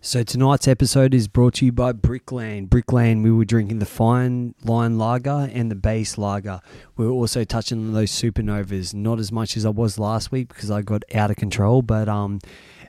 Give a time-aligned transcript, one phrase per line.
[0.00, 2.68] So tonight's episode is brought to you by Brickland.
[2.68, 6.60] Brickland, we were drinking the fine line lager and the base lager.
[6.96, 10.48] We were also touching on those supernovas, not as much as I was last week
[10.48, 12.38] because I got out of control, but um,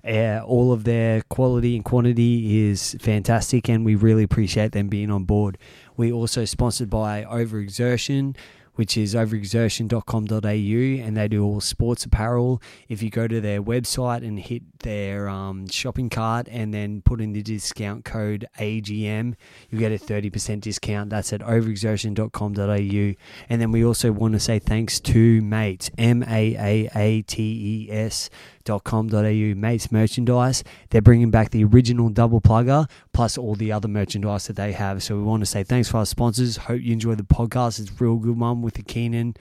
[0.08, 5.10] uh, all of their quality and quantity is fantastic, and we really appreciate them being
[5.10, 5.58] on board.
[5.98, 8.36] We also sponsored by Overexertion
[8.80, 12.62] which is overexertion.com.au, and they do all sports apparel.
[12.88, 17.20] If you go to their website and hit their um, shopping cart and then put
[17.20, 19.36] in the discount code AGM,
[19.70, 21.10] you get a 30% discount.
[21.10, 23.16] That's at overexertion.com.au.
[23.50, 27.88] And then we also want to say thanks to Mates, M A A A T
[27.90, 28.30] E S
[28.70, 30.64] mates.com.au mates merchandise.
[30.90, 35.04] They're bringing back the original double plugger plus all the other merchandise that they have.
[35.04, 36.58] So we want to say thanks for our sponsors.
[36.58, 37.80] Hope you enjoy the podcast.
[37.80, 39.36] It's a real good one with the keenan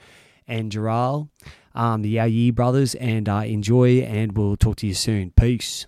[0.47, 1.29] and Jharal,
[1.75, 5.31] um, the Yow Yeh brothers and uh, enjoy and we'll talk to you soon.
[5.31, 5.85] Peace.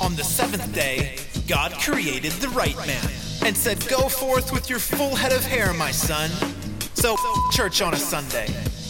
[0.00, 3.08] On the seventh day, God created the right man
[3.44, 6.28] and said, Go forth with your full head of hair, my son.
[6.94, 7.16] So,
[7.50, 8.46] church on a Sunday,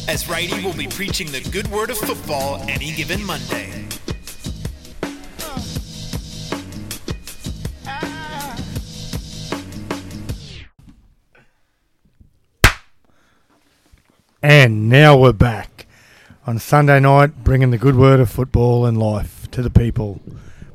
[0.09, 3.87] as Righty will be preaching the good word of football any given Monday.
[14.45, 15.87] And now we're back
[16.49, 20.21] on Sunday night, bringing the good word of football and life to the people.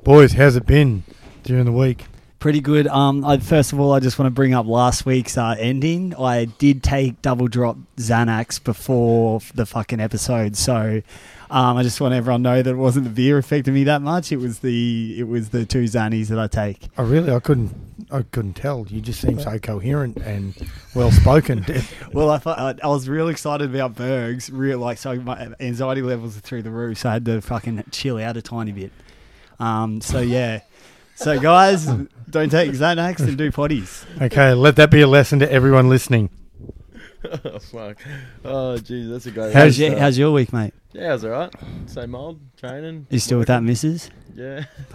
[0.04, 1.04] Boys, how's it been
[1.44, 2.06] during the week?
[2.40, 2.86] Pretty good.
[2.88, 6.14] Um, I, first of all, I just want to bring up last week's uh, ending.
[6.16, 11.02] I did take double drop Xanax before the fucking episode, so
[11.50, 14.04] um, I just want everyone to know that it wasn't the beer affecting me that
[14.04, 14.32] much.
[14.32, 16.90] It was the it was the two Xannies that I take.
[16.96, 17.74] I really, I couldn't,
[18.12, 18.86] I couldn't tell.
[18.88, 20.54] You just seem so coherent and
[20.94, 21.66] well spoken.
[22.14, 24.52] well, I thought I, I was real excited about Bergs.
[24.52, 27.84] Real like so, my anxiety levels are through the roof, so I had to fucking
[27.92, 28.92] chill out a tiny bit.
[29.60, 30.62] Um, so yeah.
[31.18, 31.88] So, guys,
[32.30, 34.06] don't take Xanax and do potties.
[34.22, 36.30] Okay, let that be a lesson to everyone listening.
[37.44, 37.98] oh, fuck.
[38.46, 40.76] Oh, geez, that's a great How's your, how's your week, mate?
[40.94, 41.52] Yeah, it's alright.
[41.88, 43.08] Same old, training.
[43.10, 44.12] You still with that missus?
[44.36, 44.66] Yeah.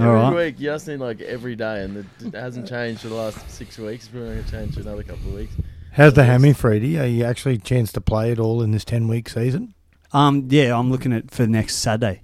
[0.00, 0.34] All every right.
[0.34, 3.48] week, you ask me like every day, and it, it hasn't changed for the last
[3.48, 4.06] six weeks.
[4.06, 5.54] It's probably going to change for another couple of weeks.
[5.92, 6.98] How's the hammy, Freddie?
[6.98, 9.74] Are you actually chance to play it all in this 10 week season?
[10.12, 12.22] Um, yeah, I'm looking at for next Saturday.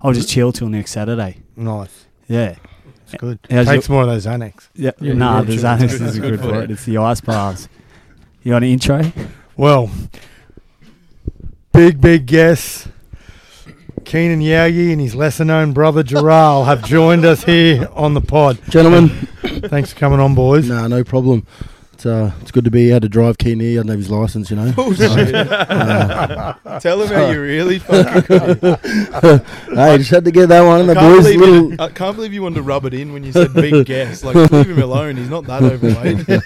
[0.00, 1.38] I'll just chill till next Saturday.
[1.54, 2.07] Nice.
[2.28, 2.54] Yeah.
[3.06, 3.38] It's good.
[3.50, 4.68] How's Takes your- more of those Xanax.
[4.74, 5.52] Yeah, Yeah, nah, yeah, the.
[5.56, 6.70] Xanax It's good- is it's good good for for it.
[6.70, 7.68] It's the ice bars.
[8.42, 9.12] You want an intro?
[9.56, 9.90] Well,
[11.72, 12.88] big, big guess.
[14.04, 18.20] Keenan Yow Yeh and his lesser known brother Jharal have joined us here on the
[18.20, 18.58] pod.
[18.70, 19.08] Gentlemen,
[19.68, 20.68] Thanks for coming on, boys.
[20.68, 21.46] nah, no problem.
[21.98, 23.80] It's uh, it's good to be able to drive Keen here.
[23.80, 24.72] I don't have his license, you know.
[24.78, 28.36] Uh, Tell him how you really fucking.
[29.74, 30.82] hey, just had to get that one.
[30.82, 33.12] And the boys, believe little, you, I can't believe you wanted to rub it in
[33.12, 34.22] when you said big guess.
[34.22, 35.16] Like, leave him alone.
[35.16, 36.24] He's not that overweight.
[36.28, 36.40] You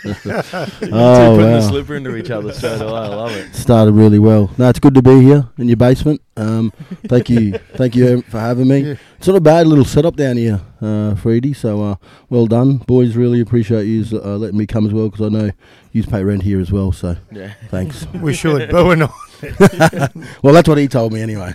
[0.90, 1.60] Oh, two putting wow.
[1.60, 2.90] the slipper into each other straight away.
[2.90, 3.54] I love it.
[3.54, 4.50] started really well.
[4.56, 6.22] No, it's good to be here in your basement.
[6.34, 6.72] Um,
[7.08, 8.96] thank you, thank you for having me.
[9.18, 11.54] It's not a bad little setup down here, uh, Freedy.
[11.54, 11.94] So uh,
[12.28, 13.16] well done, boys.
[13.16, 15.50] Really appreciate you uh, letting me come as well because I know
[15.92, 16.92] you pay rent here as well.
[16.92, 17.54] So Yeah.
[17.68, 18.06] thanks.
[18.14, 19.12] We should, but we're not.
[20.42, 21.54] well, that's what he told me anyway.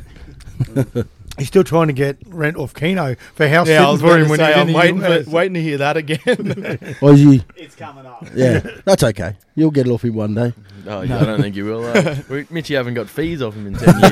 [1.38, 4.20] He's still trying to get rent off Keno for house yeah, I was sitting for
[4.20, 6.98] him when say, he's I'm in waiting, the for, waiting to hear that again.
[7.02, 7.44] Or is he?
[7.56, 8.26] It's coming up.
[8.34, 9.36] Yeah, that's okay.
[9.56, 10.54] You'll get it off him one day.
[10.86, 11.86] No, I don't think you will.
[11.86, 14.02] Uh, we, Mitchy haven't got fees off him in 10 years.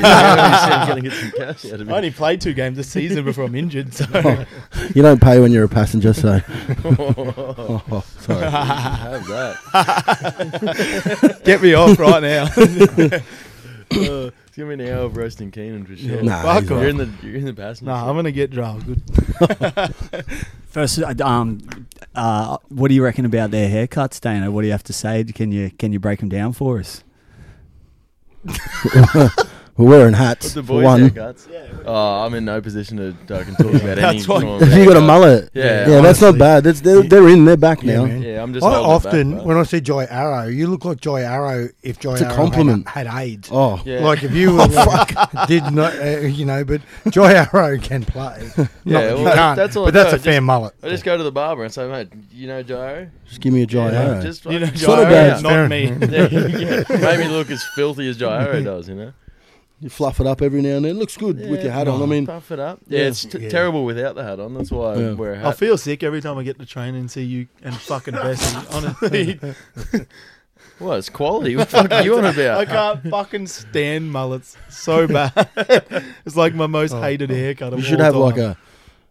[1.02, 3.94] get some cash out of I only played two games this season before I'm injured.
[3.94, 4.04] So
[4.94, 6.40] You don't pay when you're a passenger, so.
[6.84, 8.50] oh, Oh, sorry.
[8.50, 11.40] have that.
[11.44, 12.44] get me off right now.
[13.90, 16.22] Uh, it's going to be an hour of roasting Keenan for sure.
[16.22, 16.80] Nah, Fuck he's off.
[16.80, 17.90] You're in the, you're in the passenger.
[17.90, 18.08] nah, seat.
[18.08, 18.84] I'm gonna get drunk.
[20.66, 21.60] First, um,
[22.14, 24.50] uh, what do you reckon about their haircuts, Dana?
[24.50, 25.24] What do you have to say?
[25.24, 27.04] Can you can you break them down for us?
[29.78, 31.10] We're wearing hats the for boys' one.
[31.10, 31.82] haircuts?
[31.84, 34.00] Oh, I'm in no position to I can talk about any.
[34.00, 35.02] That's why- normal If you got a haircut.
[35.06, 36.38] mullet, Yeah, yeah, that's not honestly.
[36.38, 36.64] bad.
[36.64, 37.44] That's they're, they're in.
[37.44, 38.06] They're back now.
[38.06, 38.22] man.
[38.22, 40.66] Yeah, I'm just I holding it often, back, but- when I see Jai Arrow, you
[40.68, 42.88] look like Jai Arrow if Joy It's a Arrow compliment.
[42.88, 43.48] Had, had AIDS.
[43.52, 44.00] Oh, Yeah.
[44.04, 45.14] Like if you were like,
[45.46, 46.80] did not, uh, you know, but
[47.10, 48.50] Jai Arrow can play.
[48.56, 50.16] Not Yeah, that you well, can't, that's all but that's do.
[50.16, 50.74] a fair Just- mullet.
[50.82, 53.08] I just go to the barber and say, mate, you know Joe?
[53.28, 54.22] just give me a dry arrow.
[54.22, 55.84] Just You know, fucking- Joe, not a bad- not me.
[55.88, 56.28] yeah,
[56.88, 56.96] yeah.
[56.98, 59.12] Made me look as filthy as Jai Arrow does, you know?
[59.80, 60.96] You fluff it up every now and then.
[60.96, 62.02] It looks good with your hat on.
[62.02, 62.80] I mean, puff it up.
[62.88, 63.06] Yeah, Yeah.
[63.08, 63.48] it's t- Yeah.
[63.50, 64.54] terrible without the hat on.
[64.54, 65.08] That's why Yeah.
[65.10, 65.46] I wear a I hat.
[65.48, 68.56] I feel sick every time I get to train and see you and fucking Bessie.
[68.72, 69.38] Honestly,
[70.78, 70.98] What?
[70.98, 71.56] It's quality.
[71.56, 72.38] What the fuck are you on about?
[72.58, 73.02] I about?
[73.02, 75.32] can't fucking stand mullets so bad.
[76.26, 77.34] it's like my most oh, hated oh.
[77.34, 77.72] haircut.
[77.72, 78.22] Of You should all have time.
[78.22, 78.56] like a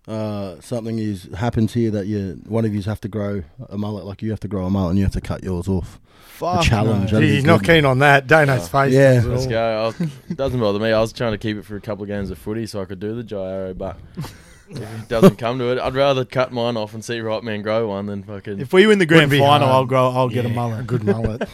[0.08, 4.06] uh, something is happens here that you one of you have to grow a mullet,
[4.06, 6.00] like you have to grow a mullet and you have to cut yours off.
[6.28, 7.14] Fuck challenge.
[7.14, 7.22] no.
[7.22, 8.28] He's not keen on that.
[8.28, 8.94] Dano's face.
[8.94, 9.14] Yeah.
[9.16, 9.50] does it Let's all.
[9.50, 9.84] go.
[10.00, 10.92] I'll, it doesn't bother me.
[10.92, 12.86] I was trying to keep it for a couple of games of footy so I
[12.86, 16.76] could do the gyro, but if it doesn't come to it, I'd rather cut mine
[16.76, 19.46] off and see right man grow one than fucking If we win the grand final,
[19.46, 19.62] hard.
[19.64, 20.10] I'll grow.
[20.10, 20.88] I'll get a Yeah, mullet.
[20.88, 21.48] good mullet.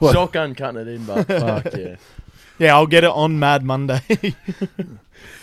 [0.00, 1.04] Shotgun cutting it in.
[1.04, 1.96] But fuck yeah.
[2.58, 4.00] Yeah, I'll get it on Mad Monday.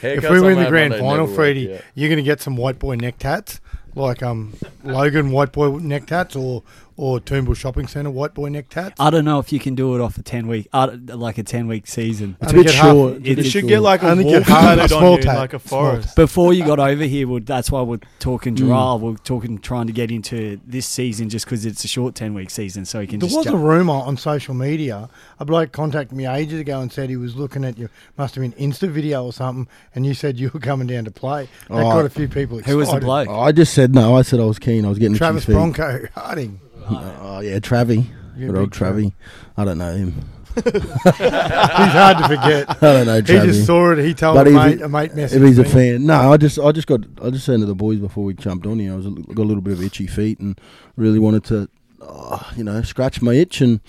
[0.03, 1.81] If we win the grand final, Freddie, yeah.
[1.95, 3.61] you're going to get some white boy neck tats,
[3.95, 4.53] like um
[4.83, 6.63] Logan white boy neck tats, or
[6.97, 8.95] or Turnbull Shopping Centre white boy neck tats.
[8.99, 11.43] I don't know if you can do it off a ten week, uh, like a
[11.43, 12.37] ten week season.
[12.41, 13.13] It's a bit get half- short.
[13.25, 13.67] it- you should short.
[13.69, 15.37] get like a Only wolf get half a tatted on small you tat.
[15.37, 16.15] like a forest.
[16.15, 18.99] Before you got over here, well, that's why we're talking Mm.
[19.01, 22.49] We're talking trying to get into this season just because it's a short ten week
[22.49, 23.37] season, so he can There just.
[23.37, 25.09] was a rumor on social media.
[25.39, 28.41] A bloke contacted me ages ago and said he was looking at your must have
[28.43, 31.47] been Insta video or something, and you said you were coming down to play.
[31.69, 31.91] That Oh.
[31.91, 32.71] got a few people excited.
[32.71, 33.29] Who was the bloke?
[33.29, 34.15] I just said no.
[34.15, 34.85] I said I was keen.
[34.85, 35.53] I was getting Travis itchy.
[35.53, 36.59] Bronco Harding.
[36.97, 38.05] Oh yeah, Travie.
[38.37, 38.93] Yeah, Good old big Trav.
[38.93, 39.13] Travie.
[39.57, 40.13] I don't know him.
[40.55, 42.69] He's hard to forget.
[42.83, 43.41] I don't know Travi.
[43.41, 43.99] He just saw it.
[44.05, 44.77] He told But a if mate.
[44.77, 47.29] he- a mate messaged if he's a fan, no, I just, I just got, I
[47.29, 49.43] just said to the boys before we jumped on here, I was a, got a
[49.43, 50.59] little bit of itchy feet and
[50.97, 51.69] really wanted to,
[52.01, 53.79] uh, you know, scratch my itch and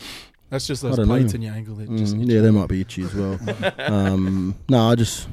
[0.50, 1.14] That's just I those don't know.
[1.16, 1.74] plates in your ankle.
[1.76, 3.38] That just mm, yeah, they might be itchy as well.
[3.78, 5.28] um, no, I just,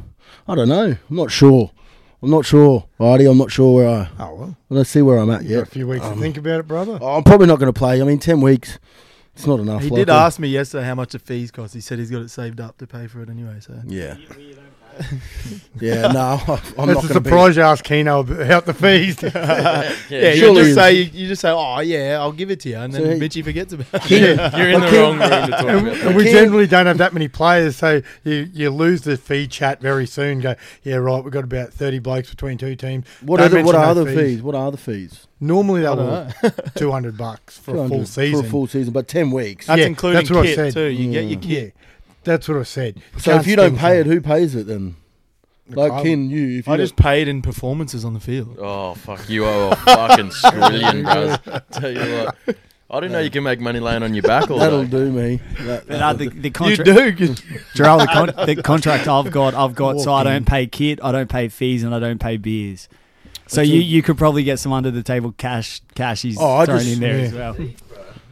[0.48, 0.96] I don't know.
[1.10, 1.72] I'm not sure.
[2.22, 3.26] I'm not sure, Artie.
[3.26, 4.10] I'm not sure where I.
[4.20, 6.60] Oh well, Let's see where I'm at Yeah, a few weeks Um, to think about
[6.60, 6.98] it, brother.
[7.02, 8.02] Oh, I'm probably not going to play.
[8.02, 8.78] I mean, ten weeks.
[9.36, 9.82] It's not enough.
[9.84, 11.74] He like, did uh, ask me yesterday how much the fees cost.
[11.74, 13.60] He said he's got it saved up to pay for it anyway.
[13.62, 14.18] So Yeah.
[15.80, 16.12] yeah.
[16.12, 19.22] No, I'm That's not a going to surprise you ask Keno about the fees.
[19.24, 22.70] yeah, Yeah, you surely just say you just say, oh yeah, I'll give it to
[22.70, 24.12] you, and then So Mitchy forgets about it.
[24.12, 24.58] Yeah.
[24.58, 25.00] You're in the Okay.
[25.02, 27.76] wrong room to talk and, about and we King- generally don't have that many players,
[27.78, 30.40] so you, you lose the fee chat very soon.
[30.42, 31.24] Go, yeah, right.
[31.24, 33.06] We've got about thirty blokes between two teams.
[33.22, 34.16] What Don't are the, what are no the fees.
[34.36, 34.42] fees?
[34.42, 35.28] What are the fees?
[35.42, 38.42] Normally I they don't were two hundred bucks for a full season.
[38.42, 39.68] For a full season, but ten weeks.
[39.68, 40.74] That's Yeah, including that's what I kit said.
[40.74, 40.88] too.
[40.88, 41.44] You get your Mm.
[41.44, 41.74] kit.
[41.78, 41.86] yeah,
[42.24, 43.02] that's what I said.
[43.18, 44.96] so can't if you don't spend pay it, some- who pays it then?
[45.72, 46.04] Like club.
[46.04, 46.58] Ken, you.
[46.60, 48.58] If you I just paid in performances on the field.
[48.60, 51.62] Oh fuck, you are a fucking skrillion, bros.
[51.72, 52.56] Tell you what,
[52.90, 54.90] I didn't know you can make money laying on your back all that'll day.
[54.90, 55.40] do me.
[55.60, 56.40] That, But, uh, that'll the, do.
[56.42, 57.28] the You contract, do.
[57.28, 57.44] 'cause-
[57.76, 61.12] Gerald, the, con- the contract I've got, I've got, so I don't pay kit, I
[61.12, 62.90] don't pay fees, and I don't pay beers.
[63.46, 66.58] So That's you, a- you could probably get some under the table cash cashies Oh,
[66.58, 67.24] I thrown just- in there yeah.
[67.26, 67.56] as well.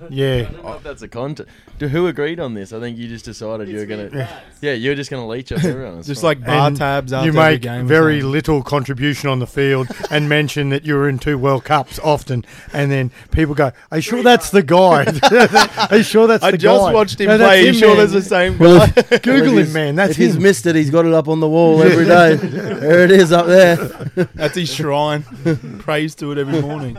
[0.10, 1.50] Yeah, I don't know if that's a contract.
[1.80, 2.74] Who agreed on this?
[2.74, 4.30] I think you just decided you were gonna.
[4.62, 6.00] Yeah, you're just gonna leech off everyone.
[6.00, 6.40] It's Just fine.
[6.40, 7.82] like bar And tabs after you every make game.
[7.86, 8.32] or very something.
[8.32, 12.92] little contribution on the field and mention that you're in two World Cups often, and
[12.92, 15.06] then people go, "Are you sure that's the guy?
[15.92, 16.48] Are you sure that's the guy?
[16.48, 17.62] I the just guy?" watched him No, that's play.
[17.62, 17.98] You him, sure man.
[17.98, 18.94] there's the same Well, guy?
[19.12, 19.96] if- Google him, man.
[19.96, 20.44] That's if he's him.
[20.44, 22.36] missed it, he's got it up on the wall every day.
[22.36, 23.76] there it is up there.
[24.34, 25.24] That's his shrine.
[25.80, 26.98] Prays to it every morning.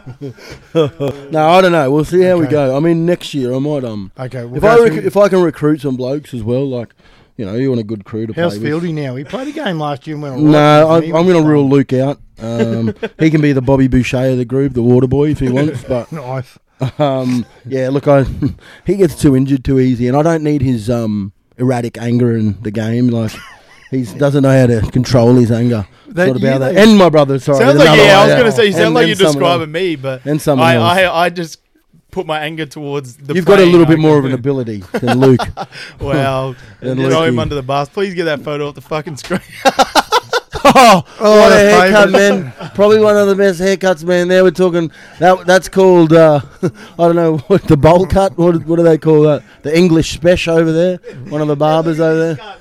[0.75, 1.91] No, I don't know.
[1.91, 2.77] We'll see how we go.
[2.77, 4.13] I mean, next year I might um.
[4.19, 6.95] Okay, we'll If I rec- if I can recruit some blokes as well, like
[7.37, 8.83] you know, you want a good crew to how's play with.
[8.83, 9.15] Fieldy now?
[9.17, 10.35] He played a game last year and went.
[10.37, 10.97] all No, right.
[11.03, 12.19] I, He I'm going to rule Luke out.
[12.41, 15.49] Um, he can be the Bobby Boucher of the group, the water boy, if he
[15.49, 15.85] wants.
[15.85, 16.59] But Nice.
[16.99, 18.25] um, yeah, look, I
[18.87, 22.61] he gets too injured too easy, and I don't need his um, erratic anger in
[22.63, 23.09] the game.
[23.09, 23.33] Like
[23.91, 25.87] he doesn't know how to control his anger.
[26.09, 26.75] That Sort of year about that.
[26.75, 27.59] they- And my brother, sorry.
[27.59, 28.17] Sounds like another yeah.
[28.17, 29.73] I one, was gonna say you sound And- like and you're describing else.
[29.75, 30.77] me, but And someone I.
[31.05, 31.59] I I just
[32.19, 33.33] put my anger towards the.
[33.33, 35.41] You've got a little bit more of an ability than Luke.
[36.01, 37.89] Well, Than throw him under the bus.
[37.89, 39.41] Please get that photo off the fucking screen.
[40.65, 42.53] Oh, what a the haircut, man!
[42.75, 44.29] Probably one of the best haircuts, man.
[44.29, 44.91] There we're talking.
[45.19, 46.13] That that's called.
[46.13, 48.37] Uh, I don't know what the bowl cut.
[48.37, 49.45] What what do they call that?
[49.63, 50.97] The English special over there.
[51.29, 52.57] One of the barbers over there.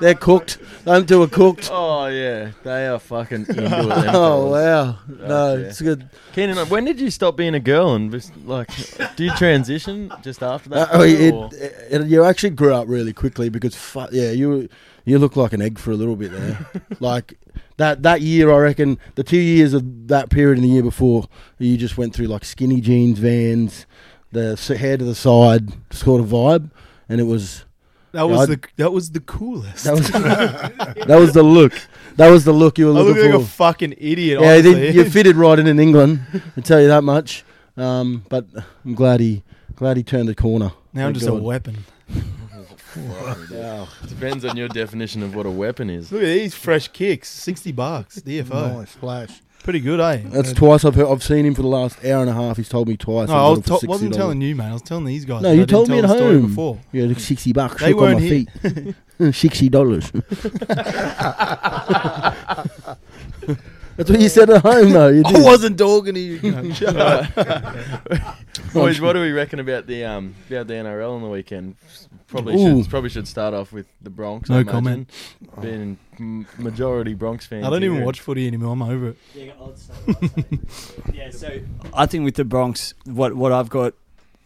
[0.00, 0.58] They're cooked.
[0.84, 1.70] Them two are cooked.
[1.72, 3.70] Oh yeah, they are fucking into it.
[3.70, 4.52] them Oh fellas.
[4.52, 4.98] wow!
[5.28, 5.66] No, yeah.
[5.68, 6.08] it's good.
[6.34, 8.68] Keenan, when did you stop being a girl and just like,
[9.16, 10.88] do you transition just after Uh, that?
[10.92, 14.68] oh, it, or- it, it- you actually grew up really quickly because fu- yeah, you
[15.04, 16.70] you look like an egg for a little bit there.
[17.00, 17.34] like
[17.76, 21.26] that that year, I reckon the two years of that period and the year before,
[21.58, 23.86] you just went through like skinny jeans, Vans,
[24.32, 26.70] the s- hair to the side sort of vibe,
[27.08, 27.63] and it was
[28.14, 29.84] That was I'd- the that was the coolest.
[29.84, 30.08] that was
[31.10, 31.72] that was the look.
[32.16, 33.50] That was the look you were I look looking like a for.
[33.50, 34.40] fucking idiot.
[34.40, 34.72] yeah, honestly.
[34.74, 36.20] they, you fitted right in in England.
[36.56, 37.44] I tell you that much.
[37.76, 38.46] Um, but
[38.84, 39.42] I'm glad he
[39.74, 40.70] glad he turned the corner.
[40.92, 41.42] now I'm Thank just a God.
[41.42, 41.84] weapon.
[44.08, 46.12] Depends on your definition of what a weapon is.
[46.12, 48.20] Look at these fresh kicks, sixty bucks.
[48.20, 49.42] DFO, Nice flash.
[49.64, 50.20] Pretty good, eh?
[50.26, 52.56] That's twice I've heard, I've seen him for the last hour and a half.
[52.58, 53.28] He's told me twice.
[53.28, 54.70] No, I was to- wasn't telling you, man.
[54.70, 55.42] I was telling these guys.
[55.42, 56.46] No, I you didn't told me tell at the story home.
[56.48, 56.78] before.
[56.92, 57.80] Yeah, like sixty bucks.
[57.80, 58.46] They Shook on weren't my here.
[59.18, 59.34] feet.
[59.34, 60.12] sixty dollars.
[63.96, 65.08] That's what you said at home, though.
[65.08, 65.44] You I did.
[65.44, 66.38] wasn't talking to you.
[66.40, 66.74] cunt.
[66.74, 68.38] Shut up.
[68.72, 71.76] Boys, what do we reckon about the um about the NRL on the weekend?
[72.26, 72.82] Probably Ooh.
[72.82, 74.48] should probably should start off with the Broncs.
[74.48, 74.72] No I imagine.
[74.72, 75.10] comment.
[75.60, 77.64] Being m- majority Broncs fans.
[77.66, 78.06] I don't even here.
[78.06, 78.72] watch footy anymore.
[78.72, 79.16] I'm over it.
[81.12, 81.60] Yeah, so
[81.92, 83.94] I think with the Broncs, what what I've got,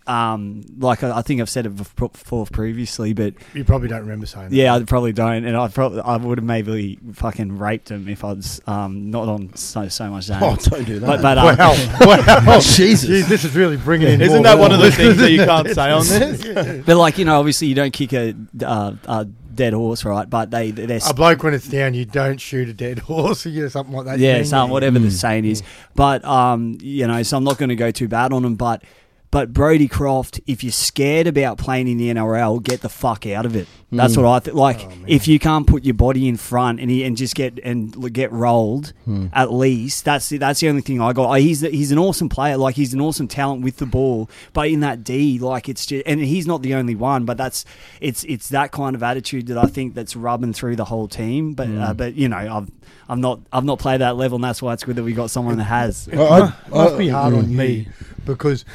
[0.08, 4.00] um, like I, I think I've said it before before previously, but You probably don't
[4.00, 4.54] remember saying that.
[4.56, 8.24] yeah, I probably don't, and I probably I would have maybe fucking raped him if
[8.24, 10.64] I was um not on so so much Oh, damage.
[10.64, 11.06] don't do that.
[11.06, 11.46] but but um,
[12.00, 12.44] Wow.
[12.46, 12.60] wow.
[12.60, 13.08] Jesus.
[13.08, 15.44] Jeez, this is really bringing in Isn't more that one of the things that you
[15.44, 16.84] can't say on this?
[16.86, 18.34] but like you know, obviously you don't kick a,
[18.64, 20.30] uh, a dead horse, right?
[20.30, 23.50] But they they're A bloke when it's down, you don't shoot a dead horse or
[23.50, 24.18] you know, something like that.
[24.20, 24.70] yeah, You so mean?
[24.70, 25.12] whatever the Mm.
[25.12, 25.62] saying is.
[25.96, 28.54] But um, you know, so I'm not going to go too bad on him.
[28.54, 28.82] But
[29.30, 33.44] but Brodie Croft, if you're scared about playing in the NRL, get the fuck out
[33.44, 33.68] of it.
[33.90, 34.22] That's Mm.
[34.22, 34.56] what I think.
[34.56, 37.58] Like Oh, if you can't put your body in front and he, and just get
[37.64, 39.30] and get rolled, Mm.
[39.32, 41.32] at least that's the, that's the only thing I got.
[41.40, 42.56] He's he's an awesome player.
[42.58, 46.02] Like he's an awesome talent with the ball, but in that D, like it's just
[46.06, 47.24] and he's not the only one.
[47.24, 47.64] But that's
[48.00, 51.54] it's it's that kind of attitude that I think that's rubbing through the whole team.
[51.54, 52.70] But uh, but you know I've
[53.08, 55.30] I've not I've not played that level, and that's why it's good that we got
[55.30, 56.08] someone that has.
[56.08, 57.88] It I- I- must be hard on you Me.
[58.26, 58.66] because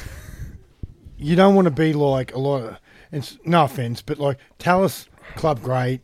[1.24, 2.76] you don't want to be like a lot of.
[3.12, 6.00] It's no offense, but like Tallis Club great,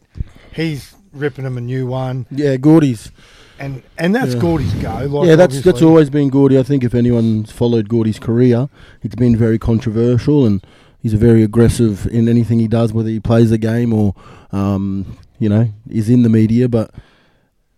[0.54, 3.10] he's ripping him a new one, Yeah, Gordy's.
[3.58, 4.40] and and that's Yeah.
[4.40, 5.06] Gordy's go.
[5.06, 6.58] Like yeah, that's that's always been Gordy.
[6.58, 8.68] I think if anyone's followed Gordy's career,
[9.02, 10.64] it's been very controversial, and
[11.02, 14.14] he's very aggressive in anything he does, whether he plays the game or,
[14.52, 16.68] um, you know, is in the media.
[16.68, 16.92] But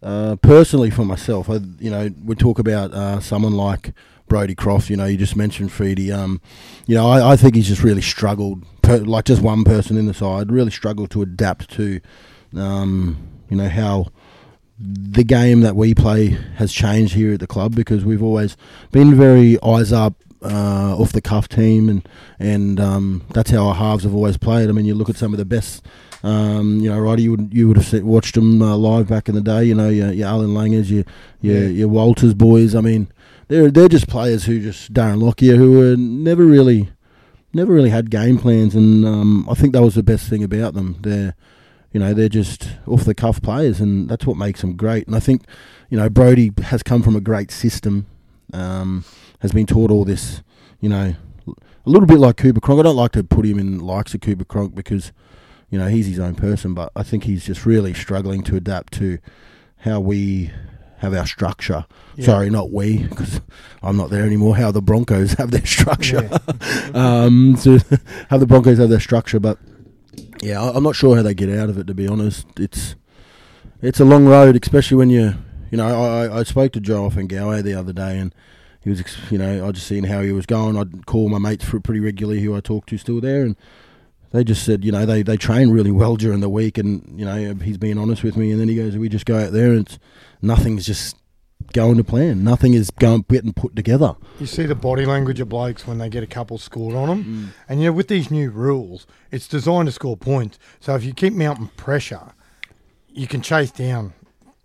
[0.02, 3.92] uh, personally, for myself, I, you know, we talk about uh, someone like
[4.32, 4.88] Brodie Croft.
[4.88, 6.10] You know, you just mentioned Freedy.
[6.10, 6.40] Um,
[6.86, 8.64] you know, I, I think he's just really struggled.
[8.80, 12.00] Per, like just one person in the side, really struggled to adapt to,
[12.56, 14.06] um, you know, how
[14.78, 18.56] the game that we play has changed here at the club because we've always
[18.90, 22.08] been very eyes up, uh, off the cuff team, and
[22.38, 24.70] and um, that's how our halves have always played.
[24.70, 25.84] I mean, you look at some of the best.
[26.24, 29.34] Um, you know, Roddy, you would you would have watched them uh, live back in
[29.34, 29.64] the day.
[29.64, 31.04] You know, your, your Allan Langers, your
[31.42, 31.68] your, Yeah.
[31.68, 32.74] your Walters boys.
[32.74, 33.08] I mean,
[33.52, 36.88] they're they're just players who just Darren Lockyer who were never really
[37.52, 40.72] never really had game plans, and um, I think that was the best thing about
[40.72, 40.96] them.
[41.00, 41.34] They're
[41.92, 45.06] you know they're just off the cuff players, and that's what makes them great.
[45.06, 45.42] And I think
[45.90, 48.06] you know Brodie has come from a great system,
[48.54, 49.04] um,
[49.40, 50.42] has been taught all this,
[50.80, 51.14] you know,
[51.46, 51.54] a
[51.84, 52.80] little bit like Cooper Cronk.
[52.80, 55.12] I don't like to put him in likes of Cooper Cronk because
[55.68, 58.94] you know he's his own person, but I think he's just really struggling to adapt
[58.94, 59.18] to
[59.76, 60.52] how we
[61.02, 61.84] have our structure.
[62.16, 62.26] Yeah.
[62.26, 63.40] Sorry, not we, because
[63.82, 64.56] I'm not there anymore.
[64.56, 66.28] How the Broncos have their structure.
[66.30, 66.90] Yeah.
[66.94, 67.78] um, to
[68.30, 69.58] have the Broncos have their structure, but
[70.42, 71.86] yeah, I- I'm not sure how they get out of it.
[71.88, 72.94] To be honest, it's
[73.82, 75.34] it's a long road, especially when you
[75.70, 78.32] you know I, I- spoke to Joe Ofahengaue the other day, and
[78.80, 80.76] he was you know I just seen how he was going.
[80.78, 83.56] I'd call my mates for pretty regularly who I talk to still there, and
[84.32, 87.24] they just said you know they they train really well during the week, and you
[87.24, 89.72] know he's being honest with me, and then he goes we just go out there
[89.72, 89.98] and it's,
[90.40, 91.16] nothing's just
[91.72, 92.42] going to plan.
[92.42, 94.16] Nothing is going getting put together.
[94.40, 97.24] You see the body language of blokes when they get a couple scored on them,
[97.24, 97.48] mm.
[97.68, 100.58] and you know with these new rules, it's designed to score points.
[100.80, 102.32] So if you keep mounting pressure,
[103.08, 104.14] you can chase down.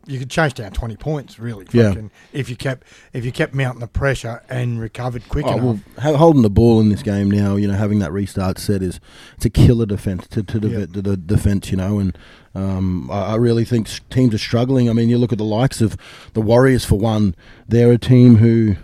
[0.07, 1.65] You could chase down twenty points, really.
[1.71, 1.89] Yeah.
[1.89, 5.63] fucking, If you kept if you kept mounting the pressure and recovered quick Oh, enough.
[5.63, 8.81] well, ha- holding the ball in this game now, you know, having that restart set
[8.81, 8.99] is
[9.35, 12.17] it's a killer defense to, to, to the defense, you know, and
[12.55, 14.89] um, I, I really think s- teams are struggling.
[14.89, 15.97] I mean, you look at the likes of
[16.33, 17.35] the Warriors for one;
[17.67, 18.77] they're a team who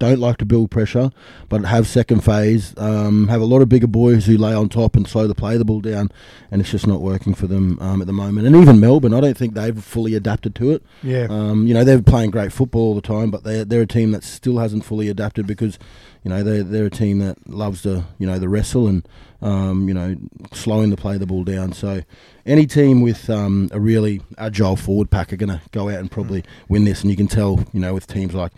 [0.00, 1.12] don't like to build pressure,
[1.48, 4.96] but have second phase, um, have a lot of bigger boys who lay on top
[4.96, 6.10] and slow the play the ball down,
[6.50, 8.46] and it's just not working for them um, at the moment.
[8.48, 10.82] And even Melbourne, I don't think they've fully adapted to it.
[11.04, 13.86] yeah, Um, you know, they're playing great football all the time, but they're they're a
[13.86, 15.78] team that still hasn't fully adapted because,
[16.24, 19.06] you know, they're they're a team that loves to you know the wrestle and
[19.42, 20.16] um, you know
[20.52, 21.74] slowing the play the ball down.
[21.74, 22.02] So
[22.46, 26.10] any team with um, a really agile forward pack are going to go out and
[26.10, 28.52] probably win this, and you can tell you know with teams like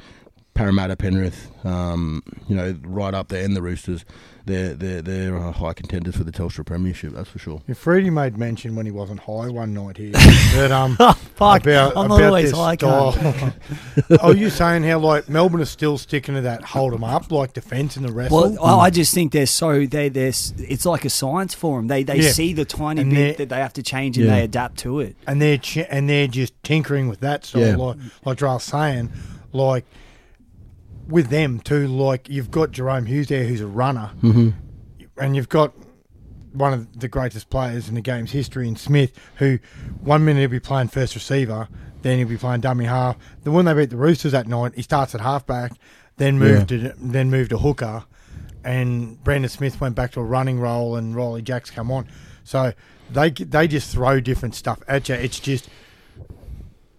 [0.54, 4.04] Parramatta, Penrith, um, you know, right up there, and the Roosters.
[4.44, 7.12] They're they're they're uh, high contenders for the Telstra Premiership.
[7.12, 7.62] That's for sure.
[7.68, 10.10] If Freddie made mention when he wasn't high one night here
[10.56, 12.74] that um Fuck, about, I'm about not always their high.
[12.74, 13.12] style.
[13.12, 14.18] cunt.
[14.24, 17.52] Are you saying how like Melbourne is still sticking to that hold 'em up like
[17.52, 18.54] defence in the wrestle?
[18.54, 21.86] Well, I I just think they're so they they're it's like a science for them.
[21.86, 22.30] They they Yeah.
[22.32, 24.34] see the tiny And bit that they have to change and Yeah.
[24.38, 25.14] they adapt to it.
[25.26, 27.76] and they're ch- and they're just tinkering with that So Yeah.
[27.76, 29.10] like like Drell's saying,
[29.52, 29.84] like
[31.12, 31.86] with them too.
[31.86, 34.48] Like you've got Jahrome Hughes there, who's a runner, Mm-hmm.
[35.18, 35.72] and you've got
[36.52, 39.58] one of the greatest players in the game's history in Smith, who
[40.00, 41.68] one minute he'll be playing first receiver,
[42.02, 43.16] then he'll be playing dummy half.
[43.42, 45.72] The when they beat the Roosters that night, he starts at halfback,
[46.16, 48.04] then moved to then moved to hooker,
[48.64, 52.06] and Brandon Smith went back to a running role, and Ryley Jacks come on.
[52.44, 52.72] So
[53.10, 55.14] they they just throw different stuff at you.
[55.14, 55.68] It's just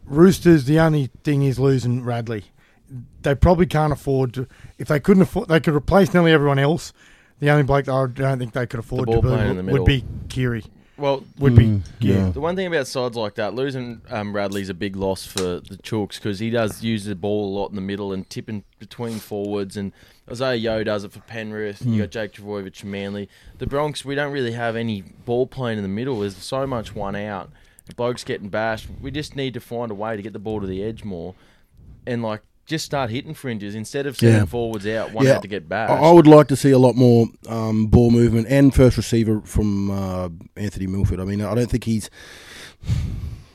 [0.05, 0.65] Roosters.
[0.65, 2.45] The only thing is losing Radley.
[3.21, 4.47] They probably can't afford to.
[4.77, 6.93] If they couldn't afford, they could replace nearly everyone else.
[7.39, 9.63] The only bloke that I don't think they could afford ball to playing in the
[9.63, 9.85] be, middle.
[9.85, 10.63] would be Kiri.
[10.95, 12.25] Well, Would Mm, be yeah.
[12.25, 12.29] yeah.
[12.29, 15.77] The one thing about sides like that, losing um, Radley's a big loss for the
[15.81, 19.17] Chooks because he does use the ball a lot in the middle and tipping between
[19.17, 19.75] forwards.
[19.75, 19.91] And
[20.29, 21.81] Isaah Yeo does it for Penrith.
[21.83, 23.27] You got Jake Trbojevic Manly.
[23.57, 26.19] The Broncs, we don't really have any ball playing in the middle.
[26.19, 27.49] There's so much one out.
[27.87, 28.87] The blokes getting bashed.
[29.01, 31.33] We just need to find a way to get the ball to the edge more,
[32.05, 34.45] and like just start hitting fringes instead of sending Yeah.
[34.45, 35.11] forwards out.
[35.13, 35.33] One Yeah.
[35.33, 35.95] had to get I.
[35.95, 39.91] I would like to see a lot more um, ball movement and first receiver from
[39.91, 41.19] uh, Anthony Milford.
[41.19, 42.09] I mean, I don't think he's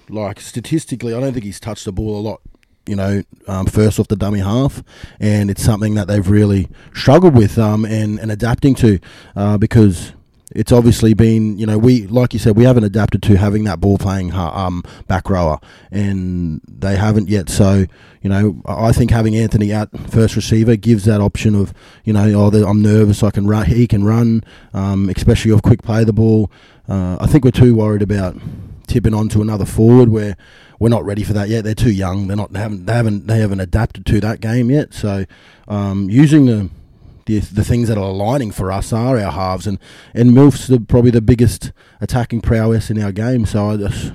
[0.09, 2.41] like statistically, I don't think he's touched the ball a lot.
[2.87, 4.83] You know, um, first off the dummy half,
[5.21, 8.99] and it's something that they've really struggled with um, and and adapting to
[9.37, 10.13] uh, because
[10.59, 13.79] it's obviously been you know we like you said we haven't adapted to having that
[13.79, 15.61] ball playing um, back rower
[15.93, 17.49] and they haven't yet.
[17.49, 17.87] So
[18.23, 21.73] you know I think having Anthony out first receiver gives that option of
[22.03, 24.43] you know oh I'm nervous I can run he can run
[24.75, 26.51] um, especially off quick play the ball.
[26.89, 28.37] Uh, I think we're too worried about
[28.89, 30.37] tipping on to another forward where
[30.81, 31.63] we're not ready for that yet.
[31.63, 32.27] They're too young.
[32.27, 34.93] They're not they haven't they haven't they haven't adapted to that game yet.
[34.93, 35.25] So
[35.69, 36.69] um, using the
[37.29, 39.79] the, the things that are aligning for us are our halves, and
[40.15, 43.45] and Milf's the, probably the biggest attacking prowess in our game.
[43.45, 44.13] So I just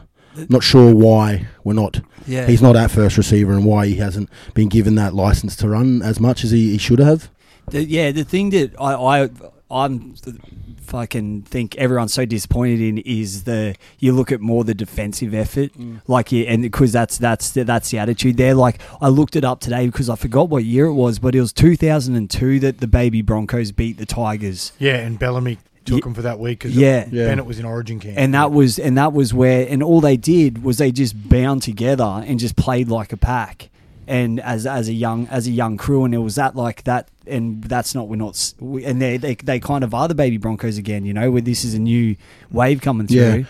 [0.50, 2.02] not sure why we're not.
[2.26, 5.70] Yeah, He's not at first receiver, and why he hasn't been given that license to
[5.70, 7.30] run as much as he, he should have.
[7.70, 9.30] The, yeah, the thing that I, I
[9.74, 10.16] I'm
[10.82, 15.74] fucking think everyone's so disappointed in is the you look at more the defensive effort,
[15.74, 16.02] mm.
[16.08, 18.54] like yeah, and because that's that's the, that's the attitude there.
[18.54, 21.42] Like I looked it up today because I forgot what year it was, but it
[21.42, 24.72] was 2002 that the baby Broncos beat the Tigers.
[24.80, 27.08] Yeah, and Bellamy took Ye- him for that week because Yeah.
[27.12, 27.28] Yeah.
[27.28, 28.16] Bennett was in Origin camp.
[28.18, 31.62] and that was and that was where and all they did was they just bound
[31.62, 33.70] together and just played like a pack
[34.08, 37.08] and as as a young as a young crew and it was that like that
[37.26, 40.38] and that's not we're not we, and they, they they kind of are the baby
[40.38, 42.16] broncos again you know where this is a new
[42.52, 43.44] wave coming through Yeah.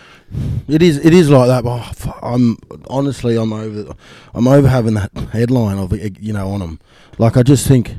[0.68, 0.98] It is.
[1.06, 1.64] It is like that.
[1.64, 2.58] But oh, I'm
[2.90, 3.94] honestly, I'm over.
[4.34, 6.80] I'm over having that headline of eh, you know on them.
[7.20, 7.98] Like I just think,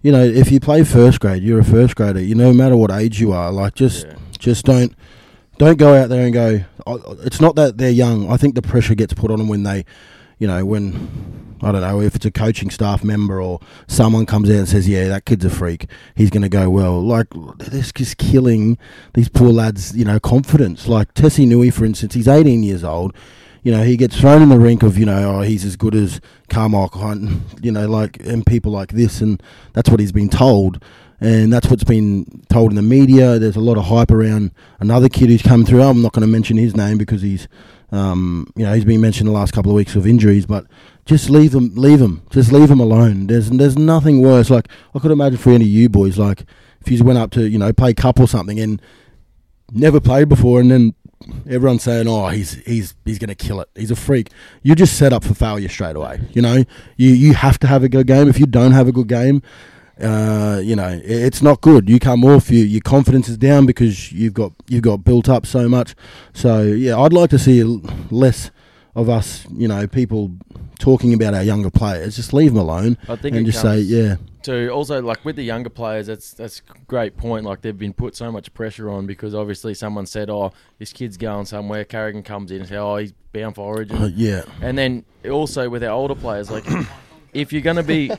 [0.00, 2.20] you know, if you play first grade, you're a first grader.
[2.22, 3.52] You know, no matter what age you are.
[3.52, 4.14] Like just, Yeah.
[4.38, 4.94] just don't,
[5.58, 6.60] don't go out there and go.
[6.86, 8.30] "Oh, oh It's not that they're young.
[8.30, 9.84] I think the pressure gets put on them when they,
[10.38, 14.48] you know, when I don't know if it's a coaching staff member or someone comes
[14.48, 15.86] out and says, "Yeah, that kid's a freak.
[16.14, 18.78] He's going to go well." Like this is killing
[19.14, 20.86] these poor lads, you know, confidence.
[20.86, 23.14] Like Tesi Niu, for instance, he's 18 years old.
[23.64, 25.94] You know, he gets thrown in the rink of, you know, oh, he's as good
[25.94, 30.28] as Karmichael Hunt, you know, like, and people like this, and that's what he's been
[30.28, 30.82] told.
[31.20, 33.40] And that's what's been told in the media.
[33.40, 35.82] There's a lot of hype around another kid who's come through.
[35.82, 37.48] I'm not going to mention his name because he's,
[37.90, 40.46] um, you know, he's been mentioned the last couple of weeks of injuries.
[40.46, 40.66] But
[41.04, 43.26] just leave them, leave him, just leave him alone.
[43.26, 44.50] There's there's nothing worse.
[44.50, 46.44] Like I could imagine for any of you boys, like
[46.80, 48.80] if you went up to you know play cup or something and
[49.72, 50.94] never played before, and then
[51.48, 53.68] everyone's saying, "Oh, he's he's he's going to kill it.
[53.74, 54.30] He's a freak."
[54.62, 56.20] You're just set up for failure straight away.
[56.32, 56.64] You know,
[56.96, 58.28] you you have to have a good game.
[58.28, 59.42] If you don't have a good game,
[60.00, 61.88] uh, you know, it's not good.
[61.88, 65.46] You come off, you, your confidence is down because you've got you've got built up
[65.46, 65.94] so much.
[66.32, 67.62] So yeah, I'd like to see
[68.10, 68.50] less
[68.94, 70.32] of us, you know, people
[70.78, 72.16] talking about our younger players.
[72.16, 75.42] Just leave them alone I think and just say, yeah, to also like with the
[75.42, 77.44] younger players, that's that's a great point.
[77.44, 81.16] Like they've been put so much pressure on because obviously someone said, "Oh, this kid's
[81.16, 84.78] going somewhere." Carrigan comes in and says, "Oh, he's bound for Origin," uh, yeah, and
[84.78, 86.64] then also with our older players, like
[87.32, 88.10] if you're gonna be.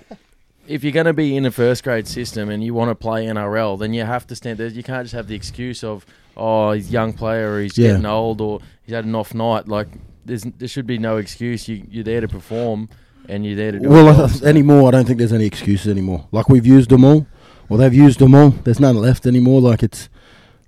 [0.70, 3.26] If you're going to be in a first grade system and you want to play
[3.26, 4.68] NRL, then you have to stand there.
[4.68, 6.06] You can't just have the excuse of,
[6.38, 7.90] oh, he's a young player or he's Yeah.
[7.90, 9.68] getting old or he's had an off night.
[9.68, 9.88] Like,
[10.26, 11.68] there's, there should be no excuse.
[11.68, 12.88] You, you're there to perform
[13.28, 15.88] and you're there to do Well, job, so- anymore, I don't think there's any excuses
[15.88, 16.28] anymore.
[16.32, 17.26] Like we've used them all,
[17.68, 18.50] or they've used them all.
[18.52, 19.62] There's none left anymore.
[19.62, 20.08] Like it's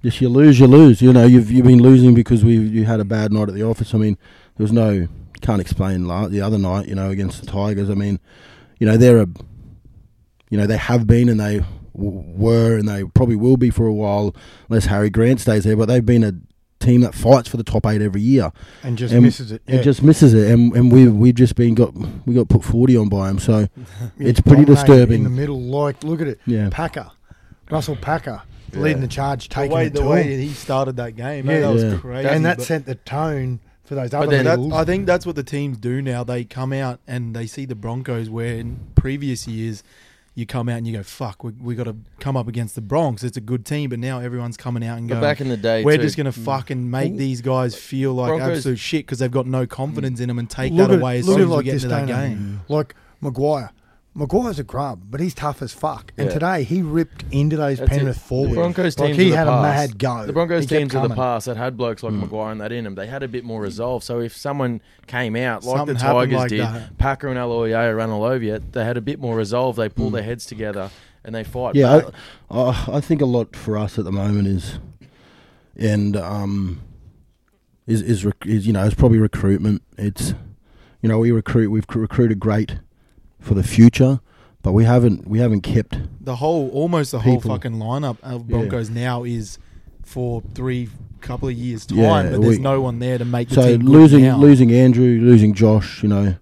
[0.03, 1.01] just you lose, you lose.
[1.01, 3.63] You know, you've you've been losing because we you had a bad night at the
[3.63, 3.93] office.
[3.93, 4.17] I mean,
[4.57, 5.07] there was no
[5.41, 6.87] can't explain la- the other night.
[6.87, 7.89] You know, against the Tigers.
[7.89, 8.19] I mean,
[8.79, 9.27] you know they're a,
[10.51, 11.61] you know they have been and they
[11.95, 14.35] w- were and they probably will be for a while
[14.69, 15.75] unless Harry Grant stays there.
[15.75, 16.33] But they've been a
[16.79, 18.51] team that fights for the top eight every year
[18.83, 19.61] and just and misses it.
[19.67, 19.81] it Yeah.
[19.81, 21.93] just misses it, and and we we've just been got
[22.27, 23.39] we got put forty on by him.
[23.39, 23.67] So
[24.17, 25.19] He's it's pretty disturbing.
[25.19, 25.59] in the middle.
[25.59, 27.09] Like, look at it, yeah, Packer,
[27.69, 28.41] Russell Packer
[28.73, 28.79] Yeah.
[28.79, 30.39] leading the charge, The taking way, it the to way him.
[30.39, 31.53] he started that game, Yeah.
[31.55, 31.97] yeah, that was Yeah.
[31.97, 32.29] crazy.
[32.29, 35.43] and that sent the tone for those other then that, I think that's what the
[35.43, 36.23] teams do now.
[36.23, 39.83] They come out and they see the Broncos, where in previous years
[40.33, 42.81] you come out and you go, "Fuck, we, we got to come up against the
[42.81, 43.23] Broncs.
[43.23, 45.57] It's a good team." But now everyone's coming out and But going, back in the
[45.57, 46.43] day, "We're too, just going to mm.
[46.45, 47.17] fucking make Ooh.
[47.17, 50.23] these guys feel like Broncos- absolute shit because they've got no confidence mm.
[50.23, 51.83] in them and take Look that at- away as soon as we like get this
[51.83, 53.71] into that game." like Maguire.
[54.13, 56.11] Maguire's a grub, but he's tough as fuck.
[56.17, 56.33] And Yeah.
[56.33, 58.19] today he ripped into those That's Penrith it.
[58.19, 58.49] forwards.
[58.53, 60.25] The Broncos like teams he of the had a past, mad go.
[60.27, 61.15] The Broncos He kept teams of the coming.
[61.15, 62.19] past that had blokes like Mm.
[62.19, 64.03] Maguire and that in them, they had a bit more resolve.
[64.03, 66.97] So if someone came out like Something the happened Tigers like did, that.
[66.97, 69.77] Packer and Aloiai run all over you, they had a bit more resolve.
[69.77, 70.13] They pull Mm.
[70.15, 70.89] their heads together
[71.23, 71.75] and they fight.
[71.75, 71.99] yeah.
[72.01, 72.13] back.
[72.49, 74.79] I, I I think a lot for us at the moment is,
[75.77, 76.81] and um,
[77.87, 79.83] is is, rec- is you know it's probably recruitment.
[79.97, 80.33] It's
[81.01, 82.75] you know we recruit we've cr- recruited great
[83.41, 84.21] for the future,
[84.61, 88.57] but we haven't we haven't kept The whole, almost the whole fucking lineup of Yeah.
[88.57, 89.57] Broncos now is
[90.03, 90.87] for three
[91.19, 93.75] couple of years time, Yeah, but there's we- no one there to make the so
[93.75, 96.35] losing losing Andrew, losing Josh, you know,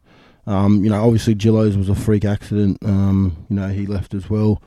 [0.47, 2.77] um, you know, obviously Gillows was a freak accident.
[2.83, 4.61] Um, you know, he left as well.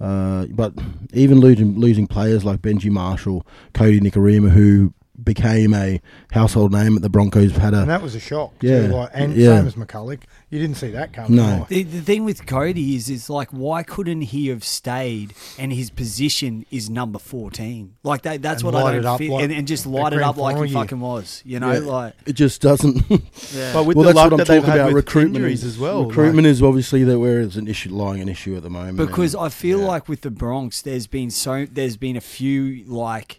[0.00, 0.74] Uh, but
[1.12, 4.92] even losing losing players like Benji Marshall, Kodi Nikorima, who
[5.22, 6.00] became a
[6.32, 8.52] household name at the Broncos, had And a that was a shock.
[8.60, 8.88] Yeah.
[8.88, 9.58] Too, like, and Yeah.
[9.58, 10.20] same as McCullough.
[10.50, 11.36] You didn't see that coming.
[11.36, 11.66] No.
[11.68, 15.32] The, the thing with Kodi is, it's like, why couldn't he have stayed?
[15.58, 17.94] And his position is number fourteen.
[18.02, 20.12] Like that, that's And what I it don't up feel, like and, and just light
[20.12, 20.80] it up like final he year.
[20.82, 21.42] fucking was.
[21.44, 21.78] You know, Yeah.
[21.78, 22.96] like it just doesn't.
[23.54, 23.72] yeah.
[23.72, 24.86] But with well, the that's luck what I'm that they've talking had about.
[24.94, 28.20] with Recruitment injuries is- as well, Recruitment is obviously that where it's an issue, lying
[28.20, 28.96] an issue at the moment.
[28.96, 29.86] because and- I feel yeah.
[29.86, 33.38] like with the Broncs, there's been so there's been a few like,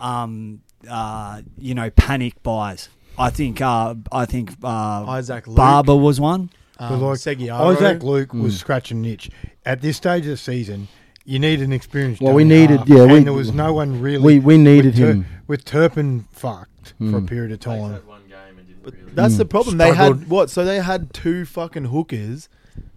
[0.00, 2.88] um, uh, you know, panic buys.
[3.18, 4.66] I think, uh, I think uh,
[5.06, 6.50] Isaac Luke, Barber was one.
[6.78, 7.76] Um, like Seguiaro.
[7.76, 8.42] Isaac Luke Mm.
[8.42, 9.30] was scratching an itch.
[9.64, 10.88] At this stage of the season,
[11.24, 12.20] you need an experienced.
[12.20, 14.18] Well, we needed- half, yeah, and we- there was no one really.
[14.24, 15.26] we we needed with Tur- him.
[15.46, 17.26] with Turpin fucked for a Mm.
[17.28, 17.80] period of time.
[18.06, 19.38] one game and didn't But really- that's Mm.
[19.38, 19.78] the problem.
[19.78, 20.50] They had what?
[20.50, 22.48] So they had two fucking hookers.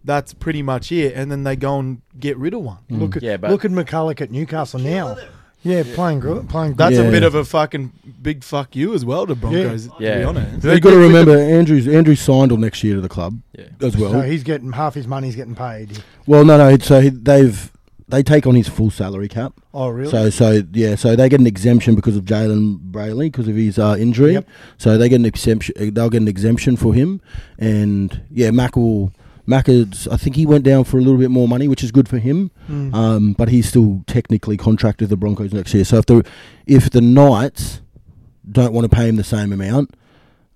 [0.04, 1.14] That's pretty much it.
[1.16, 2.78] And then they go and get rid of one.
[2.90, 3.00] Mm.
[3.02, 5.16] Look at Yeah, but- look at McCullough at Newcastle now.
[5.64, 6.76] Yeah, playing gr- playing.
[6.76, 7.02] That's Yeah.
[7.02, 7.92] a bit of a fucking
[8.22, 9.88] big fuck you as well to Broncos.
[9.88, 10.20] To Yeah.
[10.20, 10.64] be honest.
[10.64, 13.66] You've got to remember, Andrew's Andrew's signed all next year to the club Yeah.
[13.82, 14.12] as well.
[14.12, 15.90] So he's getting half his money's getting paid.
[16.26, 16.78] Well, no, no.
[16.78, 17.72] So he, they've
[18.10, 19.52] they take on his full salary cap.
[19.74, 20.10] Oh, really?
[20.10, 23.78] So, so yeah, so they get an exemption because of Jalen Brayley because of his
[23.78, 24.34] uh, injury.
[24.34, 24.48] Yep.
[24.78, 25.76] So they get an exemption.
[25.94, 27.20] They'll get an exemption for him,
[27.60, 29.12] and yeah, Mac will.
[29.48, 32.08] Mac I think he went down for a little bit more money, which is good
[32.10, 32.52] for him.
[32.70, 32.94] Mm.
[32.94, 35.86] Um, but he's still technically contracted with the Broncos next year.
[35.86, 36.28] So if the
[36.66, 37.82] if the Knights
[38.52, 39.96] don't want to pay him the same amount,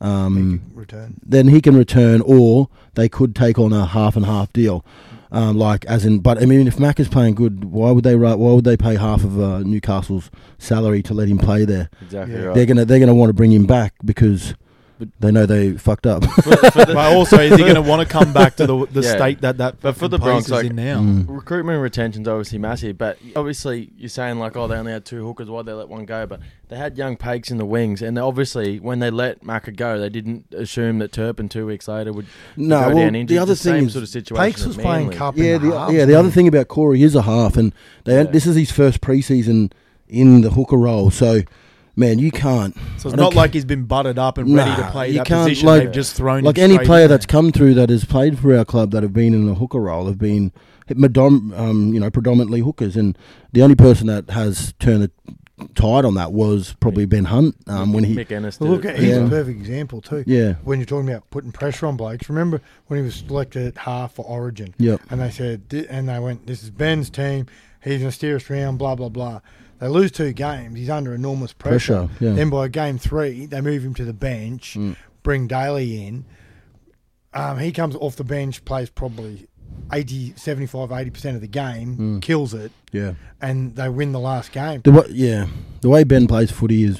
[0.01, 1.19] um, Return.
[1.25, 4.85] then he can return, or they could take on a half and half deal.
[5.33, 8.17] Um, like as in, but I mean, if Mac is playing good, why would they?
[8.17, 11.89] Why would they pay half of uh, Newcastle's salary to let him play there?
[12.01, 12.41] Exactly Yeah.
[12.47, 12.55] right.
[12.55, 14.55] They're gonna they're gonna want to bring him back because
[15.19, 16.23] they know they fucked up.
[16.45, 19.15] but also, is he going to want to come back to the the Yeah.
[19.15, 20.99] state that that But for the place Broncs, like- in now?
[21.01, 21.25] Mm.
[21.27, 25.25] Recruitment and retention's obviously massive, but obviously you're saying like, oh, they only had two
[25.25, 26.25] hookers, why they let one go?
[26.25, 29.99] But they had young Paix in the wings, and obviously when they let Maka go,
[29.99, 33.35] they didn't assume that Turpin two weeks later would no, go well, down injured.
[33.35, 34.43] the other same thing is, sort of situation.
[34.43, 35.15] Paix was playing Manly.
[35.17, 35.37] cup.
[35.37, 36.05] yeah, the, the, halves, yeah.
[36.05, 37.73] The other thing about Cory is a half, and
[38.05, 38.23] they Yeah.
[38.23, 39.71] this is his first preseason
[40.07, 41.09] in the hooker role.
[41.11, 41.41] So,
[41.95, 45.09] man, you can't So it's don't like he's been buttered up and ready to play
[45.09, 45.67] you that can't, position.
[45.67, 48.39] like- They've just thrown like him any player in that's come through that has played
[48.39, 50.51] for our club that have been in a hooker role have been
[50.89, 53.17] madom- um, you know, predominantly hookers, and
[53.53, 55.11] the only person that has turned the
[55.75, 58.97] tide on that was probably Ben Hunt um, when he, Mick Ennis Well, look, at,
[58.99, 59.25] he's Yeah.
[59.25, 60.23] a perfect example too.
[60.27, 63.77] yeah, When you're talking about putting pressure on blokes, remember when he was selected at
[63.77, 67.45] half for Origin, yep, and they said, and they went, "This is Ben's team.
[67.83, 69.39] He's going to steer us around." Blah blah blah.
[69.81, 70.77] They lose two games.
[70.77, 72.07] He's under enormous pressure.
[72.07, 74.95] pressure, yeah, Then by game three, they move him to the bench, Mm.
[75.23, 76.23] bring Daly in.
[77.33, 79.47] Um, he comes off the bench, plays probably
[79.91, 82.21] 80, 75, 80% of the game, Mm.
[82.21, 83.13] kills it, yeah.
[83.41, 84.81] and they win the last game.
[84.83, 85.47] The way, yeah,
[85.81, 86.99] the way Ben plays footy is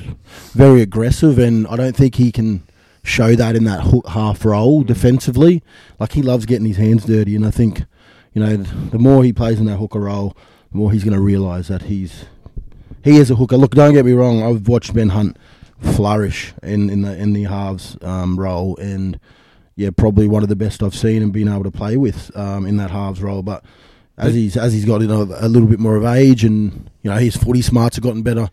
[0.54, 2.64] very aggressive, and I don't think he can
[3.04, 5.62] show that in that half role defensively.
[6.00, 7.84] Like he loves getting his hands dirty, and I think
[8.34, 10.36] you know the more he plays in that hooker role,
[10.72, 12.26] the more he's going to realise that he's
[13.04, 13.58] he is a hooker.
[13.58, 14.44] Look, don't get me wrong.
[14.44, 15.38] I've watched Ben Hunt
[15.80, 19.20] flourish in, in the in the halves um, role, and
[19.76, 22.66] yeah, probably one of the best I've seen and been able to play with um,
[22.66, 23.42] in that halves role.
[23.42, 23.64] But
[24.18, 27.10] as he's as he's got you know, a little bit more of age, and you
[27.10, 28.50] know his footy smarts have gotten better.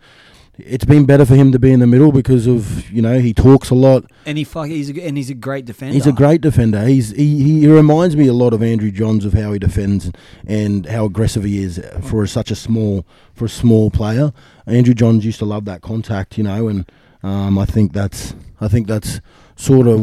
[0.58, 3.32] It's been better for him to be in the middle because of you know he
[3.32, 4.04] talks a lot.
[4.26, 5.94] And he fuck, he's a, and he's a great defender.
[5.94, 6.84] He's a great defender.
[6.84, 10.10] He's he, he reminds me a lot of Andrew Johns of how he defends
[10.46, 14.32] and, how aggressive he is for such a small for a small player.
[14.66, 16.90] Andrew Johns used to love that contact, you know, and
[17.22, 19.20] um, I think that's I think that's
[19.54, 20.00] sort of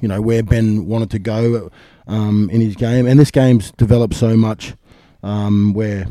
[0.00, 1.70] you know where Ben wanted to go
[2.08, 4.74] um, in his game, and this game's developed so much
[5.22, 6.06] um, where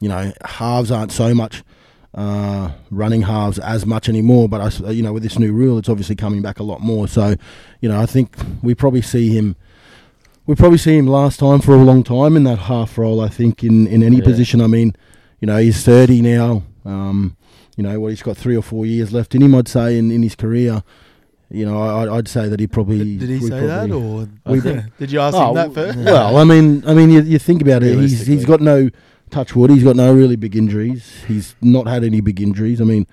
[0.00, 1.62] you know halves aren't so much
[2.18, 4.48] uh, running halves as much anymore.
[4.48, 7.06] But I, you know, with this new rule, it's obviously coming back a lot more.
[7.06, 7.36] So,
[7.80, 9.54] you know, I think we probably see him.
[10.46, 13.20] We probably see him last time for a long time in that half role.
[13.20, 14.24] I think in, in any Yeah.
[14.24, 14.60] position.
[14.60, 14.94] I mean,
[15.40, 16.62] you know, he's thirty now.
[16.84, 17.36] Um,
[17.76, 19.54] you know, what he's got three or four years left in him.
[19.54, 20.82] I'd say in, in his career.
[21.50, 24.60] You know, I, I'd say that he probably Did he we say that, or I
[24.60, 25.96] think- did you ask Oh, him that first?
[25.98, 27.94] well, I mean, I mean, you, you think about it.
[27.98, 28.44] He's he's Realistically.
[28.46, 28.90] got no
[29.28, 29.70] touch wood.
[29.70, 31.24] He's got no really big injuries.
[31.26, 32.80] He's not had any big injuries.
[32.80, 33.06] I mean,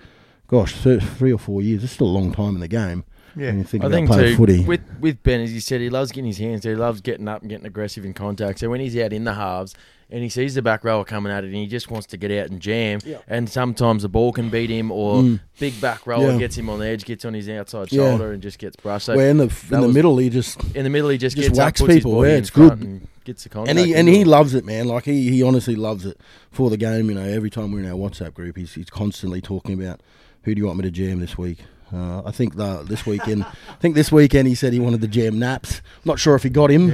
[0.48, 1.84] gosh, three or four years.
[1.84, 3.04] It's still a long time in the game.
[3.38, 3.48] Yeah.
[3.48, 4.64] When you think I about think playing too, footy.
[4.64, 6.72] with with Ben, as you said, he loves getting his hands there.
[6.74, 8.60] He loves getting up and getting aggressive in contact.
[8.60, 9.76] So when he's out in the halves
[10.10, 12.32] and he sees the back rower coming at it, and he just wants to get
[12.32, 13.00] out and jam.
[13.04, 13.18] Yeah.
[13.28, 15.40] And sometimes the ball can beat him, or Mm.
[15.60, 16.38] big back rower Yeah.
[16.38, 18.12] gets him on the edge, gets on his outside Yeah.
[18.12, 19.08] shoulder, and just gets brushed.
[19.08, 21.36] So Where in the in the was- middle, he just in the middle, he just,
[21.36, 23.02] Just gets whacks up, puts people, his body yeah, in it's front good.
[23.26, 23.78] And gets the contact.
[23.78, 24.88] and he and he loves it, man.
[24.88, 26.20] Like he, he honestly loves it
[26.52, 27.10] for the game.
[27.10, 30.02] You know, every time we're in our WhatsApp group, he's he's constantly talking about
[30.44, 31.60] who do you want me to jam this week.
[31.94, 35.08] Uh, I think the, this weekend, I think this weekend he said he wanted the
[35.08, 35.82] jam Naps.
[36.04, 36.90] Not sure if he got him.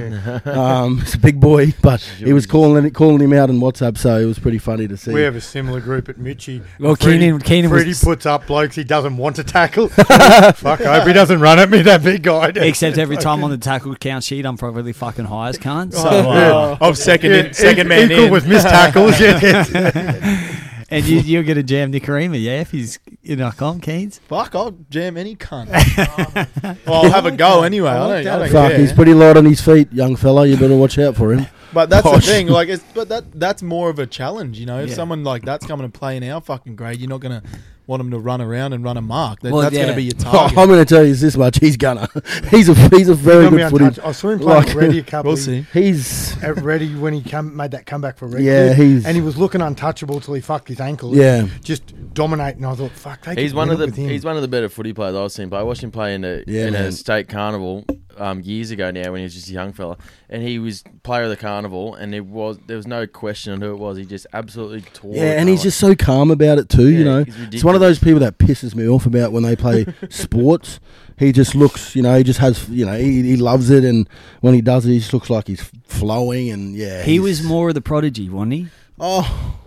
[0.46, 4.18] Um, he's a big boy, but he was calling calling him out on WhatsApp, so
[4.18, 5.12] it was pretty funny to see.
[5.12, 6.62] We have a similar group at Mitchie.
[6.78, 9.88] Well, Freddie- Keenan- Keenan Freddie puts up blokes he doesn't want to tackle.
[9.88, 12.48] Fuck, I hope he doesn't run at me, that big guy.
[12.56, 15.94] Except every time on the tackle count sheet, I'm probably fucking high as cunt.
[15.94, 16.54] So, Yeah.
[16.54, 18.30] uh, of second, Yeah, in, second e- man equal in.
[18.32, 19.18] with missed tackles.
[19.18, 20.51] yeah.
[20.92, 24.18] And you, you're going to jam Nikorima, yeah, if he's in our comp, Keens.
[24.28, 25.68] Fuck, I'll jam any cunt.
[26.86, 27.88] well, I'll have a go anyway.
[27.90, 28.78] I don't, I don't Fuck, care.
[28.78, 30.46] he's pretty light on his feet, young fella.
[30.46, 31.46] You better watch out for him.
[31.72, 32.26] But that's Gosh.
[32.26, 34.80] the thing, like, it's, but that that's more of a challenge, you know.
[34.80, 34.94] If Yeah.
[34.96, 37.42] someone like that's coming to play in our fucking grade, you're not gonna
[37.86, 39.40] want him to run around and run a mark.
[39.40, 39.82] That, Well, that's yeah.
[39.84, 40.58] gonna be your Oh, target.
[40.58, 42.08] I'm going to tell you this much: he's gonna.
[42.50, 44.00] He's a he's a very He's good footy.
[44.02, 45.66] I saw him playing like- Reddy a couple we'll see.
[45.72, 48.44] He's at Reddy when he come, made that comeback for Reddy.
[48.44, 51.14] Yeah, he's- and he was looking untouchable till he fucked his ankle.
[51.16, 51.46] yeah.
[51.62, 52.64] just dominating.
[52.64, 54.92] I thought, fuck, they He's one of the with he's one of the better footy
[54.92, 55.48] players I've seen.
[55.48, 56.84] But I watched him play in a Yeah, in man.
[56.86, 57.84] a state carnival
[58.18, 59.96] um, years ago now when he was just a young fella,
[60.28, 63.60] and he was player of the carnival, and there was there was no question on
[63.60, 63.96] who it was.
[63.96, 65.14] He just absolutely tore.
[65.14, 65.64] Yeah, it and he's up.
[65.64, 66.88] just so calm about it too.
[66.88, 69.86] you know, it's one of those people that pisses me off about when they play
[70.10, 70.80] sports.
[71.18, 74.08] He just looks, you know, he just has, you know, he, he loves it, and
[74.40, 77.68] when he does it, he just looks like he's flowing, and yeah, He was more
[77.68, 78.68] of the prodigy, wasn't he?
[78.98, 79.58] Oh,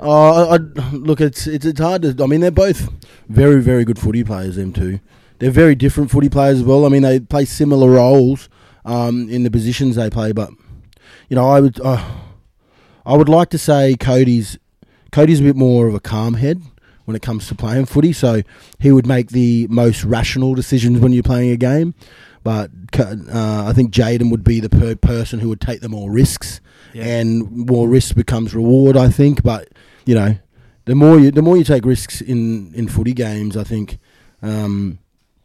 [0.00, 2.22] oh, I, I, look, it's, it's it's hard to.
[2.22, 2.88] I mean, they're both
[3.28, 4.56] very very good footy players.
[4.56, 5.00] Them two,
[5.38, 6.84] they're very different footy players as well.
[6.84, 8.48] I mean, they play similar roles
[8.84, 10.50] um, in the positions they play, but
[11.28, 12.04] you know, I would uh,
[13.06, 14.58] I would like to say Kodi's
[15.12, 16.60] Kodi's a bit more of a calm head
[17.04, 18.42] when it comes to playing footy, so
[18.78, 21.94] he would make the most rational decisions when you're playing a game.
[22.44, 26.10] But uh, I think Jaden would be the per- person who would take the more
[26.10, 26.60] risks,
[26.94, 27.04] Yeah.
[27.04, 28.96] and more risk becomes reward.
[28.96, 29.68] I think, but
[30.06, 30.36] you know,
[30.84, 33.98] the more you the more you take risks in in footy games, I think,
[34.42, 34.98] um,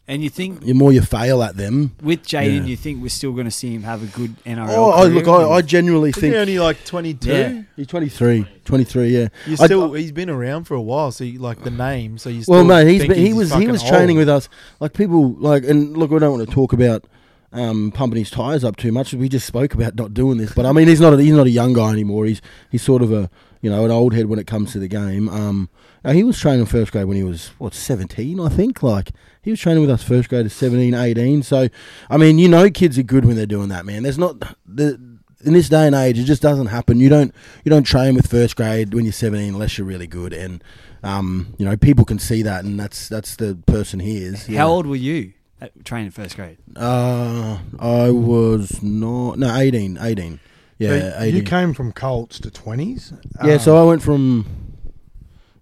[0.06, 1.96] And you think the more you fail at them.
[2.02, 2.64] with Jaden, Yeah.
[2.66, 5.14] you think we're still going to see him have a good NRL Oh, I, career?
[5.16, 7.30] look, I, I genuinely Isn't think he only like 22?
[7.32, 7.62] Yeah.
[7.78, 11.64] he's 23, 23, Yeah, You I- he's been around for a while, so you like
[11.64, 12.18] the name.
[12.18, 14.28] So you still Well, no, he's think been, he was he was training old.
[14.28, 14.50] with us.
[14.82, 17.06] Like people like, and look, we don't want to talk about
[17.54, 19.14] um, pumping his tires up too much.
[19.14, 21.46] We just spoke about not doing this, but I mean, he's not a, he's not
[21.48, 22.26] a young guy anymore.
[22.26, 23.30] He's he's sort of a
[23.64, 25.30] you know an old head when it comes to the game.
[25.30, 25.70] Um,
[26.06, 28.84] he was training first grade when he was what seventeen, I think.
[28.84, 31.44] Like he was training with us first grade at 17, 18.
[31.44, 31.70] So
[32.10, 34.04] I mean, you know, kids are good when they're doing that, man.
[34.04, 35.00] There's not the
[35.46, 37.00] in this day and age, it just doesn't happen.
[37.00, 40.34] You don't you don't train with first grade when you're 17 unless you're really good,
[40.34, 40.62] and
[41.02, 44.48] um, you know people can see that, and that's that's the person he is.
[44.48, 46.58] How old were you at training first grade?
[46.76, 50.40] Uh, I was not no 18, 18.
[50.80, 51.36] Yeah, So 18.
[51.36, 53.14] you came from Colts to twenties.
[53.46, 54.46] yeah, so I went from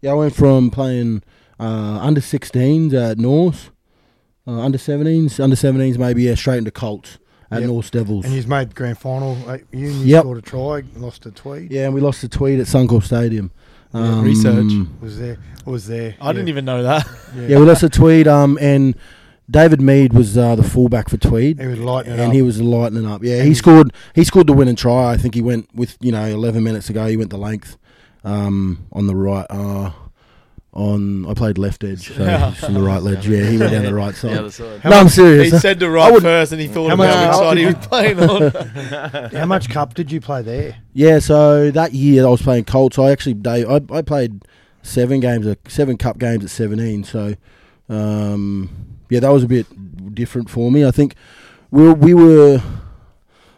[0.01, 1.21] yeah, I went from playing
[1.59, 3.69] uh, under 16s at North
[4.47, 7.19] uh, under 17s, under 17s maybe yeah, straight into Colts
[7.51, 7.67] at Yep.
[7.69, 8.25] North Devils.
[8.25, 9.37] And he's made grand final.
[9.47, 10.21] Uh, you, you Yep.
[10.21, 11.71] scored a try, lost a Tweed.
[11.71, 13.51] yeah, and we lost the Tweed at Suncorp Stadium.
[13.93, 14.71] Yeah, research.
[15.01, 15.37] Was there?
[15.65, 16.15] Was there?
[16.21, 17.05] I didn't even know that.
[17.35, 18.25] Yeah, we lost the Tweed.
[18.27, 18.95] Um, and
[19.51, 21.59] David Mead was uh, the fullback for Tweed.
[21.59, 22.33] He was lighting and up.
[22.33, 23.21] he was lightening up.
[23.23, 23.91] Yeah, And he scored.
[24.15, 25.11] He scored the winning try.
[25.11, 27.05] I think he went with you know 11 minutes ago.
[27.07, 27.77] He went the length
[28.23, 29.45] um, on the right.
[29.49, 29.91] Uh,
[30.73, 33.27] on I played left edge, so just on the right ledge.
[33.27, 34.37] Yeah, he went down the right side.
[34.37, 34.85] other side.
[34.85, 35.51] No, I'm serious.
[35.51, 37.65] He said the right would- first, and he thought How about much- which side he
[37.65, 39.31] was playing on.
[39.39, 40.77] How much cup did you play there?
[40.93, 42.97] Yeah, so that year I was playing Colts.
[42.97, 44.43] I actually Dave, I, I played
[44.81, 47.03] seven games, uh, seven cup games at 17.
[47.03, 47.35] So
[47.89, 50.85] um, yeah, that was a bit different for me.
[50.85, 51.15] I think
[51.69, 52.63] we were, we were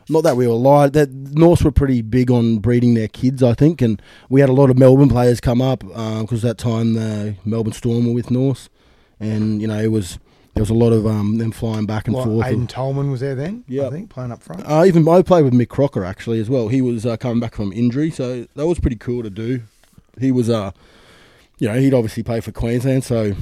[0.09, 0.93] not that we were lied.
[0.93, 4.53] That Norse were pretty big on breeding their kids, I think, and we had a
[4.53, 8.67] lot of Melbourne players come up because that time the Melbourne Storm were with Norse,
[9.19, 10.17] and you know it was
[10.55, 12.45] there was a lot of um, them flying back and Like forth.
[12.47, 13.63] Aiden Tolman was there then.
[13.67, 13.85] Yep.
[13.85, 14.63] I think playing up front.
[14.65, 16.67] Uh, even I played with Mick Crocker actually as well.
[16.67, 19.61] He was uh, coming back from injury, so that was pretty cool to do.
[20.19, 20.71] He was, uh,
[21.59, 23.33] you know, he'd obviously play for Queensland, so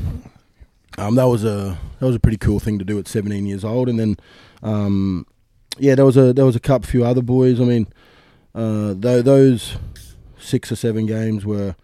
[0.98, 3.64] um, that was a that was a pretty cool thing to do at 17 years
[3.64, 3.88] old.
[3.90, 4.18] And then,
[4.64, 5.26] um,
[5.78, 7.60] yeah, there was a there was a couple few other boys.
[7.62, 7.88] I mean,
[8.54, 9.78] uh, tho- those
[10.40, 11.76] six or seven games were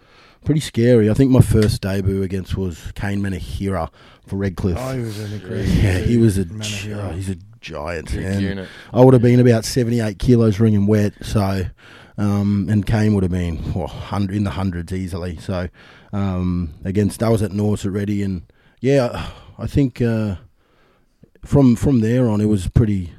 [0.43, 1.09] pretty scary.
[1.09, 3.89] I think my first debut against was Kane Menahira
[4.25, 4.77] for Redcliffe.
[4.79, 5.67] Oh, he was an agreed.
[5.67, 8.11] yeah, he was a gi- he's a giant.
[8.11, 8.67] Big unit.
[8.93, 11.63] I would have been about 78 kilos ringing wet, so
[12.17, 15.37] um, and Kane would have been well, hundred in the hundreds easily.
[15.37, 15.69] So
[16.13, 18.41] um, against I was at North at Ready, and
[18.79, 20.35] yeah, I think uh,
[21.43, 23.13] from from there on it was pretty.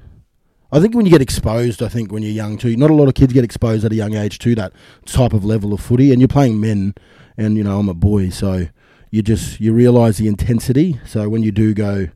[0.70, 3.08] I think when you get exposed, I think when you're young too, not a lot
[3.08, 4.72] of kids get exposed at a young age to that
[5.06, 6.94] type of level of footy, and you're playing men,
[7.36, 8.66] and you know I'm a boy, so
[9.10, 11.00] you just you realise the intensity.
[11.06, 12.08] So when you do go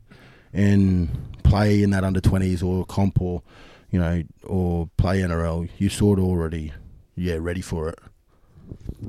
[0.53, 1.09] and
[1.43, 3.41] play in that under 20s or comp or
[3.89, 6.71] you know or play NRL, you sort of already
[7.15, 7.99] yeah ready for it.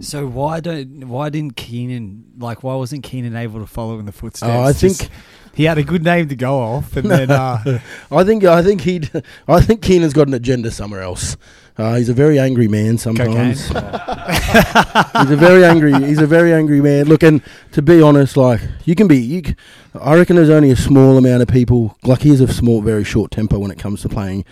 [0.00, 4.12] So why don't why didn't Keenan like why wasn't Keenan able to follow in the
[4.12, 4.50] footsteps?
[4.50, 5.10] Oh, I Just- think
[5.54, 7.78] he had a good name to go off, and then uh,
[8.10, 9.10] I think I think he'd
[9.48, 11.36] I think Keenan's got an agenda somewhere else.
[11.76, 13.66] Uh, he's a very angry man sometimes.
[13.68, 15.92] he's a very angry.
[16.04, 17.06] He's a very angry man.
[17.06, 19.18] Look, and to be honest, like you can be.
[19.18, 19.56] You, c-
[20.00, 21.96] I reckon there's only a small amount of people.
[22.04, 24.44] Like he has a small, very short temper when it comes to playing.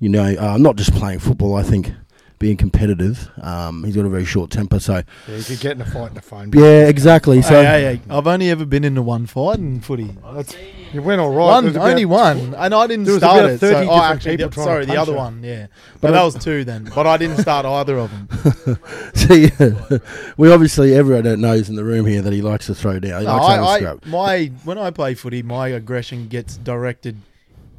[0.00, 1.54] You know, uh, not just playing football.
[1.56, 1.92] I think
[2.38, 3.30] being competitive.
[3.40, 4.78] Um, he's got a very short temper.
[4.78, 6.50] So Yeah, you could get in a fight in the phone.
[6.54, 7.40] yeah, exactly.
[7.42, 10.14] So hey, hey, hey, I've only ever been into one fight in footy.
[10.34, 10.54] That's
[10.92, 11.62] You went all right.
[11.62, 13.58] There one, only one, and I didn't start it.
[13.58, 15.18] 30 So, different actually, people the- sorry, to the other her.
[15.18, 15.66] one, yeah.
[15.94, 16.90] But But that was two then.
[16.94, 18.78] But I didn't start either of them.
[19.14, 19.50] See,
[20.36, 23.20] we obviously everyone that knows in the room here that he likes to throw down.
[23.22, 24.06] He No, likes to have a I, I, scrap.
[24.06, 27.16] my when I play footy, my aggression gets directed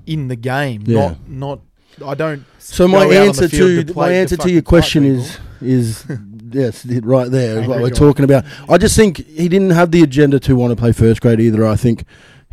[0.05, 1.09] in the game, Yeah.
[1.09, 1.59] not not.
[2.05, 2.43] I don't.
[2.69, 6.05] So my out on the answer field to my answer to your question is is
[6.51, 8.45] yes, right there is what we're talking about.
[8.69, 11.65] I just think he didn't have the agenda to want to play first grade either.
[11.65, 12.03] I think,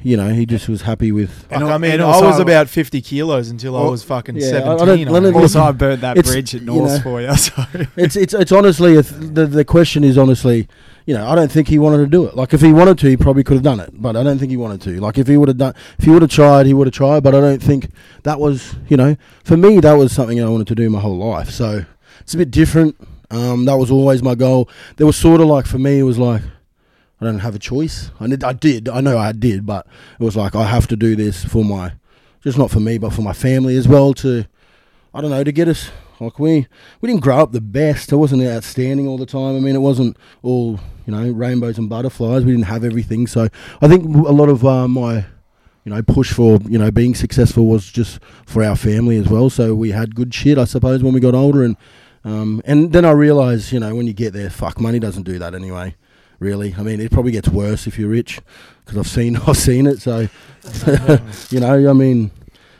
[0.03, 1.31] you know, he just was happy with.
[1.31, 4.46] Fuck, And I mean, and I was about fifty kilos until I was fucking yeah,
[4.46, 5.09] I- I don't- seventeen.
[5.09, 7.00] I don't- also I burnt that It's- bridge at you North know.
[7.00, 7.29] for you.
[7.37, 7.53] So
[7.96, 10.68] It's it's it's honestly a th- the the question is honestly,
[11.06, 12.34] you know, I don't think he wanted to do it.
[12.34, 14.50] Like if he wanted to, he probably could have done it, but I don't think
[14.50, 15.00] he wanted to.
[15.00, 17.22] Like if he would have done, if he would have tried, he would have tried.
[17.22, 17.90] But I don't think
[18.22, 21.18] that was, you know, for me that was something I wanted to do my whole
[21.18, 21.50] life.
[21.50, 21.84] So
[22.20, 22.96] it's a bit different.
[23.30, 24.68] Um, that was always my goal.
[24.96, 26.42] There was sort of like for me, it was like
[27.20, 28.10] I don't have a choice.
[28.18, 29.86] I did, I did, I know I did, but
[30.18, 31.92] it was like I have to do this for my,
[32.42, 34.14] just not for me, but for my family as well.
[34.14, 34.46] To,
[35.12, 35.90] I don't know, to get us
[36.20, 36.66] like we
[37.00, 38.12] we didn't grow up the best.
[38.12, 39.56] I wasn't outstanding all the time.
[39.56, 42.44] I mean, it wasn't all you know rainbows and butterflies.
[42.44, 43.26] We didn't have everything.
[43.26, 43.48] So
[43.80, 45.26] I think a lot of uh, my
[45.84, 49.50] you know push for you know being successful was just for our family as well.
[49.50, 51.76] So we had good shit, I suppose, when we got older and.
[52.26, 55.38] Um, and then I realised, you know, when you get there, fuck, money doesn't do
[55.40, 55.94] that anyway.
[56.38, 58.40] Really, I mean, it probably gets worse if you're rich,
[58.82, 60.00] because I've seen, I've seen it.
[60.00, 60.28] So,
[61.50, 62.30] you know, I mean,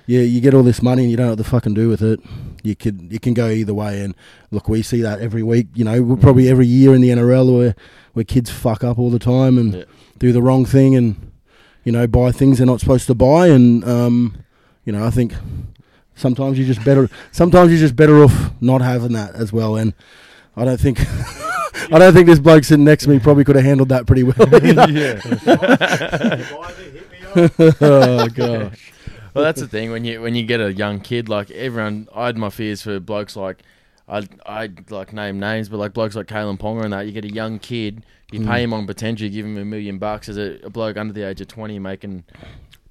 [0.07, 2.03] yeah, you get all this money and you don't know what to fucking do with
[2.03, 2.21] it.
[2.65, 4.01] You could, you can go either way.
[4.03, 4.15] And
[4.51, 5.69] look, we see that every week.
[5.75, 7.75] You know, we're probably every year in the NRL where
[8.15, 9.85] where kids fuck up all the time and Yeah.
[10.19, 11.31] do the wrong thing and
[11.85, 13.49] you know buy things they're not supposed to buy.
[13.49, 14.37] And um,
[14.85, 15.35] you know, I think
[16.15, 19.77] sometimes you're just better, sometimes you're just better off not having that as well.
[19.77, 19.93] And
[20.57, 21.01] I don't think.
[21.91, 24.23] I don't think this bloke sitting next to me probably could have handled that pretty
[24.23, 24.37] well.
[24.55, 25.21] either.
[27.81, 28.93] oh gosh.
[29.35, 32.09] Well, that's the thing when you when you get a young kid like everyone.
[32.15, 33.63] I had my fears for blokes like
[34.09, 37.07] I I like name names, but like blokes like Kalyn Ponga and that.
[37.07, 38.47] You get a young kid, you Mm.
[38.47, 41.13] pay him on potential, you give him a million bucks as a, a bloke under
[41.13, 42.25] the age of twenty making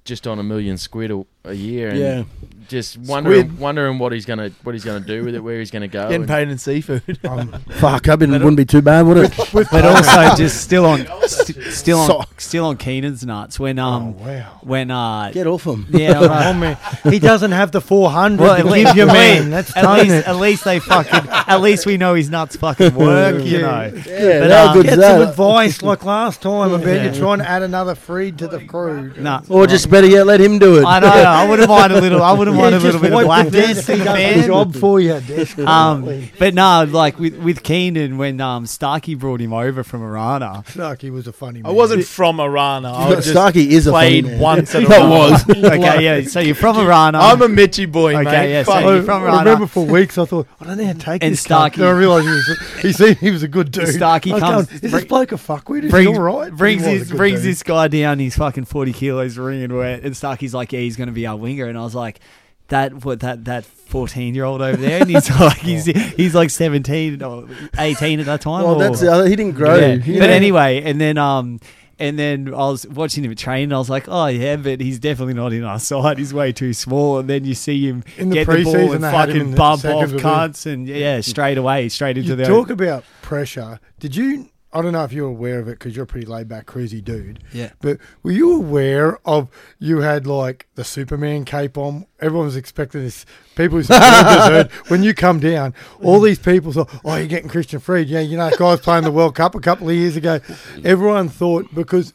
[0.04, 2.24] just on a million squid a, a year, and Yeah.
[2.68, 3.58] just wondering Squid.
[3.58, 6.02] wondering what he's gonna what he's gonna do with it, where he's gonna go.
[6.02, 7.02] Getting and- paid in seafood.
[7.24, 9.32] Um, Fuck, I mean, it wouldn't be too bad, would it?
[9.52, 12.46] But also just still on st- still on Socks.
[12.46, 14.58] still on Keenan's nuts when oh um wow.
[14.62, 15.86] when uh Get off him.
[15.90, 16.52] yeah Oh right.
[16.52, 16.78] man,
[17.10, 19.50] he doesn't have the 400 Well, to at give least, you, man.
[19.50, 20.26] That's at least, it.
[20.28, 21.30] at least they fucking.
[21.30, 23.42] At least we know his nuts fucking work.
[23.44, 23.92] You know.
[24.06, 25.18] Yeah, But, how good's Get that?
[25.20, 27.10] some advice like last time about Yeah.
[27.12, 29.12] you trying to add another freed to the crew.
[29.18, 29.40] No.
[29.48, 30.84] Or just better yet, let him do it.
[30.84, 31.08] I know.
[31.08, 32.22] I wouldn't mind a little.
[32.22, 34.46] I wouldn't mind a little bit of wipe the blackness desk in and the do
[34.48, 35.20] job for you.
[35.66, 40.64] Um, but no, like with with Keenan when um Starkey brought him over from Arana.
[40.66, 41.70] Starkey was a funny man.
[41.70, 42.92] I wasn't from Arana.
[42.92, 44.38] I was Starkey is a funny played man.
[44.40, 45.10] once at That Arana.
[45.10, 45.48] was.
[45.50, 46.28] Okay, yeah.
[46.28, 47.18] So you're from Arana.
[47.18, 48.50] I'm a Mitchy boy, Okay, mate.
[48.50, 48.84] yeah, so Fuck.
[48.84, 49.38] you're I, from I Rana.
[49.38, 51.40] remember for weeks I thought I don't know how to take And this.
[51.42, 51.44] cunt.
[51.44, 53.88] Starkey- Then I realised he was, he seemed he was a good dude.
[53.88, 55.84] Starkey I was comes- going, Is this bring- bloke a fuckwit?
[55.84, 56.52] Is brings, he all right?
[56.54, 57.50] brings He was this a good brings dude.
[57.50, 58.18] this guy down.
[58.18, 61.36] He's fucking forty kilos, wringing wet, and Starkey's like, "Yeah, he's going to be our
[61.36, 62.20] winger." And I was like,
[62.68, 66.50] "That what that that fourteen year old over there?" And he's like, "He's he's like
[66.50, 67.46] seventeen or
[67.78, 69.76] eighteen at that time." Well, or- that's uh, he didn't grow.
[69.76, 69.96] Yeah.
[69.96, 71.60] He But anyway, and then um.
[71.96, 74.98] And then I was watching him train, and I was like, "Oh yeah, but he's
[74.98, 76.18] definitely not in our side.
[76.18, 79.04] He's way too small." And then you see him In the get the ball and
[79.04, 82.34] they had him fucking the bump off cunts, and yeah, straight away, straight into You
[82.34, 83.78] the talk about pressure.
[84.00, 84.48] Did you?
[84.74, 87.02] I don't know if you're aware of it because you're a pretty laid back, cruisy
[87.02, 87.38] dude.
[87.52, 87.70] Yeah.
[87.80, 89.48] But were you aware of
[89.78, 92.06] you had like the Superman cape on?
[92.20, 93.24] Everyone was expecting this.
[93.54, 97.78] People who heard when you come down, all these people thought, "Oh, you're getting Christian
[97.78, 100.16] Freed." Yeah, you know, that guy was playing the World Cup a couple of years
[100.16, 100.40] ago.
[100.84, 102.12] Everyone thought because.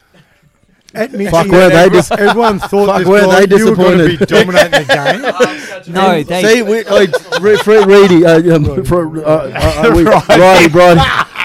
[0.91, 3.69] At Mitchie, Fuck, were they everyone, dis- everyone thought Fuck, this were guy, they you
[3.69, 4.27] were going to be disappointed?
[4.27, 5.93] dominating the game.
[5.93, 10.01] no, they See, we, like, Re- Fred Reedy, uh, um, for, uh, uh, uh, we,
[10.03, 10.99] Righty, Righty.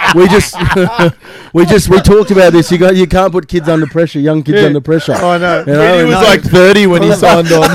[0.15, 0.55] We just,
[1.53, 2.71] we just, we talked about this.
[2.71, 4.67] You got, you can't put kids under pressure, young kids Yeah.
[4.67, 5.15] under pressure.
[5.17, 5.61] Oh, I know.
[5.61, 7.61] You know, He was and- like 30 when he signed on.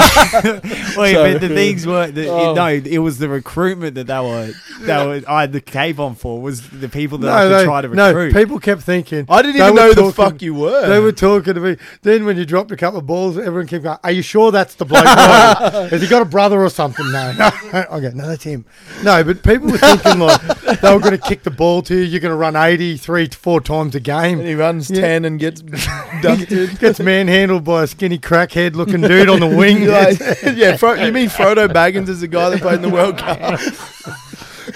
[0.97, 2.53] Wait, So- but the things were the, Oh.
[2.53, 2.67] no.
[2.67, 4.51] It was the recruitment that they were
[4.81, 7.49] that were I had the cave on for was the people that No, I could
[7.57, 8.33] they- try to no, recruit.
[8.41, 9.25] people kept thinking.
[9.29, 10.87] I didn't even were know the fuck you were.
[10.87, 11.77] They were talking to me.
[12.03, 14.75] Then when you dropped a couple of balls, everyone kept going, Are you sure that's
[14.75, 15.03] the bloke?
[15.03, 15.87] Right?
[15.89, 17.11] Has he got a brother or something?
[17.11, 17.33] No.
[17.33, 17.49] no.
[17.91, 18.65] Okay, no, that's him.
[19.03, 20.41] No, but people were thinking like
[20.81, 22.18] they were going to kick the ball to you.
[22.19, 24.39] You're going to run 80 three to four times a and game.
[24.41, 24.99] he runs Yeah.
[24.99, 25.61] 10 and gets.
[26.21, 29.85] Gets manhandled by a skinny crackhead looking dude on the wing.
[29.87, 30.19] Like,
[30.57, 33.37] yeah, Fro- you mean Frodo Baggins is the guy that played in the World Cup?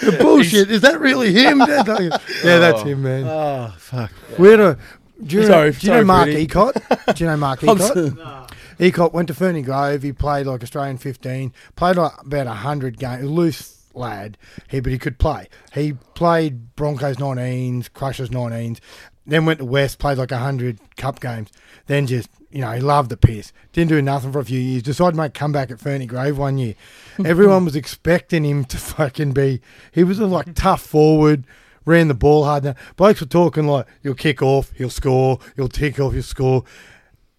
[0.00, 0.70] the bullshit.
[0.70, 1.58] Is that really him?
[1.58, 1.82] yeah,
[2.58, 3.24] that's him, man.
[3.26, 4.10] Oh, fuck.
[4.38, 4.78] We had a.
[5.22, 6.46] Do you, know, Sorry, do you know Mark Freddie.
[6.46, 7.14] Ecott?
[7.14, 7.78] Do you know Mark Ecott?
[7.94, 8.46] so-
[8.82, 10.02] Ecott went to Ferny Grove.
[10.02, 13.24] He played like Australian 15, played like about 100 games.
[13.24, 14.38] Loose lad,
[14.68, 15.48] he, but he could play.
[15.72, 18.80] He played Broncos 19s, Crushers 19s,
[19.26, 21.50] then went to West, played like 100 cup games.
[21.86, 23.52] Then just, you know, he loved the piss.
[23.72, 24.82] Didn't do nothing for a few years.
[24.82, 26.74] Decided to make a comeback at Ferny Grove one year.
[27.24, 29.60] Everyone was expecting him to fucking be,
[29.92, 31.46] he was a like tough forward.
[31.86, 32.64] Ran the ball hard.
[32.64, 36.64] Now, blokes were talking like, he'll kick off, he'll score, he'll tick off, he'll score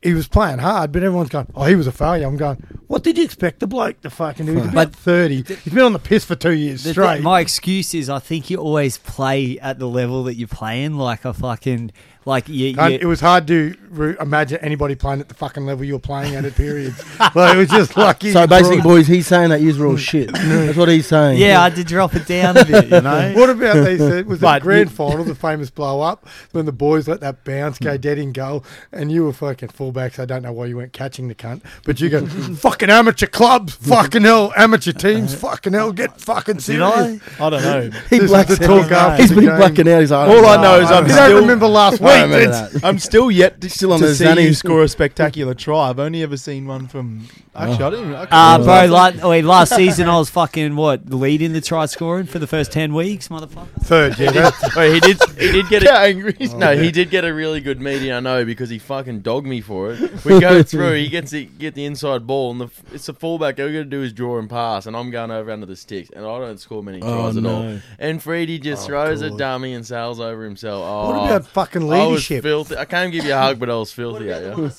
[0.06, 3.04] he was playing hard, but everyone's going, "Oh, he was a failure." I'm going, "What
[3.04, 5.44] did you expect the bloke to fucking do?" He's about thirty.
[5.44, 7.22] He's been on the piss for two years The straight.
[7.24, 11.26] my excuse is I think you always play at the level that you're playing, like
[11.26, 11.92] a fucking
[12.26, 12.68] like you.
[12.70, 16.00] You it was hard to re- imagine anybody playing at the fucking level you were
[16.00, 17.02] playing at at periods.
[17.20, 18.32] like, it was just lucky.
[18.32, 20.32] So basically, brought- boys, he's saying that you're all shit.
[20.34, 21.40] That's what he's saying.
[21.40, 23.34] yeah, I did drop it down a bit, you know.
[23.36, 26.72] What about they said was the grand you- final, the famous blow up when the
[26.72, 28.02] boys let that bounce go hmm.
[28.02, 30.20] dead in goal, and you were fucking fullbacks.
[30.20, 33.76] I don't know why you weren't catching the cunt, but you go fucking amateur clubs,
[33.76, 37.22] fucking hell, amateur teams, fucking hell, get fucking Did serious.
[37.40, 37.46] I?
[37.46, 37.82] I don't know.
[38.10, 39.20] he This is blacks the talk out.
[39.20, 39.58] He's been game.
[39.58, 40.02] blacking out.
[40.02, 41.30] He's like, All I "Oh, know is I'm You still.
[41.30, 42.15] don't remember last week?
[42.16, 42.86] I remember It's- that.
[42.86, 44.44] I'm still yet to, Still on to the see Zanny.
[44.44, 45.90] you score a spectacular try.
[45.90, 47.28] I've only ever seen one from.
[47.56, 48.14] Actually, I didn't.
[48.16, 51.86] I can't Uh, bro, like, wait, last season I was fucking what leading the try
[51.86, 53.68] scoring for the first ten weeks, motherfucker.
[53.82, 54.32] Third, yeah.
[54.34, 55.18] That's, Wait, he did.
[55.40, 56.36] He did get Get a, angry.
[56.56, 58.12] No, he did get a really good meeting.
[58.12, 60.26] I know because he fucking dogged me for it.
[60.26, 60.96] We go through.
[60.96, 63.58] He gets the, get the inside ball, and the, it's a fullback.
[63.60, 65.76] All we got to do is draw and pass, and I'm going over under the
[65.78, 67.80] sticks, and I don't score many Oh, tries at all.
[68.00, 70.84] And Freedy just Oh, throws a dummy and sails over himself.
[70.86, 72.44] Oh, what about fucking I was leadership?
[72.44, 72.78] filthy.
[72.78, 74.72] I can't give you a hug, but I was filthy at you.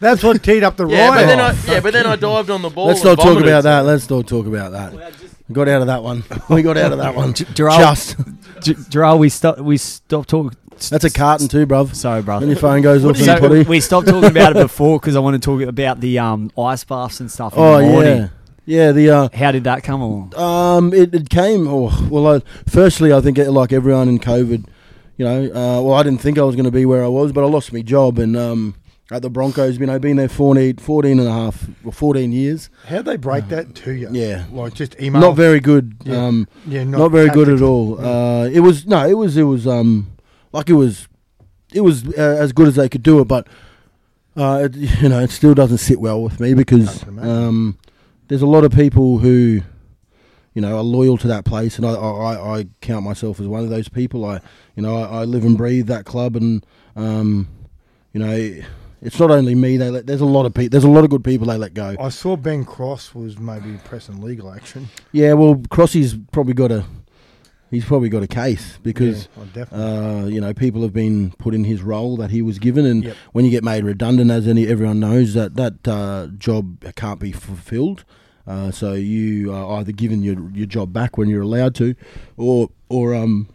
[0.00, 1.26] That's what teed up the Yeah, but riot.
[1.26, 2.86] then I yeah, but then I dived on the ball.
[2.86, 3.48] Let's and not talk vomited.
[3.48, 3.80] about that.
[3.80, 5.12] Let's not talk about that.
[5.48, 6.24] We got out of that one.
[6.50, 7.32] We got out of that one.
[7.32, 8.90] Gerald, Just.
[8.90, 9.60] Gerald, we stopped.
[9.60, 10.54] We stopped talking.
[10.90, 11.94] That's a carton too, bruv.
[11.94, 12.40] Sorry, bro.
[12.40, 13.62] When your phone goes off in the So potty.
[13.62, 16.84] we stopped talking about it before because I want to talk about the um, ice
[16.84, 17.54] baths and stuff.
[17.54, 18.16] In Oh the morning.
[18.18, 18.28] yeah,
[18.68, 18.92] yeah.
[18.92, 20.34] The uh, How did that come along?
[20.36, 21.66] Um, it, it came.
[21.68, 24.66] Oh, well, I, firstly, I think it, like everyone in COVID,
[25.16, 27.32] you know, uh, well, I didn't think I was going to be where I was,
[27.32, 28.74] but I lost my job, and um,
[29.10, 29.78] at the Broncos.
[29.78, 32.70] You know, I've been there 14, 14 and a half, or 14 years.
[32.86, 34.08] How'd they break that to you?
[34.12, 34.44] Yeah.
[34.50, 35.20] Like just email.
[35.20, 35.96] Not very good.
[36.04, 36.26] Yeah.
[36.26, 37.68] Um, Yeah, not, very good at tactical.
[37.68, 38.04] all.
[38.04, 40.10] Uh, it was no, it was it was um
[40.52, 41.08] like it was
[41.72, 43.46] it was uh, as good as they could do it, but
[44.36, 47.78] uh, it, you know it still doesn't sit well with me because I can um,
[48.28, 49.62] there's a lot of people who
[50.54, 53.64] you know are loyal to that place, and I, I, I count myself as one
[53.64, 54.24] of those people.
[54.24, 54.40] I
[54.76, 56.64] you know I, I live and breathe that club, and
[56.96, 57.48] um,
[58.12, 58.62] you know
[59.00, 59.76] it's not only me.
[59.76, 60.70] They let, there's a lot of people.
[60.70, 61.96] There's a lot of good people they let go.
[62.00, 66.84] I saw Ben Cross was maybe pressing legal action Yeah, well, Crossy's probably got a
[67.70, 69.28] he's probably got a case because.
[69.54, 69.78] Yeah, oh.
[70.22, 73.04] Uh, you know, people have been put in his role that he was given, and
[73.04, 73.16] Yep.
[73.32, 77.32] when you get made redundant, as any everyone knows, that that uh, job can't be
[77.32, 78.04] fulfilled.
[78.46, 81.94] Uh, so you are either given your your job back when you're allowed to,
[82.36, 83.48] or or um,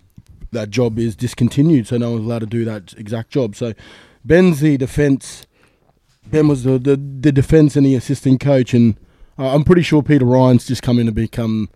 [0.52, 3.56] that job is discontinued, so no one's allowed to do that exact job.
[3.56, 3.74] So
[4.24, 5.46] Ben's the defence.
[6.28, 8.96] Ben was the the, the defence and the assistant coach, and
[9.38, 11.70] uh, I'm pretty sure Peter Ryan's just come in to become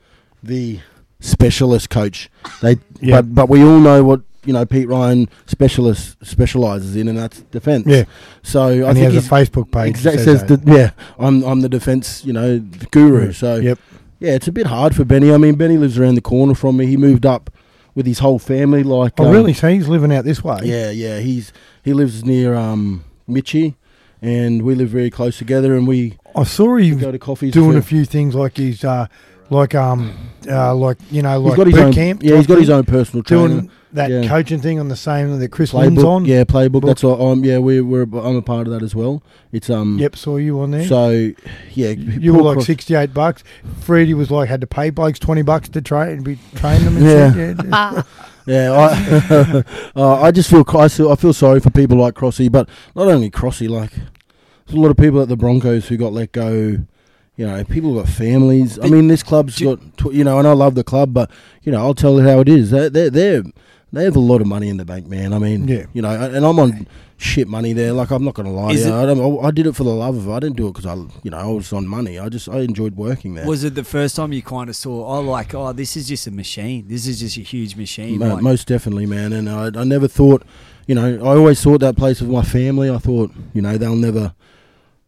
[0.44, 0.80] the
[1.20, 2.30] specialist coach.
[2.62, 3.22] They, Yeah.
[3.22, 7.42] but but we all know what you know Pete Ryan specialist specialises in, and that's
[7.52, 7.86] defence.
[7.88, 8.04] yeah,
[8.44, 9.90] So I and he think has a Facebook page.
[9.90, 12.60] exact that says says yeah, I'm I'm the defence you know
[12.92, 13.34] guru.
[13.34, 13.80] So Yep.
[14.20, 15.34] yeah, it's a bit hard for Benny.
[15.34, 16.86] I mean, Benny lives around the corner from me.
[16.88, 17.50] He moved up
[17.96, 18.84] with his whole family.
[18.84, 19.54] Like, Oh, um, really?
[19.54, 20.60] So he's living out this way.
[20.64, 21.20] Yeah, yeah.
[21.20, 21.52] He's
[21.84, 23.76] he lives near um Mitchie,
[24.22, 25.76] and we live very close together.
[25.76, 27.52] And we I saw him go to coffees.
[27.54, 29.08] doing a few things like he's uh,
[29.50, 30.14] like um,
[30.50, 31.94] uh, like you know, He's like got his boot own.
[31.94, 32.24] camp.
[32.24, 33.64] yeah, he's got his own personal trainer.
[33.94, 34.28] that Yeah.
[34.28, 36.26] coaching thing on the same that Chris Lynn's on.
[36.26, 36.72] yeah, playbook.
[36.82, 36.86] Book.
[36.86, 37.44] That's what I'm.
[37.46, 38.04] Yeah, we, we're.
[38.04, 39.24] I'm a part of that as well.
[39.52, 39.98] It's um.
[40.00, 40.86] Yep, saw you on there.
[40.86, 41.32] So
[41.74, 43.44] yeah, you were like Cross- sixty-eight bucks.
[43.82, 46.98] Freddie was like had to pay blokes twenty bucks to train be train them.
[46.98, 47.34] And Yeah.
[47.34, 47.58] shit.
[47.66, 48.04] yeah.
[48.48, 49.64] Yeah, I,
[50.00, 53.10] uh, I just feel I feel, I feel sorry for people like Crossy, but not
[53.10, 53.68] only Crossy.
[53.68, 56.78] Like there's a lot of people at the Broncos who got let go.
[57.38, 58.80] You know, people got families.
[58.80, 61.30] I mean, this club's got tw- you know, and I love the club, but
[61.64, 62.72] you know, I'll tell you how it is.
[62.72, 63.42] They they they
[63.94, 65.34] they have a lot of money in the bank, man.
[65.34, 65.86] I mean, Yeah.
[65.94, 67.94] you know, and I'm on shit money there.
[67.94, 68.96] Like I'm not going to lie Is to you.
[68.96, 70.32] it- I, I did it for the love of it.
[70.32, 72.18] I didn't do it because I, you know, I was on money.
[72.20, 73.46] I just I enjoyed working there.
[73.48, 76.26] Was it the first time you kind of saw, oh, like, oh, this is just
[76.28, 76.86] a machine.
[76.88, 78.20] This is just a huge machine.
[78.20, 79.32] Like- most definitely, man.
[79.32, 80.44] And I, I never thought,
[80.88, 82.90] you know, I always thought that place was my family.
[82.90, 84.34] I thought, you know, they'll never,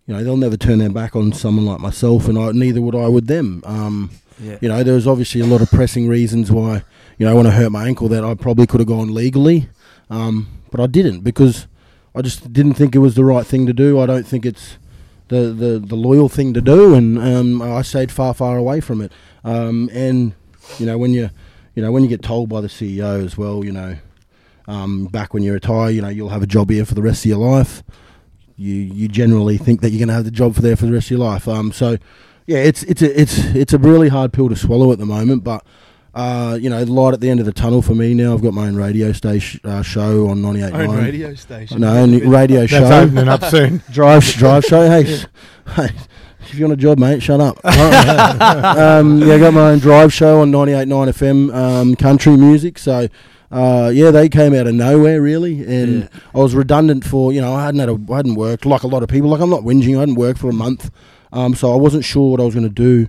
[0.10, 2.95] you know, they'll never turn their back on someone like myself, and I, neither would
[2.95, 3.62] I with them.
[3.64, 4.57] Um, yeah.
[4.60, 6.84] you know, there was obviously a lot of pressing reasons why,
[7.20, 9.70] you know, when I hurt my ankle, that I probably could have gone legally,
[10.10, 11.68] um, but I didn't because
[12.16, 13.99] I just didn't think it was the right thing to do.
[13.99, 14.80] I don't think it's
[15.28, 19.01] the the, the loyal thing to do, and um, I stayed far far away from
[19.01, 19.12] it.
[19.43, 20.34] Um, and
[20.80, 21.30] you know, when you
[21.76, 23.95] you know when you get told by the CEO as well, you know,
[24.68, 27.26] um, back when you retire, you know, you'll have a job here for the rest
[27.26, 27.84] of your life.
[28.60, 30.91] You you generally think that you're going to have the job for there for the
[30.91, 31.47] rest of your life.
[31.47, 31.97] Um, so
[32.45, 35.43] yeah, it's it's a it's it's a really hard pill to swallow at the moment,
[35.43, 35.66] but.
[36.12, 38.34] Uh, you know, light at the end of the tunnel for me now.
[38.34, 40.88] I've got my own radio station uh, show on 98.9.
[40.89, 41.82] Own radio station.
[41.82, 43.01] No, own radio That's show.
[43.01, 43.84] opening up soon.
[43.91, 44.89] Drive, drive show.
[44.89, 45.26] Hey, sh-
[45.76, 45.91] hey,
[46.41, 47.64] if you want a job, mate, shut up.
[47.64, 52.80] um, yeah, I got my own drive show on 98.9 FM, um, country music.
[52.80, 53.07] So,
[53.52, 56.08] uh, yeah, they came out of nowhere really, and Yeah.
[56.36, 58.88] I was redundant for you know I hadn't had a, I hadn't worked like a
[58.88, 59.30] lot of people.
[59.30, 59.97] Like I'm not whinging.
[59.97, 60.91] I hadn't worked for a month,
[61.34, 63.08] um, so I wasn't sure what I was going to do.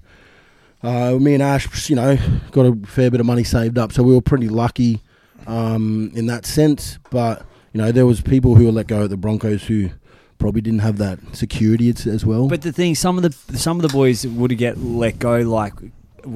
[0.82, 2.16] Uh, me and Ash, you know,
[2.52, 5.02] got a fair bit of money saved up, so we were pretty lucky
[5.46, 6.98] um, in that sense.
[7.10, 9.90] But you know, there was people who were let go at the Broncos who
[10.38, 12.48] probably didn't have that security as, as well.
[12.48, 15.74] But the thing, some of the some of the boys would get let go, like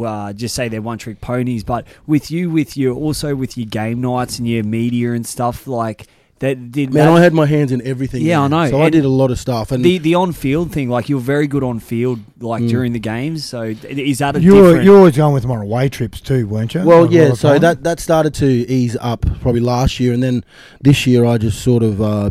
[0.04, 1.64] uh, just say they're one trick ponies.
[1.64, 5.66] But with you, with your also with your game nights and your media and stuff,
[5.66, 6.06] like
[6.40, 8.22] that did Man, that- I had my hands in everything.
[8.22, 8.68] Yeah, I know.
[8.68, 10.90] So I did a lot of stuff, and the the on field thing.
[10.90, 12.68] Like you're very good on field, like Mm.
[12.68, 13.44] during the games.
[13.44, 16.20] So is that a You were you were always going with them on away trips
[16.20, 16.82] too, weren't you?
[16.82, 17.34] well, yeah.
[17.34, 17.60] So time?
[17.60, 20.44] that that started to ease up probably last year, and then
[20.82, 22.30] this year I just sort of uh,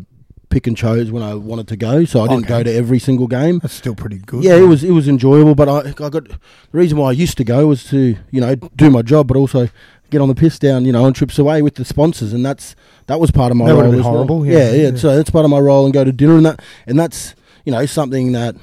[0.53, 2.05] pick and chose when I wanted to go.
[2.05, 2.57] So I didn't Okay.
[2.57, 3.59] go to every single game.
[3.59, 4.43] that's still pretty good.
[4.43, 6.37] Yeah, it was it was enjoyable, but I I got the
[6.71, 9.69] reason why I used to go was to you know do my job, but also
[10.11, 12.75] get on the piss down, you know, on trips away with the sponsors, and that's
[13.07, 14.03] that was part of my That role well.
[14.03, 14.95] horrible, Yeah, yeah, yeah, yeah.
[14.95, 17.33] So that's part of my role, and go to dinner and that, and that's
[17.65, 18.55] you know something that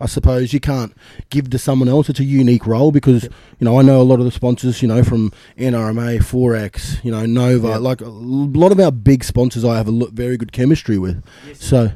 [0.00, 0.94] I suppose you can't
[1.30, 2.08] give to someone else.
[2.08, 3.30] It's a unique role because you
[3.64, 7.24] know I know a lot of the sponsors, you know, from NRMA, Forex, you know,
[7.26, 7.76] Nova, Yeah.
[7.78, 9.64] like a lot of our big sponsors.
[9.64, 11.22] I have a lo- very good chemistry with.
[11.54, 11.92] So.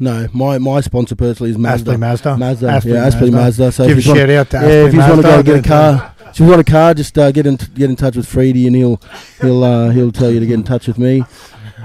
[0.00, 1.90] No, my, my sponsor personally is Mazda.
[1.94, 2.36] Aspley Mazda.
[2.36, 3.72] Mazda, Aspley yeah, Aspley Mazda.
[3.72, 5.42] So Give if a shout out to yeah, if you want to go Mazda.
[5.42, 8.14] get a car, if you want a car, just uh, get in get in touch
[8.14, 9.00] with Freedy, and he'll
[9.40, 11.24] he'll uh, he'll tell you to get in touch with me.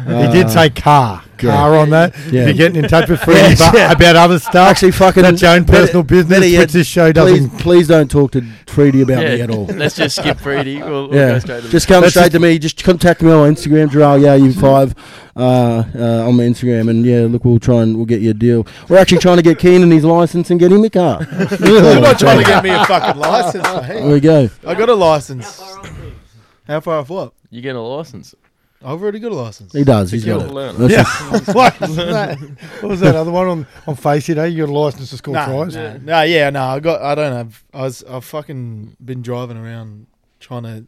[0.06, 2.14] He did say car, car on that.
[2.32, 2.42] Yeah.
[2.42, 3.92] If you're getting in touch with Freddie Yeah, but yeah.
[3.92, 6.88] about other stuff, Actually, fucking that's your own better- personal business, better yet, which this
[6.88, 7.50] show doesn't.
[7.60, 9.66] please don't talk to Treaty about me at all.
[9.74, 10.80] Let's just skip Freedy.
[10.84, 12.60] We'll, we'll Yeah, go straight to just come That's straight just- to me.
[12.60, 14.22] Just contact me on Instagram, Gerald.
[14.22, 14.94] Yeah, you five
[15.36, 18.34] uh, uh, on my Instagram, and yeah, look, we'll try and we'll get you a
[18.34, 18.68] deal.
[18.90, 21.22] We're actually trying to get Keenan his license and get him a car.
[21.60, 24.12] You're not trying to get me a fucking license, There mate.
[24.12, 24.50] we go.
[24.68, 25.62] I got a license.
[26.68, 27.34] How far off what?
[27.50, 28.34] You get a license.
[28.84, 29.74] I've already got a license.
[29.74, 30.12] He does.
[30.12, 30.78] He's got the it.
[30.78, 31.04] That's Yeah,
[31.40, 32.40] just- what was that?
[32.82, 34.38] What was that other one on on Face It?
[34.38, 34.46] Eh?
[34.48, 35.76] You got a license to score Nah, tries?
[35.76, 37.02] nah, nah, yeah, no, I got.
[37.02, 37.64] I don't have.
[37.74, 38.04] I was.
[38.04, 40.08] I've fucking been driving around
[40.40, 40.86] trying to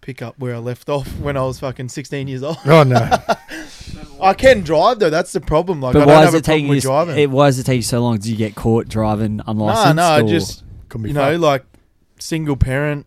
[0.00, 2.56] pick up where I left off when I was fucking 16 years old.
[2.66, 3.08] Oh no!
[4.20, 5.10] I can drive though.
[5.10, 5.80] That's the problem.
[5.80, 6.80] Like, I But don't why have is a it problem taking with you?
[6.82, 7.18] driving.
[7.18, 8.16] It, why does it take you so long?
[8.16, 9.96] Did you get caught driving no, unlicensed?
[9.96, 11.40] no, I or- just Could be you know, fucked.
[11.40, 11.64] like
[12.18, 13.06] single parent.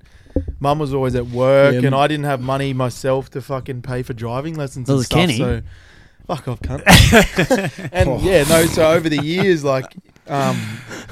[0.59, 4.03] Mum was always at work, Yeah, and I didn't have money myself to fucking pay
[4.03, 5.19] for driving lessons Well, and it's stuff.
[5.19, 5.37] Kenny.
[5.37, 5.61] So,
[6.27, 7.89] fuck off, cunt.
[7.91, 8.65] and yeah, no.
[8.65, 9.95] So over the years, like,
[10.27, 10.59] um,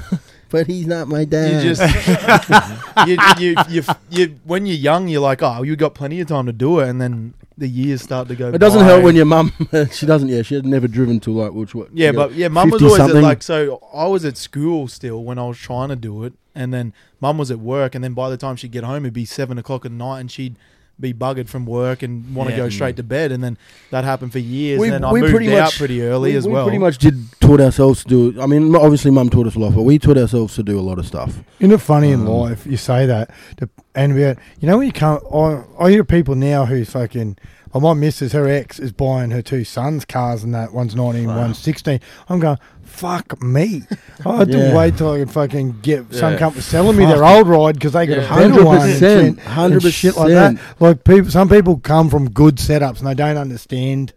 [0.50, 1.62] but he's not my you dad.
[1.62, 6.28] just you, you, you, you, when you're young, you're like, oh, you've got plenty of
[6.28, 8.48] time to do it, and then the years start to go.
[8.48, 8.86] it doesn't by.
[8.86, 9.52] help when your mum.
[9.92, 10.28] she doesn't.
[10.28, 11.96] Yeah, she had never driven to like which what?
[11.96, 13.22] Yeah, but yeah, mum was 50 always at, something.
[13.22, 13.80] like so.
[13.94, 17.38] I was at school still when I was trying to do it, and then mum
[17.38, 19.84] was at work, and then by the time she'd get home, it'd be seven o'clock
[19.84, 20.56] at night, and she'd
[21.00, 22.62] be buggered from work and want to Yeah.
[22.64, 23.58] go straight to bed, and then
[23.90, 24.78] that happened for years.
[24.78, 26.64] We- and then I moved pretty out much- pretty early we, as we well.
[26.66, 28.40] pretty much did taught ourselves to do.
[28.40, 30.82] I mean, obviously, mum taught us a lot, but we taught ourselves to do a
[30.82, 31.42] lot of stuff.
[31.58, 34.86] Isn't it funny in Um, life you say that, to, and about you know when
[34.86, 37.38] you come, I, I hear people now who fucking.
[37.74, 41.26] Oh, my missus, her ex, is buying her two sons cars, and that one's 19,
[41.26, 41.98] one's 16.
[42.28, 43.82] I'm going, fuck me.
[44.24, 47.48] I had to wait till I could fucking get some company selling me their old
[47.48, 48.32] ride because they got Yeah.
[48.46, 48.80] a better one.
[48.80, 48.98] and 100%,
[49.40, 50.56] shit- and shit like that.
[50.78, 54.12] Like people, some people come from good setups and they don't understand,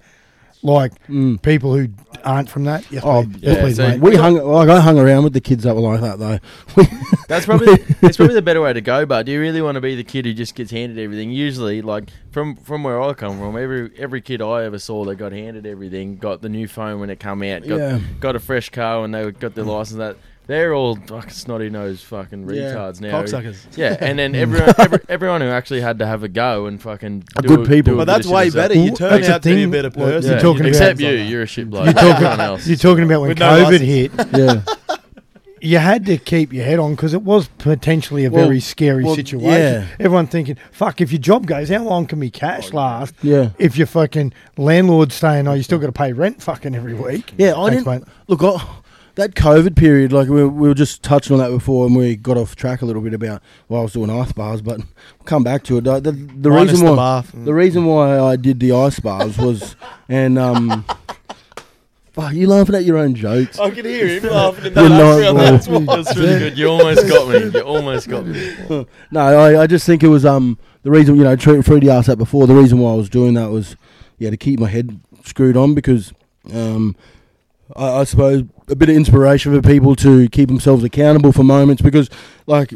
[0.64, 1.42] like Mm.
[1.42, 1.88] people who
[2.26, 2.84] aren't from that.
[2.92, 4.02] Yes, Oh, please, yes, please, so- mate.
[4.02, 6.40] We hung like I hung around with the kids that were like that though.
[7.28, 9.06] That's probably it's probably the better way to go.
[9.06, 11.32] But do you really want to be the kid who just gets handed everything?
[11.32, 15.16] Usually, like from from where I come from, every every kid I ever saw that
[15.16, 18.00] got handed everything, got the new phone when it come out, got Yeah.
[18.20, 19.98] got a fresh car when they got their license.
[20.00, 22.74] That they're all fucking snotty nosed fucking Yeah.
[22.74, 23.22] retards now.
[23.22, 23.58] Cocksuckers.
[23.78, 27.26] Yeah, and then everyone every, everyone who actually had to have a go and fucking
[27.36, 27.94] Are do good a- people.
[27.96, 28.68] do a But bit of that's shit way themselves.
[28.70, 28.74] better.
[28.80, 29.72] You Well, turn that's the out to be a thing.
[29.72, 30.32] better Well, person.
[30.32, 31.86] you're talking except about- you, you're a shit bloke.
[31.86, 32.68] You're talking, Everyone else.
[32.68, 33.82] you're talking about when With no COVID license.
[33.82, 34.12] hit.
[34.38, 34.98] yeah,
[35.60, 39.04] you had to keep your head on because it was potentially a Well- very scary
[39.04, 39.50] well, situation.
[39.50, 39.86] yeah.
[40.00, 43.50] Everyone thinking, "Fuck, if your job goes, how long can me cash oh, last?" yeah.
[43.58, 47.34] If your fucking landlord's saying, "Oh, you still got to pay rent fucking every week."
[47.38, 48.14] Yeah, I Thanks, didn't mate.
[48.28, 48.44] look.
[48.44, 48.64] I,
[49.18, 52.38] that COVID period, like we, we were just touching on that before, and we got
[52.38, 55.44] off track a little bit about while I was doing ice bars, but we'll come
[55.44, 55.84] back to it.
[55.84, 57.32] The, the, the Minus reason the why bath.
[57.34, 59.76] the reason why I did the ice bars was,
[60.10, 60.86] and um,
[62.14, 63.60] fuck, you laughing at your own jokes.
[63.60, 65.38] I can hear him laughing in the You're not- background.
[65.38, 65.96] That's why.
[65.96, 66.58] That's really good.
[66.58, 67.38] You almost got me.
[67.58, 68.86] You almost got me.
[69.12, 72.08] No, I, I just think it was um the reason you know Tre- Freddie asked
[72.08, 72.48] that before.
[72.48, 73.76] The reason why I was doing that was
[74.20, 76.14] yeah to keep my head screwed on because
[76.54, 76.96] um
[77.76, 81.82] I, I suppose a bit of inspiration for people to keep themselves accountable for moments
[81.82, 82.10] because
[82.46, 82.74] like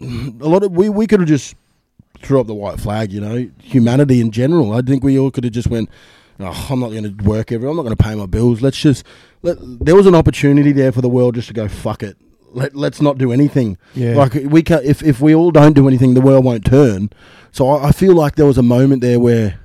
[0.00, 1.54] a lot of we we could have just
[2.24, 4.72] threw up the white flag, you know, humanity in general.
[4.72, 5.88] I think we all could have just went.
[6.40, 7.68] Oh, I'm not going to work ever.
[7.68, 8.60] I'm not going to pay my bills.
[8.60, 9.06] Let's just.
[9.42, 12.16] Let, there was an opportunity there for the world just to go fuck it.
[12.52, 13.78] Let, let's not do anything.
[13.94, 14.16] Yeah.
[14.16, 17.10] Like we can if if we all don't do anything, the world won't turn.
[17.52, 19.60] So I, I feel like there was a moment there where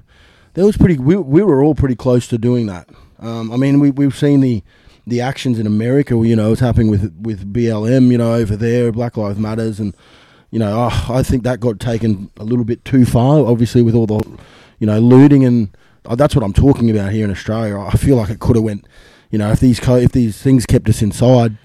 [0.54, 0.98] there was pretty.
[0.98, 2.88] We we were all pretty close to doing that.
[3.20, 4.64] Um, I mean, we we've seen the
[5.06, 6.16] the actions in America.
[6.16, 8.12] You know, it's happening with with BLM.
[8.12, 9.96] You know, over there, Black Lives Matters, and
[10.52, 13.46] you know, oh, I think that got taken a little bit too far.
[13.46, 14.38] Obviously, with all the
[14.80, 15.70] you know looting and
[16.06, 17.80] oh, that's what I'm talking about here in Australia.
[17.80, 18.86] I feel like it could have went.
[19.32, 21.58] You know, if these co- if these things kept us inside,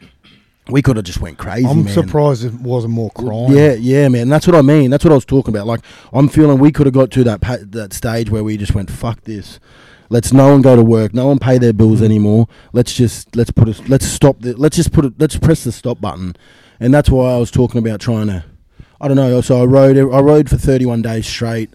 [0.68, 1.66] we could have just went crazy.
[1.66, 1.94] I'm man.
[1.94, 3.52] surprised it wasn't more crime.
[3.52, 4.28] Yeah, yeah, man.
[4.28, 4.90] That's what I mean.
[4.90, 5.66] That's what I was talking about.
[5.66, 5.80] Like,
[6.12, 8.90] I'm feeling we could have got to that pa- that stage where we just went,
[8.90, 9.58] "Fuck this."
[10.14, 11.12] Let's no one go to work.
[11.12, 12.04] No one pay their bills Mm.
[12.04, 12.46] anymore.
[12.72, 15.72] Let's just let's put a, let's stop the let's just put it let's press the
[15.72, 16.36] stop button,
[16.78, 18.44] and that's why I was talking about trying to.
[19.00, 19.40] I don't know.
[19.40, 21.70] So I rode I rode for 31 days straight,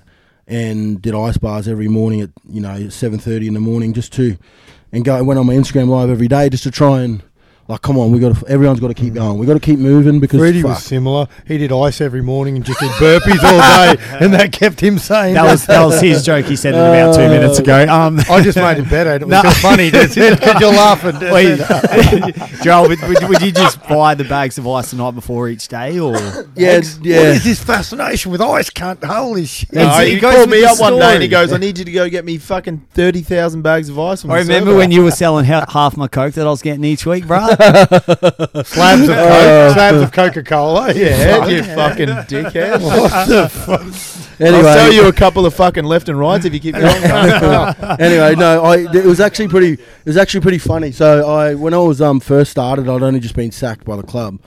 [0.47, 4.37] and did ice bars every morning at you know 7:30 in the morning just to,
[4.93, 7.21] and go went on my Instagram live every day just to try and.
[7.69, 8.47] Like, come on, we got to.
[8.47, 9.37] Everyone's got to keep going.
[9.37, 10.69] We got to keep moving because Freddie fuck.
[10.71, 11.27] was similar.
[11.45, 14.97] He did ice every morning and just did burpees all day, and that kept him
[14.97, 16.47] saying That was that was his joke.
[16.47, 17.85] He said it about two minutes ago.
[17.87, 19.11] Um, I just made it better.
[19.13, 19.43] It was No.
[19.43, 21.19] so funny because you're laughing.
[21.31, 21.59] wait,
[22.63, 25.67] Joel, would, would, would you just buy the bags of ice the night before each
[25.67, 26.13] day, or
[26.55, 27.17] yeah, What yeah.
[27.33, 28.71] is this fascination with ice?
[28.71, 29.71] Can't holy shit!
[29.73, 31.85] No, It's- he, called me the up one day and he goes, "I need you
[31.85, 35.03] to go get me fucking thirty thousand bags of ice." I remember server." when you
[35.03, 37.47] were selling half my coke that I was getting each week, bro.
[38.65, 40.93] Slabs of Coke, slabs of Coca Cola.
[40.93, 42.79] Yeah, you fucking dickhead.
[42.89, 44.39] What the fuck?
[44.39, 47.03] Anyway, I'll sell you a couple of fucking left and rights if you keep going.
[47.99, 49.73] anyway, no, I it was actually pretty.
[49.73, 50.93] It was actually pretty funny.
[50.93, 54.03] So I, when I was um first started, I'd only just been sacked by the
[54.03, 54.39] club.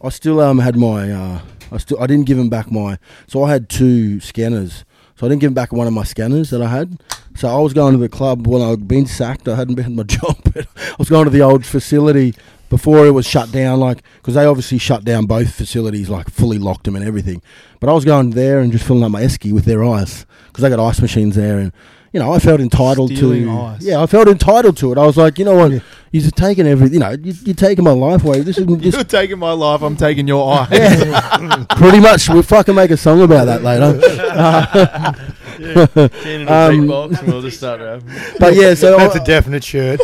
[0.00, 1.40] I still um had my uh
[1.70, 4.86] I still I didn't give him back my so I had two scanners.
[5.16, 6.98] So I didn't give him back one of my scanners that I had.
[7.36, 9.48] So I was going to the club when I'd been sacked.
[9.48, 10.36] I hadn't been at my job.
[10.52, 12.34] But I was going to the old facility
[12.74, 16.58] before it was shut down, like because they obviously shut down both facilities, like fully
[16.58, 17.40] locked them and everything.
[17.78, 20.62] But I was going there and just filling up my esky with their ice because
[20.62, 21.70] they got ice machines there, and
[22.12, 23.52] you know I felt entitled Stealing to.
[23.52, 23.82] ice.
[23.82, 24.98] Yeah, I felt entitled to it.
[24.98, 26.94] I was like, you know what, you're taking everything.
[26.94, 28.40] You know, you, you're taking my life away.
[28.40, 29.80] This is You're just taking my life.
[29.82, 31.66] I'm taking your eye.
[31.76, 32.28] pretty much.
[32.28, 33.98] We'll fucking make a song about that later.
[35.54, 38.08] Get in a Um, beatbox and we'll just start rapping.
[38.40, 40.00] But yeah, so That's I- a definite shirt.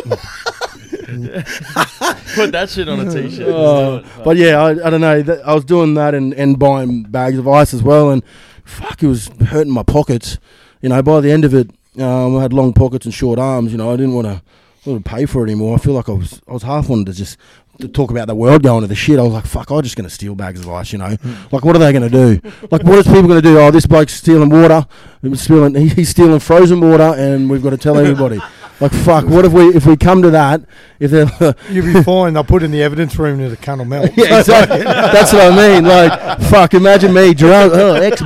[2.35, 3.47] Put that shit on a t-shirt.
[3.47, 4.23] It.
[4.23, 5.41] but yeah, I, I don't know.
[5.45, 8.23] I was doing that and, and buying bags of ice as well, and
[8.63, 10.39] fuck, it was hurting my pockets.
[10.81, 13.71] You know, by the end of it, um, I had long pockets and short arms.
[13.71, 14.41] You know, I didn't want to
[14.85, 15.75] want to pay for it anymore.
[15.75, 17.37] I feel like I was I was half wanted to just
[17.79, 19.19] to talk about the world going to the shit.
[19.19, 20.91] I was like, fuck, I'm just going to steal bags of ice.
[20.91, 21.17] You know,
[21.51, 22.49] like what are they going to do?
[22.69, 23.59] Like what is people going to do?
[23.59, 24.85] Oh, this bloke's stealing water.
[25.21, 25.75] He was stealing.
[25.75, 28.39] He's stealing frozen water, and we've got to tell everybody.
[28.81, 30.61] Like fuck, what if we if we come to that?
[30.99, 31.29] If they're
[31.69, 32.33] You'll be fine.
[32.33, 34.09] They'll put in the evidence room to the cunt melt.
[34.17, 34.79] Yeah, exactly.
[34.83, 35.83] That's what I mean.
[35.85, 38.21] Like, fuck, imagine me, drunk, oh, ex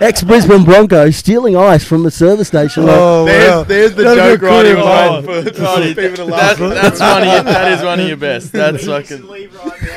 [0.00, 2.84] ex Brisbane Bronco, stealing ice from the service station.
[2.86, 3.62] Like, Oh, There's, wow.
[3.64, 4.84] there's the That'd joke right in cool.
[4.84, 5.50] mind for, for
[5.94, 6.58] people to that, laugh.
[6.58, 8.52] that's one of your, that is one of your best.
[8.52, 9.26] That's fucking.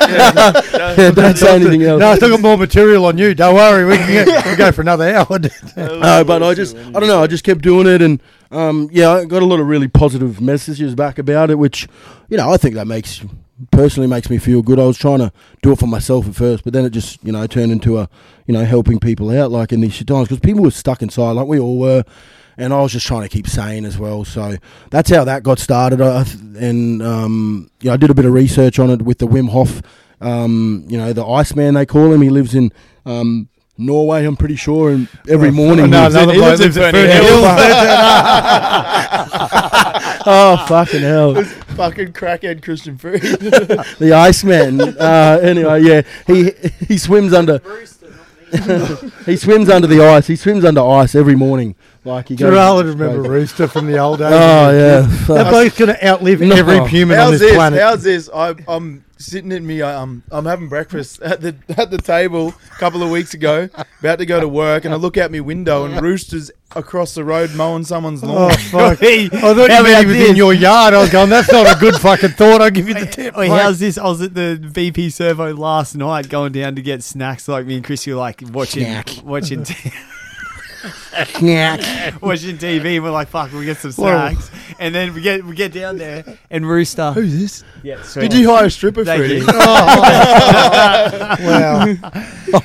[0.10, 2.00] yeah, don't say anything else.
[2.00, 3.34] No, I still got more material on you.
[3.34, 3.86] Don't worry.
[3.86, 5.40] We can get, we'll go for another hour.
[5.76, 8.22] No, but I just, I don't know, I just kept doing it, and
[8.56, 11.88] um, yeah, I got a lot of really positive messages back about it, which,
[12.30, 13.24] you know, I think that makes
[13.72, 14.80] personally makes me feel good.
[14.80, 15.32] I was trying to
[15.62, 18.10] do it for myself at first, but then it just, you know, turned into a,
[18.48, 21.48] you know, helping people out like in these times because people were stuck inside, like
[21.48, 22.04] we all were.
[22.58, 24.56] And I was just trying to keep sane as well, so
[24.90, 26.00] that's how that got started.
[26.00, 26.22] I,
[26.58, 29.82] and um, yeah, I did a bit of research on it with the Wim Hof,
[30.22, 32.22] um, you know, the Iceman they call him.
[32.22, 32.72] He lives in
[33.06, 35.90] um, Norway, I'm pretty sure, and every morning.
[35.90, 37.30] no, another he bloke lives in lives at Ferny Ferny Hills.
[37.30, 37.46] Hills.
[40.26, 41.44] oh fucking hell!
[41.76, 43.20] fucking crackhead Christian Free.
[43.20, 44.80] the Iceman.
[44.82, 46.52] Uh, anyway, yeah, he
[46.88, 47.62] he swims under.
[49.26, 50.28] he swims under the ice.
[50.28, 51.76] He swims under ice every morning.
[52.06, 52.56] Like he Do you goes.
[52.58, 54.32] rather remember Rooster from the old days?
[54.32, 55.02] Oh yeah.
[55.02, 55.50] That Fuck.
[55.50, 56.56] bloke's going to outlive No.
[56.56, 57.54] every human on this this?
[57.56, 57.82] planet.
[57.82, 58.30] How's this?
[58.34, 59.82] I, I'm sitting in me.
[59.82, 64.20] Um, I'm having breakfast at the at the table a couple of weeks ago, about
[64.20, 67.54] to go to work, and I look out my window and roosters across the road
[67.56, 68.52] mowing someone's lawn.
[68.52, 69.00] Oh, fuck.
[69.06, 70.30] Hey, I thought you how meant he about was this?
[70.32, 70.94] in your yard.
[70.94, 72.62] I was going, that's not a good fucking thought.
[72.62, 73.36] I'll give you the tip.
[73.38, 73.62] Wait, mate.
[73.62, 73.98] how's this?
[73.98, 77.48] I was at the BP servo last night, going down to get snacks.
[77.48, 79.10] Like me and Chris, were like watching, Snack.
[79.24, 79.92] watching, t-
[81.38, 81.82] Snack.
[82.22, 83.02] watching TV.
[83.02, 84.06] We're like, "Fuck, we get some Whoa.
[84.32, 87.12] snacks." And then we get we get down there, and Rooster.
[87.14, 87.64] Who's this?
[87.84, 89.40] Yeah, Did you hire a stripper, Thank Freddie?
[89.40, 89.46] you.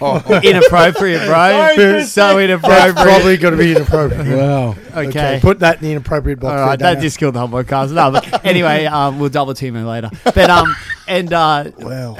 [0.00, 0.22] Wow.
[0.42, 1.74] inappropriate, bro?
[2.04, 2.96] so That's inappropriate.
[2.96, 4.26] probably going to be inappropriate.
[4.40, 4.74] Wow.
[4.94, 5.38] okay.
[5.42, 6.52] Put that in the inappropriate box.
[6.60, 7.02] All right, there, that Dana.
[7.02, 7.92] just killed the whole podcast.
[7.92, 10.10] No, but anyway, um, we'll double team him later.
[10.24, 10.74] But um,
[11.08, 12.16] and uh, Wow.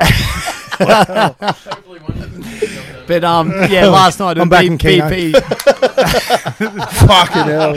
[3.11, 5.33] But um, yeah, last night at I'm the back in BP,
[7.09, 7.75] Fucking hell.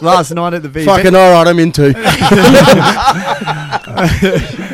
[0.00, 0.86] last night at the BP.
[0.86, 1.46] Fucking all right.
[1.46, 1.92] I'm into.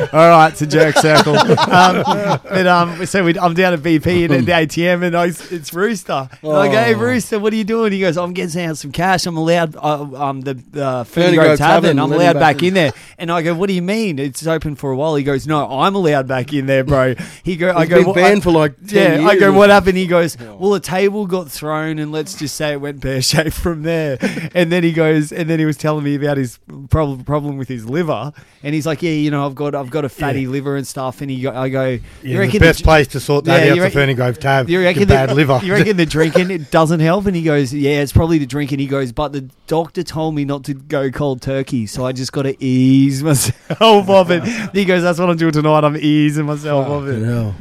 [0.13, 1.37] All right, it's a jerk circle.
[1.39, 2.03] um,
[2.43, 5.73] but um, so we, I'm down at BP and at the ATM, and I, it's
[5.73, 6.29] Rooster.
[6.41, 6.99] And I go, "Hey, Oh.
[6.99, 9.25] Rooster, what are you doing?" He goes, "I'm getting out some cash.
[9.25, 9.75] I'm allowed.
[9.75, 11.97] Uh, um, the uh, Ferny Grove Tavern.
[11.99, 12.69] I'm allowed back in.
[12.69, 14.19] in." there." And I go, "What do you mean?
[14.19, 17.55] It's open for a while." He goes, "No, I'm allowed back in there, bro." He
[17.55, 19.97] go, "I go, been "What- banned for like 10 yeah, I go, what happened?
[19.97, 23.53] He goes, well, a table got thrown, and let's just say it went pear shaped
[23.53, 24.17] from there.
[24.53, 26.59] And then he goes, and then he was telling me about his
[26.89, 28.33] problem problem with his liver,
[28.63, 30.87] and he's like, yeah, you know, I've got I've got got a fatty liver and
[30.87, 33.65] stuff, and he go, I go, you Yeah, the best the, place to sort that
[33.65, 34.69] Yeah, out for reckon- Ferny Grove Tab.
[34.69, 35.59] you reckon bad the, liver.
[35.63, 37.25] You reckon the drinking it doesn't help?
[37.27, 38.79] And he goes, yeah, it's probably the drinking.
[38.79, 42.31] He goes, but the doctor told me not to go cold turkey, so I just
[42.31, 44.43] got to ease myself oh, of it.
[44.73, 45.83] He goes, that's what I'm doing tonight.
[45.83, 47.23] I'm easing myself of it.
[47.23, 47.55] hell.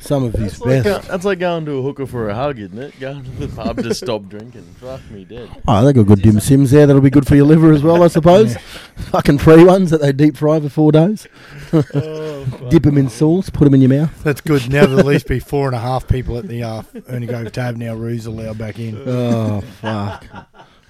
[0.00, 1.02] Some of his That's like, best.
[1.06, 2.98] go- that's like going to a hooker for a hug, isn't it?
[3.00, 4.62] Going to the pub to stop drinking.
[4.80, 5.48] Fuck me dead.
[5.66, 6.86] Oh, they got good dim sims there.
[6.86, 8.56] That'll be good for your liver as well, I suppose.
[9.10, 11.26] Fucking free ones that they deep fry for four days.
[11.72, 14.22] Dip them in sauce, put them in your mouth.
[14.22, 14.70] That's good.
[14.70, 17.50] Now there'll at least be four and a half people at the uh, Ferny Grove
[17.52, 17.94] Tab now.
[17.94, 18.96] Ruse allowed back in.
[19.06, 20.24] Oh, fuck.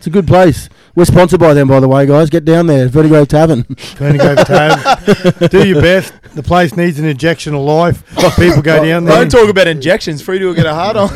[0.06, 0.68] It's a good place.
[0.94, 2.30] We're sponsored by them, by the way, guys.
[2.30, 2.86] Get down there.
[2.86, 3.64] Vertigo Tavern.
[3.64, 5.50] Ferny Grove Tab.
[5.50, 6.14] Do your best.
[6.36, 8.06] The place needs an injection of life.
[8.36, 9.16] People go down there.
[9.16, 10.22] Don't talk about injections.
[10.22, 11.08] Free to get a hard on.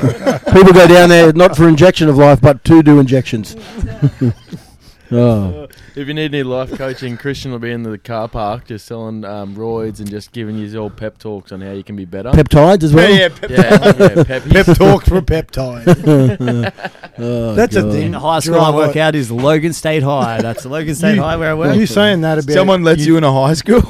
[0.52, 3.54] People go down there not for injection of life, but to do injections.
[5.12, 8.86] oh, If you need any life coaching, Christian will be in the car park just
[8.86, 12.04] selling um, roids and just giving you all pep talks on how you can be
[12.04, 12.30] better.
[12.30, 13.10] peptides as well.
[13.10, 13.84] yeah, pep- yeah,
[14.16, 14.42] yeah, pep.
[14.50, 16.72] Pep talks for peptide.
[17.22, 18.06] Oh, That's a thing.
[18.06, 20.40] In high school, I work out is Logan State High.
[20.40, 21.76] That's Logan State You- High where I work.
[21.76, 23.82] You saying that about Someone lets you in a high school.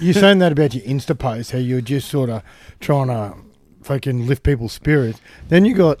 [0.00, 2.42] you saying that about your Insta post, how you're just sort of
[2.78, 3.34] trying to
[3.82, 5.20] fucking lift people's spirits.
[5.48, 5.98] Then you got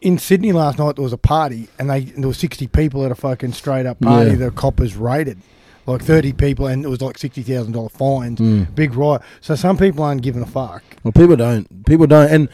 [0.00, 0.96] in Sydney last night.
[0.96, 4.00] There was a party, and they there were sixty people at a fucking straight up
[4.00, 4.30] party.
[4.30, 4.36] Yeah.
[4.36, 5.38] The coppers raided
[5.86, 8.40] like thirty people, and it was like sixty thousand dollar fines.
[8.40, 8.74] Mm.
[8.74, 9.22] Big riot.
[9.40, 10.82] So some people aren't giving a fuck.
[11.02, 11.86] Well, people don't.
[11.86, 12.48] People don't, and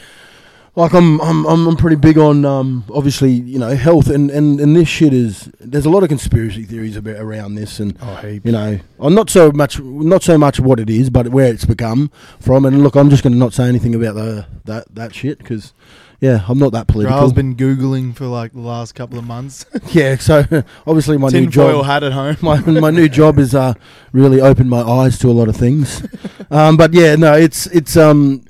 [0.74, 4.60] like I'm, I'm, I'm I'm pretty big on um, obviously you know health, and, and,
[4.60, 5.50] and this shit is.
[5.60, 9.28] There's a lot of conspiracy theories about around this, and Oh, you know, I'm not
[9.28, 12.64] so much, not so much what it is, but where it's become from.
[12.64, 15.74] And look, I'm just going to not say anything about the that that shit because,
[16.22, 17.18] yeah, I'm not that political.
[17.18, 19.66] Rail's been googling for like the last couple of months.
[19.88, 20.44] yeah, so
[20.86, 22.36] obviously my new Tinfoil job, hat at home.
[22.42, 23.74] my my new job has uh,
[24.12, 26.06] really opened my eyes to a lot of things.
[26.52, 28.44] um, but yeah, no, it's it's um,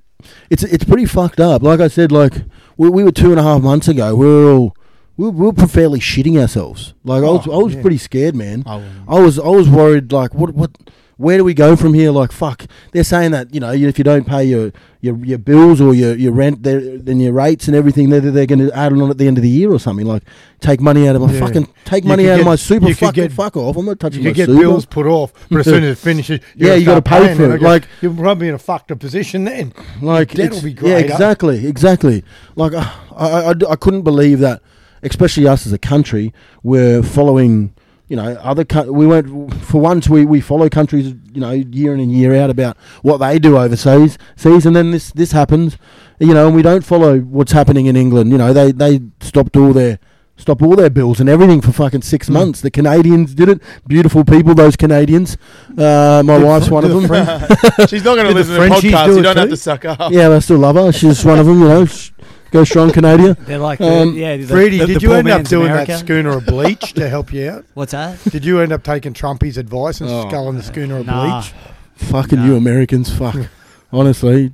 [0.50, 1.62] it's it's pretty fucked up.
[1.62, 2.34] Like I said, like
[2.76, 4.14] we, we were two and a half months ago.
[4.14, 4.76] We were all
[5.16, 6.92] we were, we were fairly shitting ourselves.
[7.04, 7.80] Like I was Oh, I was yeah.
[7.80, 8.64] pretty scared, man.
[8.66, 10.12] Oh, I was I was worried.
[10.12, 10.76] Like what what.
[11.22, 12.10] Where do we go from here?
[12.10, 15.80] Like fuck, they're saying that you know if you don't pay your your, your bills
[15.80, 19.00] or your, your rent, then your rates and everything, they're, they're going to add it
[19.02, 20.06] on at the end of the year or something.
[20.06, 20.22] Like
[20.60, 21.40] take money out of my Yeah.
[21.40, 22.92] fucking take You money out of my super.
[22.94, 23.76] Fucking get- fuck off!
[23.76, 24.60] I'm not touching You my get super.
[24.60, 27.34] bills put off, but as soon as it finishes, you Yeah, you got to pay
[27.34, 29.72] for it, like- you're probably in a fucked up position then.
[30.00, 31.12] Like That'll be great, huh?
[31.14, 32.24] exactly, exactly.
[32.56, 34.60] Like I, I, I I couldn't believe that,
[35.02, 37.74] especially us as a country, we're following.
[38.12, 40.06] You know, other co- we went for once.
[40.06, 43.56] We, we follow countries, you know, year in and year out about what they do
[43.56, 45.78] overseas, seas, and then this this happens,
[46.20, 48.30] you know, and we don't follow what's happening in England.
[48.30, 49.98] You know, they they stopped all their
[50.36, 52.34] stopped all their bills and everything for fucking six Hmm.
[52.34, 52.60] months.
[52.60, 53.62] The Canadians did it.
[53.86, 55.38] Beautiful people, those Canadians.
[55.70, 57.02] Uh, my Did wife's one of them.
[57.88, 59.16] She's not going to the listen to Frenchies podcasts.
[59.16, 59.50] You don't have too?
[59.50, 60.12] to suck up.
[60.12, 60.92] yeah, but I still love her.
[60.92, 61.60] She's one of them.
[61.60, 62.10] You know, sh-
[62.52, 63.36] go strong, Canada.
[63.40, 65.92] They're like, Um, the, yeah, the, Freddie, the, did the you end up doing America.
[65.92, 67.64] that schooner of bleach to help you out?
[67.74, 68.22] What's that?
[68.24, 70.28] Did you end up taking Trumpy's advice and Oh.
[70.28, 71.40] sculling the schooner of Nah.
[71.40, 71.52] bleach?
[71.96, 72.46] Fucking Nah.
[72.46, 73.36] you Americans, fuck.
[73.92, 74.52] Honestly,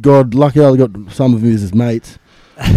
[0.00, 2.18] God, lucky I got some of you as his mates.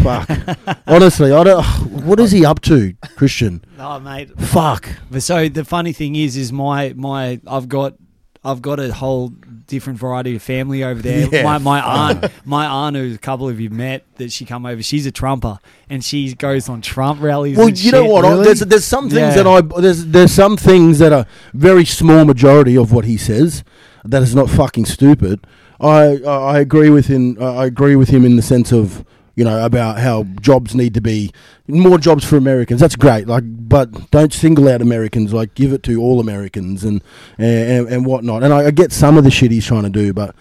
[0.04, 0.30] Fuck.
[0.88, 1.64] Honestly, I don't.
[2.06, 3.64] What is he up to, Christian?
[3.80, 4.30] Oh, mate.
[4.40, 4.88] Fuck.
[5.10, 7.96] But so the funny thing is, is my my I've got
[8.44, 9.34] I've got a whole
[9.72, 11.22] different variety of family over there.
[11.32, 11.44] Yeah.
[11.44, 12.20] My my uh-huh.
[12.24, 14.84] aunt, my aunt, who a couple of you met, that she come over.
[14.84, 15.60] She's a Trumper,
[15.90, 17.58] and she goes on Trump rallies.
[17.58, 18.12] Well, you know shit.
[18.12, 18.26] what?
[18.26, 18.44] I- Really?
[18.46, 19.44] There's there's some things Yeah.
[19.44, 23.64] that I there's there's some things that are very small majority of what he says
[24.04, 25.48] that is not fucking stupid.
[25.80, 27.38] I I, I agree with him.
[27.42, 29.06] I agree with him in the sense of
[29.36, 31.32] you know about how jobs need to be
[31.68, 32.82] more jobs for Americans.
[32.82, 33.28] That's great.
[33.28, 35.34] Like, but don't single out Americans.
[35.34, 37.02] Like, give it to all Americans and
[37.38, 38.44] and, and whatnot.
[38.44, 40.36] And I, I get some of the shit he's trying to do, but.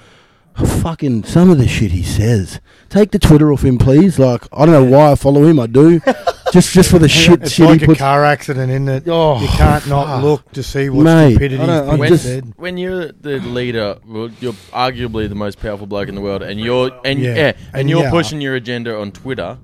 [0.83, 2.61] Fucking some of the shit he says.
[2.91, 4.19] Take the Twitter off him, please.
[4.19, 5.59] Like I don't know why I follow him.
[5.59, 6.03] I do,
[6.53, 7.99] just just for the shit It's shit like he a puts.
[8.01, 9.05] car accident, isn't it?
[9.07, 10.23] Oh, you can't not fuck.
[10.23, 12.53] look to see what Mate, stupidity I don't- is I being just- said.
[12.57, 16.59] when you're the leader, well, you're arguably the most powerful bloke in the world, and
[16.61, 17.35] you're and Yeah.
[17.35, 18.11] yeah, and, And you're yeah.
[18.11, 19.59] pushing your agenda on Twitter.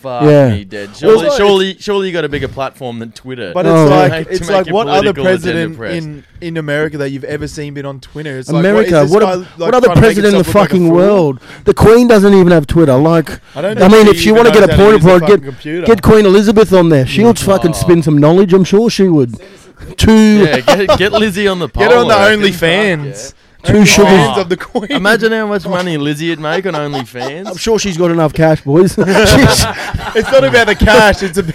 [0.00, 0.50] Fuck Yeah.
[0.54, 0.90] me dead.
[0.96, 3.50] Surely, Well, surely, surely you got a bigger platform than Twitter.
[3.52, 7.24] But it's To like make- it's like what other president in in America that you've
[7.24, 8.38] ever seen been on Twitter?
[8.38, 10.26] It's America, like, what, what, a, is this guy, what other trying to make president
[10.34, 11.40] in the himself like fucking world?
[11.64, 12.96] The Queen doesn't even have Twitter.
[12.96, 13.82] Like, I don't.
[13.82, 15.44] I mean, if you want to get a point use for the it, fucking get
[15.44, 15.86] computer.
[15.86, 17.04] get Queen Elizabeth on there.
[17.06, 17.74] She'll fucking Oh.
[17.74, 18.52] spin some knowledge.
[18.54, 19.34] I'm sure she would.
[19.96, 20.44] Two.
[20.44, 21.82] yeah, get, get Lizzie on the poll.
[21.82, 22.44] Get her on the I reckon.
[22.44, 23.34] OnlyFans.
[23.62, 24.08] Fuck two sugars.
[24.10, 24.92] Fans of the Queen.
[24.92, 25.70] Imagine how much oh.
[25.70, 27.46] money Lizzie would make on OnlyFans.
[27.48, 28.96] I'm sure she's got enough cash, boys.
[30.14, 31.22] It's not about the cash.
[31.22, 31.54] It's about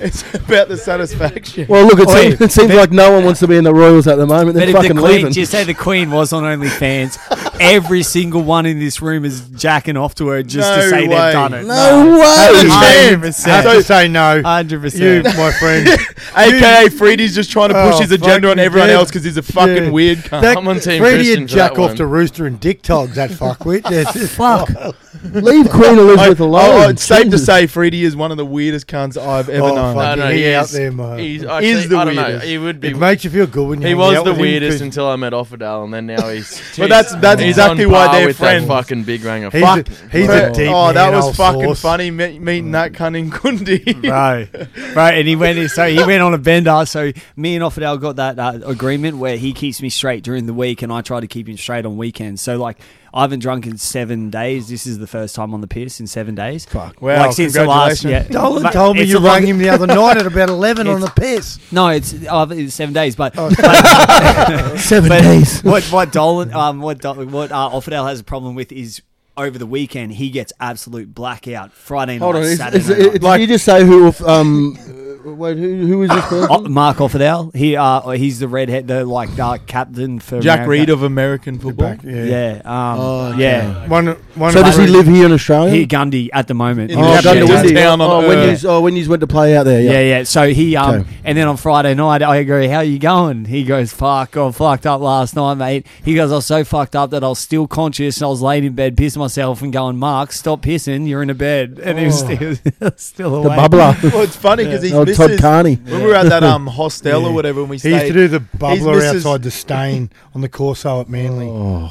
[0.00, 1.66] it's about the satisfaction.
[1.68, 3.74] well, look, it, Oi, seems, it seems like no one wants to be in the
[3.74, 4.54] Royals at the moment.
[4.54, 5.32] But They're if the fucking Queen, leaving.
[5.32, 7.18] just say the Queen was on OnlyFans,
[7.62, 11.02] every single one in this room is jacking off to her just to No say
[11.02, 11.08] way.
[11.08, 11.64] they've done it.
[11.66, 12.26] no way.
[12.26, 13.64] Hundred I percent.
[13.66, 14.42] have to say no.
[14.42, 15.36] Hundred You, percent.
[15.36, 15.88] my friend.
[16.36, 18.94] AKA Freddie's just trying to push Oh, his agenda on fucking everyone dead.
[18.96, 19.90] else because he's a fucking Yeah.
[19.90, 20.42] weird cunt.
[20.42, 21.96] That, I'm on Team Freddie Christian and for jack that off one.
[21.96, 23.82] to Rooster and Dick Togs, that fuckwit.
[23.90, 24.34] Yes.
[24.34, 24.70] Fuck.
[25.24, 26.62] Leave Queen Elizabeth I- alone.
[26.84, 27.46] oh, it's safe to Jesus.
[27.46, 29.94] say Freddie is one of the weirdest cunts I've ever Oh, known.
[29.94, 30.18] fuck.
[30.18, 30.72] No, no, He he out is.
[30.72, 31.20] there, mate.
[31.20, 32.22] He's Is the I don't know.
[32.22, 32.46] weirdest.
[32.46, 32.88] He would be.
[32.88, 34.72] It makes you feel good when you He hang was out the with him weirdest
[34.78, 36.60] 'cause- until I met Offerdahl, and then now he's.
[36.78, 38.66] But that's- that's he's exactly why par they're with friends.
[38.66, 39.50] That fucking big ranger.
[39.50, 39.88] He's Fuck.
[39.88, 41.80] a, he's But- a deep oh, that man, was old fucking sauce.
[41.80, 43.82] funny me- meeting that cunning Kundi.
[44.12, 44.48] Right,
[44.96, 45.70] right, and he went.
[45.70, 46.84] So he went on a bender.
[46.86, 50.54] So me and Offerdahl got that uh, agreement where he keeps me straight during the
[50.54, 52.42] week, and I try to keep him straight on weekends.
[52.42, 52.78] So like,
[53.14, 54.68] I haven't drunk in seven days.
[54.68, 56.64] This is the first time on the piss in seven days.
[56.64, 57.02] Fuck.
[57.02, 58.22] Wow, like since the last, yeah.
[58.22, 58.34] congratulations.
[58.34, 60.48] Dolan Mate, told me it's you the long- rang him the other night at about
[60.60, 61.72] 11 on the It's- piss.
[61.72, 63.34] No, it's, uh, it's seven days, but
[64.78, 65.62] Seven But days.
[65.62, 69.02] what what Dolan um what Dol- what uh, Offerdahl has a problem with is
[69.36, 72.42] over the weekend he gets absolute blackout Friday night, Hold on.
[72.42, 72.98] Is, Saturday is, night.
[72.98, 74.12] is, did you just say who?
[74.26, 74.76] Um,
[75.24, 76.48] uh, wait, who, who is this person?
[76.50, 80.70] Oh, Mark Offerdahl, he uh he's the redhead, the like uh, captain for Jack America.
[80.70, 81.90] Reed of American football.
[81.94, 82.24] Back, yeah.
[82.24, 83.88] yeah, um, Oh, yeah.
[83.88, 85.72] One, one so does he live here in Australia?
[85.72, 86.90] He Gundy at the moment.
[86.90, 87.74] In oh, the Yeah, down Captain to yeah, Windy.
[87.74, 88.28] Town on oh, Earth.
[88.28, 89.80] when he's oh, when he's went to play out there.
[89.80, 90.00] Yeah, Yeah.
[90.18, 90.22] yeah.
[90.24, 91.10] So he um, Okay.
[91.24, 94.86] and then on Friday night, I go, "How you going?" He goes, "Fuck, I fucked
[94.86, 97.66] up last night, mate." He goes, "I was so fucked up that I was still
[97.66, 101.08] conscious and I was laying in bed, pissing myself, and going, Mark, stop pissing.
[101.08, 102.34] You're in a bed." And he was Oh.
[102.34, 103.58] still, still The awake.
[103.70, 104.12] bubbler.
[104.12, 105.74] Well, it's funny because his oh, Todd missus, Carney.
[105.76, 107.28] when we were at that um hostel Yeah.
[107.28, 110.40] or whatever, when we He used to do the bubbler missus- outside the stain on
[110.42, 111.46] the Corso at Manly.
[111.48, 111.90] Oh,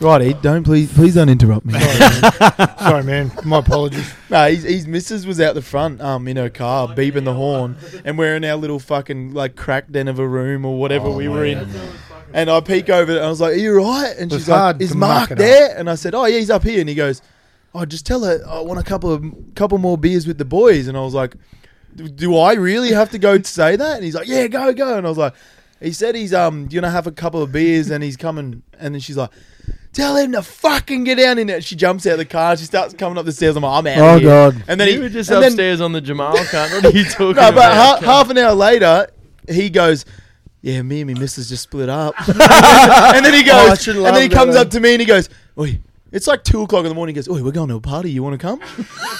[0.00, 1.78] Righty, don't please, please don't interrupt me.
[1.78, 3.30] Sorry, man.
[3.44, 4.12] My apologies.
[4.30, 7.76] no, his, his missus was out the front, um, in her car, beeping the horn,
[8.04, 11.28] and we're in our little fucking like crack den of a room or whatever we
[11.28, 11.68] were in.
[12.34, 14.80] And I peek over it and I was like, "Are you right?" And she's like,
[14.80, 17.22] "Is Mark there?" And I said, "Oh yeah, he's up here." And he goes,
[17.74, 19.24] "Oh, just tell her I want a couple of
[19.54, 21.34] couple more beers with the boys." And I was like,
[21.94, 24.72] "Do- "Do I really have to go to say that?" And he's like, "Yeah, go,
[24.72, 25.34] go." And I was like,
[25.80, 29.00] "He said he's um gonna have a couple of beers and he's coming." And then
[29.00, 29.30] she's like.
[29.92, 31.60] Tell him to fucking get down in there.
[31.60, 32.56] She jumps out of the car.
[32.56, 33.56] She starts coming up the stairs.
[33.56, 33.98] I'm like, I'm out.
[33.98, 34.30] Oh, of here.
[34.30, 34.64] God.
[34.66, 36.72] And then you he were just and then- upstairs on the Jamal cunt.
[36.82, 37.54] What are you talking no, about?
[37.54, 39.08] but ha- half an hour later,
[39.50, 40.06] he goes,
[40.62, 43.96] "Yeah, me and my missus just split up." and then he Oh, I goes, should
[43.96, 45.78] and then he comes up to me and he goes, "Oi."
[46.12, 47.14] It's like two o'clock in the morning.
[47.14, 48.10] He goes, "Oh, we're going to a party.
[48.10, 48.60] You want to come?"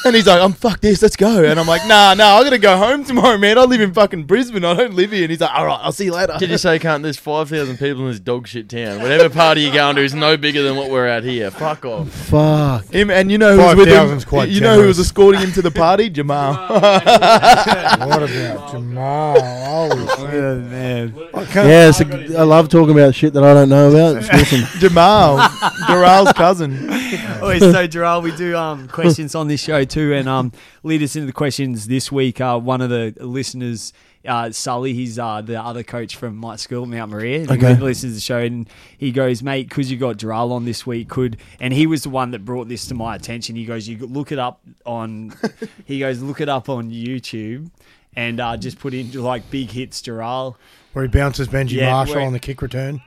[0.05, 1.01] And he's like, "I'm fuck this.
[1.01, 2.37] Let's go." And I'm like, "Nah, nah.
[2.37, 3.57] I gotta go home tomorrow, man.
[3.57, 4.65] I live in fucking Brisbane.
[4.65, 6.59] I don't live here." And he's like, "All right, I'll see you later." Did you
[6.59, 9.01] say, cunt, there's 5,000 people in this dog shit town.
[9.01, 11.51] Whatever party you're going to is no bigger than what we're at here.
[11.53, 12.09] Fuck off.
[12.11, 12.87] fuck.
[12.93, 14.29] Him and you know who was with 5,000's him.
[14.29, 15.09] quite you know who was generous.
[15.09, 16.11] escorting him to the party?
[16.11, 16.55] Jamal.
[16.55, 19.41] What about Jamal?
[19.41, 20.19] Holy shit.
[20.19, 21.15] Oh, man.
[21.33, 24.17] I can't- Yeah, it's a, I love talking about shit that I don't know about.
[24.23, 24.81] It's awesome.
[24.81, 25.49] Jamal,
[25.87, 26.82] Darrell's cousin.
[27.43, 30.53] Oh, so Jharal, we do um, questions on this show too, and um,
[30.83, 32.41] lead us into the questions this week.
[32.41, 33.93] Uh, one of the listeners,
[34.27, 37.41] uh, Sully, he's uh, the other coach from my school, Mount Maria.
[37.43, 37.75] And Okay.
[37.75, 40.87] He listens to the show and he goes, "Mate, because you got Jharal on this
[40.87, 43.57] week, could?" And he was the one that brought this to my attention.
[43.57, 45.35] He goes, "You look it up on,"
[45.85, 47.71] he goes, "Look it up on YouTube."
[48.15, 50.57] And uh, just put in like big hits, Jharal.
[50.93, 53.01] Where he bounces Benji Yeah, Marshall on the kick return.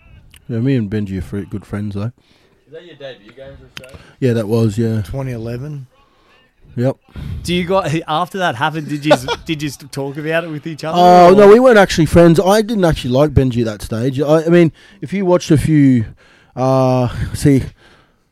[0.47, 2.11] Yeah, me and Benji are good friends though.
[2.75, 3.97] Is that your debut game for Australia?
[4.19, 5.01] Yeah, that was yeah.
[5.03, 5.87] 2011.
[6.75, 6.97] Yep.
[7.43, 8.89] Do you got after that happened?
[8.89, 9.13] Did you
[9.45, 10.97] did you talk about it with each other?
[10.99, 12.37] Oh or- no, we weren't actually friends.
[12.37, 14.19] I didn't actually like Benji at that stage.
[14.19, 16.03] I, I mean, if you watched a few,
[16.57, 17.63] uh, see,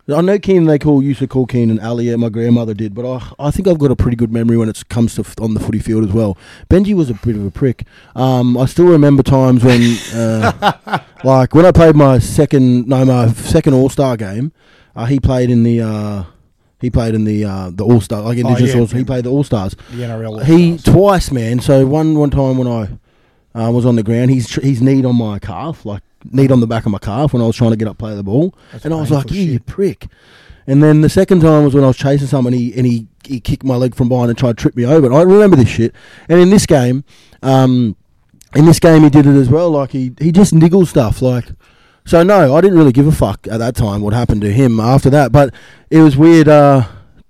[0.10, 0.66] I know Keenan.
[0.66, 1.80] They call used to call Keenan.
[2.04, 4.68] Yeah, my grandmother did, but I, I think I've got a pretty good memory when
[4.68, 6.38] it comes to f- on the footy field as well.
[6.70, 7.86] Benji was a bit of a prick.
[8.16, 13.32] Um, I still remember times when, uh, like when I played my second, no, my
[13.32, 14.52] second All Star game.
[14.96, 15.82] Uh, he played in the.
[15.82, 16.24] Uh,
[16.82, 19.24] he played in the uh, the All Star like Oh, Indigenous yeah, All He played
[19.24, 20.44] the All Stars The NRL.
[20.44, 20.94] he All-Stars.
[20.94, 21.62] twice, man.
[21.62, 22.90] So one one time when I
[23.58, 26.60] uh, was on the ground, he's tr- he's kneed on my calf, like kneed on
[26.60, 28.56] the back of my calf when I was trying to get up play the ball,
[28.72, 30.08] That's and I was like, "You, you prick."
[30.66, 33.08] And then the second time was when I was chasing someone, and he and he,
[33.26, 35.06] he kicked my leg from behind and tried to trip me over.
[35.06, 35.94] And I remember this shit.
[36.30, 37.04] And in this game,
[37.42, 37.96] um,
[38.56, 39.72] in this game, he did it as well.
[39.72, 41.22] Like he he just niggles stuff.
[41.22, 41.46] Like
[42.06, 44.80] so, no, I didn't really give a fuck at that time what happened to him
[44.80, 45.32] after that.
[45.32, 45.54] But
[45.90, 46.48] it was weird.
[46.48, 46.88] Uh,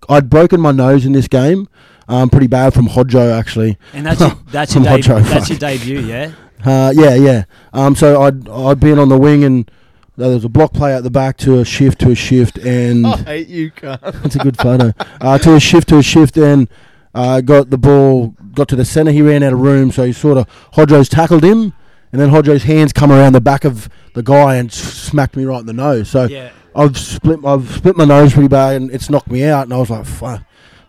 [0.09, 1.67] I'd broken my nose in this game,
[2.07, 3.77] um, pretty bad from Hodjo actually.
[3.93, 6.31] And that's your, that's your, I'm debut, Hodjo, that's your debut, yeah.
[6.65, 7.43] Uh, yeah, yeah.
[7.73, 9.69] Um, so I'd I'd been on the wing and
[10.15, 13.05] there was a block play at the back to a shift to a shift, and
[13.07, 14.23] I hate you, cunt.
[14.23, 14.93] it's a good photo.
[15.19, 16.69] Uh, to a shift to a shift, and
[17.13, 19.11] uh, got the ball, got to the centre.
[19.11, 21.73] He ran out of room, so he sort of Hodjo's tackled him,
[22.13, 25.59] and then Hodjo's hands come around the back of the guy and smacked me right
[25.59, 26.09] in the nose.
[26.09, 26.51] So Yeah.
[26.75, 29.63] I've split, I've split my nose pretty bad, and it's knocked me out.
[29.63, 30.43] And I was like, Fuck.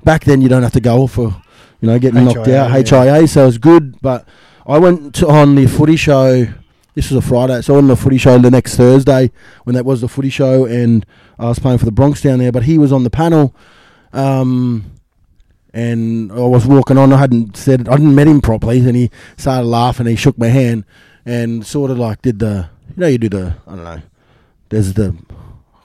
[0.04, 1.34] Back then you don't have to go for,
[1.80, 2.68] you know, getting knocked out, yeah.
[2.68, 3.26] HIA.
[3.26, 4.26] So it was good, but
[4.66, 6.46] I went to, on the footy show.
[6.94, 9.32] This was a Friday, so on the footy show the next Thursday
[9.64, 11.04] when that was the footy show, and
[11.38, 12.52] I was playing for the Broncs down there.
[12.52, 13.52] But he was on the panel,
[14.12, 14.92] um,
[15.72, 17.12] and I was walking on.
[17.12, 20.06] I hadn't said I didn't met him properly, and he started laughing.
[20.06, 20.84] And he shook my hand
[21.26, 24.02] and sort of like did the you know you do the I don't know.
[24.68, 25.16] There's the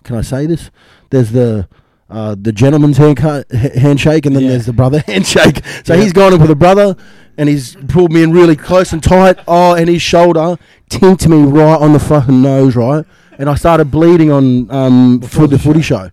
[0.03, 0.71] can I say this?
[1.09, 1.67] There's the
[2.09, 4.49] uh, the gentleman's handca- h- handshake, and then Yeah.
[4.51, 5.61] there's the brother handshake.
[5.83, 6.95] So he's gone in with a brother,
[7.37, 9.37] and he's pulled me in really close and tight.
[9.47, 10.57] Oh, and his shoulder
[10.89, 13.05] tinked me right on the fucking nose, right,
[13.37, 16.09] and I started bleeding on um, for the footy show.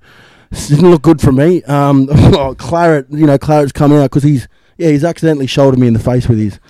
[0.50, 1.62] This didn't look good for me.
[1.64, 5.86] Um, oh, Claret, you know, Claret's coming out because he's yeah, he's accidentally shouldered me
[5.86, 6.60] in the face with his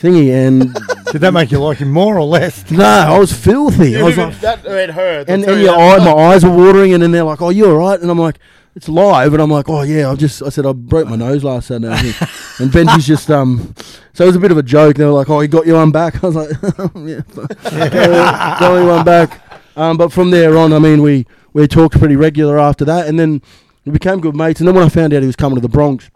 [0.00, 0.74] thingy, and
[1.12, 2.70] Did that make you like him more or less?
[2.70, 3.96] no, I was filthy.
[3.96, 5.28] I was like, that it hurt.
[5.30, 7.76] and, and your eye, my eyes were watering, and then they're like, "Oh, you all
[7.76, 8.38] right?" And I'm like,
[8.74, 11.44] "It's live," and I'm like, "Oh yeah." I just, I said, I broke my nose
[11.44, 12.12] last Saturday,
[12.58, 13.74] and Benji's just, um,
[14.12, 14.96] so it was a bit of a joke.
[14.96, 16.50] They were like, "Oh, he got you one back." I was like,
[16.96, 19.40] "Yeah, got me one back."
[19.76, 23.18] Um, but from there on, I mean, we we talked pretty regular after that, and
[23.18, 23.42] then
[23.84, 24.60] we became good mates.
[24.60, 26.10] And then when I found out he was coming to the Broncs,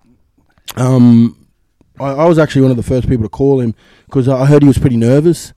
[0.77, 1.37] um,
[2.01, 3.75] I, I was actually one of the first people to call him
[4.07, 5.53] because I heard he was pretty nervous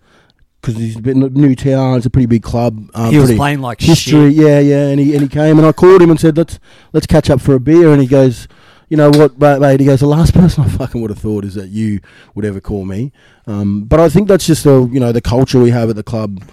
[0.62, 1.97] because he's been a new town.
[1.97, 2.89] It's a pretty big club.
[2.93, 4.34] Um, He was playing like history.
[4.34, 4.43] shit.
[4.43, 4.88] Yeah, yeah.
[4.89, 6.59] And he and he came and I called him and said, "Let's
[6.93, 8.47] let's catch up for a beer." And he goes,
[8.89, 11.45] "You know what, mate?" mate," He goes, "The last person I fucking would have thought
[11.45, 11.99] is that you
[12.36, 13.12] would ever call me."
[13.47, 16.03] Um, but I think that's just the you know the culture we have at the
[16.03, 16.43] club,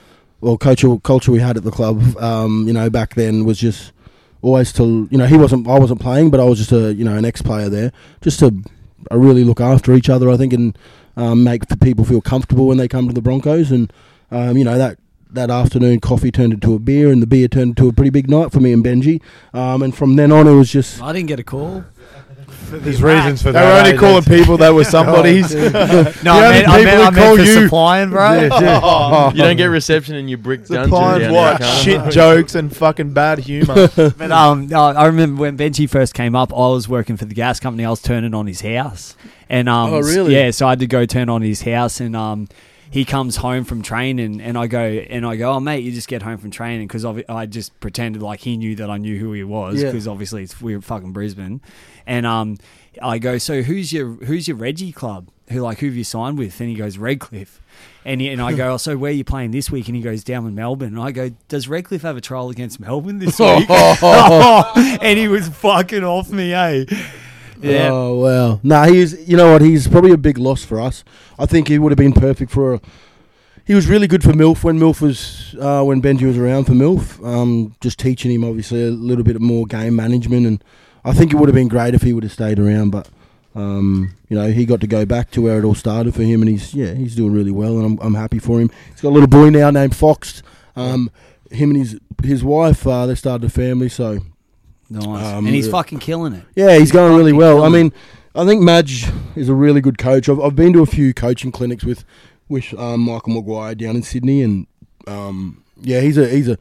[0.41, 2.17] or culture culture we had at the club.
[2.19, 3.93] Um, you know, back then was just
[4.41, 7.05] always to you know he wasn't I wasn't playing, but I was just a you
[7.05, 7.93] know an ex player there,
[8.23, 8.55] just to
[9.13, 10.31] uh, really look after each other.
[10.31, 10.77] I think and
[11.19, 13.93] um, make the people feel comfortable when they come to the Broncos, and
[14.31, 14.99] um, you know that
[15.31, 18.31] that afternoon coffee turned into a beer, and the beer turned into a pretty big
[18.31, 19.21] night for me and Benji.
[19.53, 21.85] Um, and from then on, it was just I didn't get a call.
[22.71, 23.61] There's reasons for that.
[23.61, 23.73] They that.
[23.73, 23.97] were only eh?
[23.97, 25.55] calling That's- people that were somebody's.
[25.55, 28.11] No, The I only meant, I people meant, who I meant call for you- supplying,
[28.11, 28.33] bro.
[28.35, 29.31] Yeah, yeah.
[29.35, 31.59] You don't get reception in your brick dungeon Supplying down what?
[31.61, 33.89] there, can't Shit jokes and fucking bad humour.
[33.97, 37.35] But um, I I remember when Benji first came up, I was working for the
[37.35, 37.85] gas company.
[37.85, 39.17] I was turning on his house,
[39.49, 40.35] and um, Oh, really?
[40.35, 42.49] Yeah, so I had to go turn on his house, and um,
[42.91, 46.09] he comes home from training, and I go, and I go, oh mate, you just
[46.09, 49.33] get home from training because I just pretended like he knew that I knew who
[49.33, 49.91] he was Yeah.
[49.91, 51.61] because obviously it's we're fucking Brisbane,
[52.07, 52.57] and um,
[53.03, 55.29] I go, so who's your who's your Reggie club?
[55.51, 56.61] Who like who have you signed with?
[56.61, 57.61] And he goes Redcliffe.
[58.05, 59.87] And, he, and I go, oh, so where are you playing this week?
[59.89, 60.95] And he goes, down in Melbourne.
[60.95, 63.69] And I go, does Redcliffe have a trial against Melbourne this week?
[63.71, 66.85] and he was fucking off me, eh?
[67.61, 67.91] Yeah.
[67.93, 68.61] Oh wow!
[68.63, 69.63] Nah, he's you know what?
[69.63, 71.05] He's probably a big loss for us.
[71.39, 72.75] I think he would have been perfect for.
[72.75, 72.81] A,
[73.65, 76.73] he was really good for Milf when Milf was uh, when Benji was around for
[76.73, 77.23] Milf.
[77.27, 80.65] Um, just teaching him obviously a little bit more game management, and
[81.05, 82.91] I think it would have been great if he would have stayed around.
[82.91, 83.09] But
[83.55, 86.41] um, you know, he got to go back to where it all started for him,
[86.41, 88.71] and he's yeah, he's doing really well, and I'm I'm happy for him.
[88.91, 90.43] He's got a little boy now named Fox.
[90.75, 91.11] Um,
[91.51, 94.21] him and his his wife, uh, they started a family, so
[94.91, 95.27] Nice.
[95.27, 96.45] Um, and he's fucking killing it.
[96.55, 97.63] yeah, he's going really well.
[97.63, 97.93] I mean,
[98.35, 100.29] I think Madge is a really good coach.
[100.29, 102.05] I've, I've been to a few coaching clinics with
[102.49, 104.67] with um, Michael Maguire down in Sydney, and
[105.07, 106.57] um, yeah, he's a he's a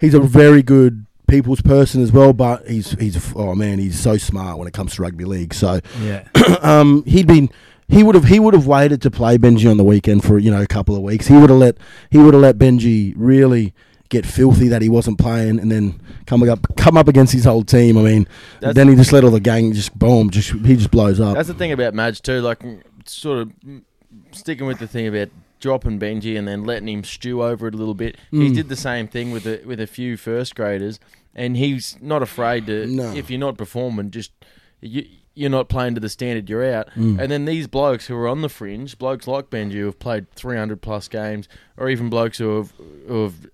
[0.00, 2.32] he's a very good people's person as well.
[2.32, 5.54] But he's he's oh man, he's so smart when it comes to rugby league.
[5.54, 6.28] So Yeah.
[6.62, 7.50] um, he'd been
[7.88, 10.50] he would have he would have waited to play Benji on the weekend for you
[10.50, 11.26] know a couple of weeks.
[11.26, 11.78] He would have let
[12.10, 13.74] he would have let Benji really
[14.12, 17.64] get filthy that he wasn't playing, and then come up come up against his whole
[17.64, 17.96] team.
[17.98, 18.26] I mean,
[18.60, 21.34] That's- then he just let all the gang just boom, just he just blows up.
[21.34, 22.40] That's the thing about Madge too.
[22.40, 23.82] Like, mm, sort of mm,
[24.30, 27.76] sticking with the thing about dropping Benji and then letting him stew over it a
[27.76, 28.16] little bit.
[28.30, 28.54] He Mm.
[28.54, 30.98] did the same thing with a, with a few first graders,
[31.34, 32.86] and he's not afraid to.
[32.86, 33.12] No.
[33.14, 34.32] If you're not performing, just
[34.80, 35.04] you,
[35.34, 36.50] you're not playing to the standard.
[36.50, 36.88] You're out.
[36.96, 37.18] Mm.
[37.18, 40.30] And then these blokes who are on the fringe, blokes like Benji who have played
[40.32, 41.48] 300 plus games,
[41.78, 42.72] or even blokes who have
[43.08, 43.46] who have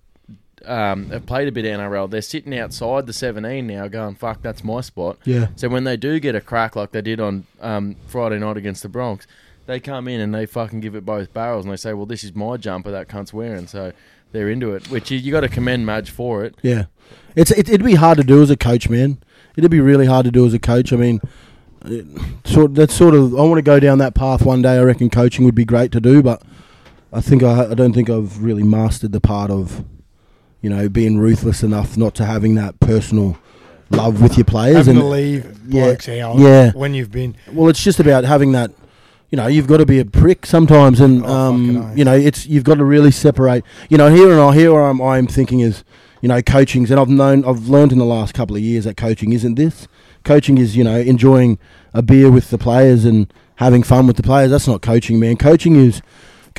[0.65, 4.41] um, have played a bit of NRL, they're sitting outside the 17 now, going, "Fuck,
[4.41, 7.45] that's my spot." yeah, So when they do get a crack like they did on
[7.61, 9.25] um, Friday night against the Broncs,
[9.65, 12.23] they come in and they fucking give it both barrels and they say, "Well, this
[12.23, 13.93] is my jumper that cunt's wearing." So
[14.31, 16.55] they're into it, which you, you got to commend Madge for it.
[16.61, 16.85] yeah.
[17.35, 19.17] It's it, it'd be hard to do as a coach, man.
[19.55, 20.91] It'd be really hard to do as a coach.
[20.93, 21.21] I mean,
[21.85, 22.05] it,
[22.43, 24.77] sort that's sort of I want to go down that path one day.
[24.77, 26.41] I reckon coaching would be great to do, but
[27.13, 29.83] I think I, I don't think I've really mastered the part of
[30.61, 33.37] you know, being ruthless enough not to having that personal
[33.89, 34.77] love with your players.
[34.77, 35.95] Having and to leave yeah,
[36.37, 36.71] yeah.
[36.73, 37.35] when you've been.
[37.51, 38.71] well, it's just about having that.
[39.31, 42.47] You know, you've got to be a prick sometimes, and Oh, um, you know, it's
[42.47, 43.63] you've got to really separate.
[43.87, 45.83] You know, here and I, here I'm, I'm thinking is,
[46.19, 48.97] you know, coaching's, and I've known, I've learned in the last couple of years that
[48.97, 49.87] coaching isn't this.
[50.23, 51.59] Coaching is, you know, enjoying
[51.93, 54.49] a beer with the players and having fun with the players.
[54.49, 55.37] That's not coaching, man.
[55.37, 56.01] Coaching is,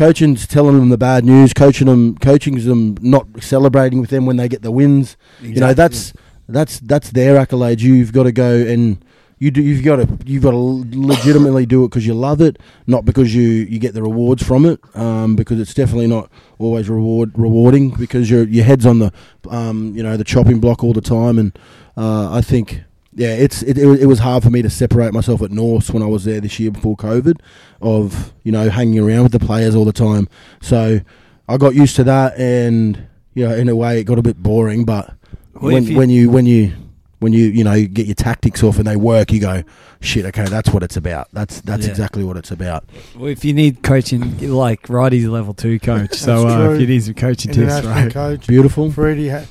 [0.01, 1.53] coaching's telling them the bad news.
[1.53, 5.19] Coaching them, coaching's them not celebrating with them when they get the wins.
[5.43, 6.15] You know, that's
[6.49, 7.81] that's that's their accolades.
[7.81, 9.05] You've got to go and
[9.39, 9.61] you do.
[9.63, 13.35] You've got to you've got to legitimately do it because you love it, not because
[13.35, 14.81] you you get the rewards from it.
[14.97, 19.13] Um, because it's definitely not always reward rewarding because your your head's on the
[19.51, 21.39] um you know the chopping block all the time.
[21.39, 21.59] And
[21.99, 25.43] uh, I think yeah, it's it, it, it was hard for me to separate myself
[25.43, 27.41] at Norse when I was there this year before COVID,
[27.81, 30.28] of you know hanging around with the players all the time.
[30.61, 31.01] So
[31.49, 34.43] I got used to that, and you know in a way it got a bit
[34.43, 35.12] boring, but
[35.55, 36.73] Well, when, you- when you when you
[37.19, 39.62] when you you know you get your tactics off and they work, you go,
[40.01, 41.28] shit, okay, that's what it's about.
[41.32, 41.91] That's that's Yeah.
[41.91, 42.85] exactly what it's about.
[43.16, 46.87] Well, if you need coaching, like Righty's level two coach, so That's uh, if you
[46.87, 48.11] need some coaching tips, right?
[48.11, 48.47] coach.
[48.47, 48.91] Beautiful.
[48.91, 49.45] Freddie, ha-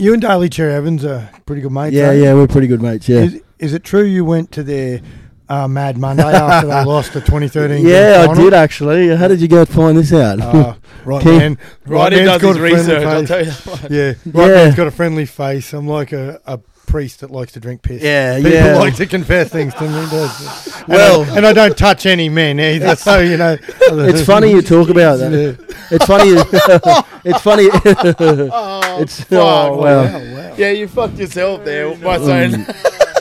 [0.00, 1.94] you and Daly Cherry Evans are pretty good mates.
[1.94, 3.08] Yeah, yeah, we're pretty good mates.
[3.08, 5.00] Yeah, Is, is it true you went to their
[5.48, 7.86] uh, Mad Monday after they lost the 2013?
[7.86, 9.14] yeah, I grand did actually.
[9.16, 10.40] How did you go find this out?
[10.40, 10.74] Uh,
[11.04, 11.58] right, Ken- man.
[11.86, 13.06] Right, he man's does got his a friendly research.
[13.06, 13.28] I'll face.
[13.28, 13.90] tell you that.
[13.90, 14.54] Yeah, right Yeah.
[14.54, 15.72] man's got a friendly face.
[15.72, 16.60] I'm like a, a
[16.90, 18.02] priest that likes to drink piss.
[18.02, 18.76] yeah, People yeah.
[18.78, 19.88] like to confess things to me.
[20.10, 20.76] Does.
[20.80, 22.96] And Well- I, and I don't touch any men either.
[22.96, 25.32] So you know, it's funny you talk about that.
[25.32, 25.76] Yeah.
[25.90, 26.30] It's funny.
[27.24, 27.68] it's funny.
[28.52, 29.32] Oh, It's- oh, fuck.
[29.32, 30.02] oh, wow.
[30.04, 30.54] wow.
[30.56, 32.02] Yeah, you fucked yourself there mm.
[32.02, 32.66] by saying.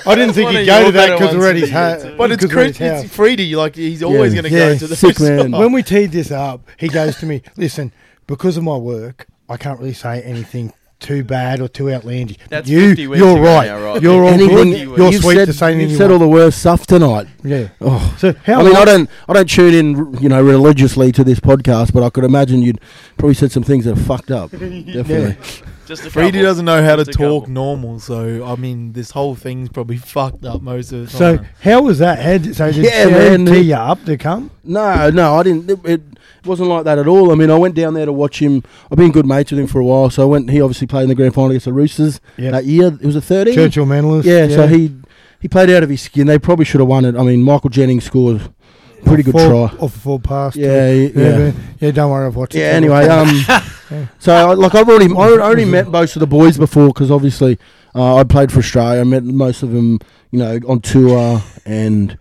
[0.06, 2.06] I didn't think he'd go your to that because we're ones at his to house.
[2.18, 3.04] But it's because we're at Chris, his house.
[3.04, 3.56] it's Freedy.
[3.56, 4.42] Like he's always Yeah.
[4.42, 5.52] going to Yeah, go to the sick man.
[5.52, 7.92] when we teed this up, he goes to me, "Listen,
[8.26, 12.38] because of my work, I can't really say anything too bad or too outlandish.
[12.50, 13.68] That's you, 50 you're right.
[13.68, 14.02] now, right?
[14.02, 14.98] You're all Anything good.
[14.98, 17.28] You're you've sweet said, to say anything You've you said all the worst stuff tonight.
[17.44, 17.70] Yeah.
[17.82, 18.16] Oh.
[18.20, 21.40] So how I mean, I don't, I don't tune in, you know, religiously to this
[21.40, 22.82] podcast, but I could imagine you'd
[23.18, 24.52] probably said some things that are fucked up.
[24.52, 25.38] Definitely.
[25.86, 27.54] Just a Freedy doesn't know how to Just a talk couple.
[27.54, 31.82] normal, so I mean, this whole thing's probably fucked up most of the So how
[31.82, 32.20] was that?
[32.20, 33.54] How did, so did Yeah, Sharon man.
[33.56, 34.52] tee you up to come?
[34.64, 35.68] No, no, I didn't.
[35.68, 36.02] It, it
[36.46, 37.32] wasn't like that at all.
[37.32, 38.64] I mean, I went down there to watch him.
[38.92, 40.50] I've been good mates with him for a while, so I went.
[40.50, 42.52] He obviously played in the grand final against the Roosters Yep.
[42.52, 42.88] that year.
[42.88, 43.56] It was a thirteen.
[43.56, 44.28] Churchill medalist.
[44.28, 44.96] Yeah, so he
[45.42, 46.28] he played out of his skin.
[46.28, 47.16] They probably should have won it.
[47.16, 49.78] I mean, Michael Jennings scored a pretty good Full- try.
[49.80, 50.56] Off a full pass.
[50.56, 51.10] Yeah, yeah.
[51.16, 51.92] yeah, yeah.
[51.92, 52.56] Don't worry, I've watched.
[52.56, 52.74] it Yeah.
[52.80, 53.50] several Anyway,
[54.00, 57.58] um, so like I've already I already met most of the boys before because obviously
[57.96, 59.02] uh, I played for Australia.
[59.02, 60.00] I met most of them,
[60.32, 62.18] you know, on tour, and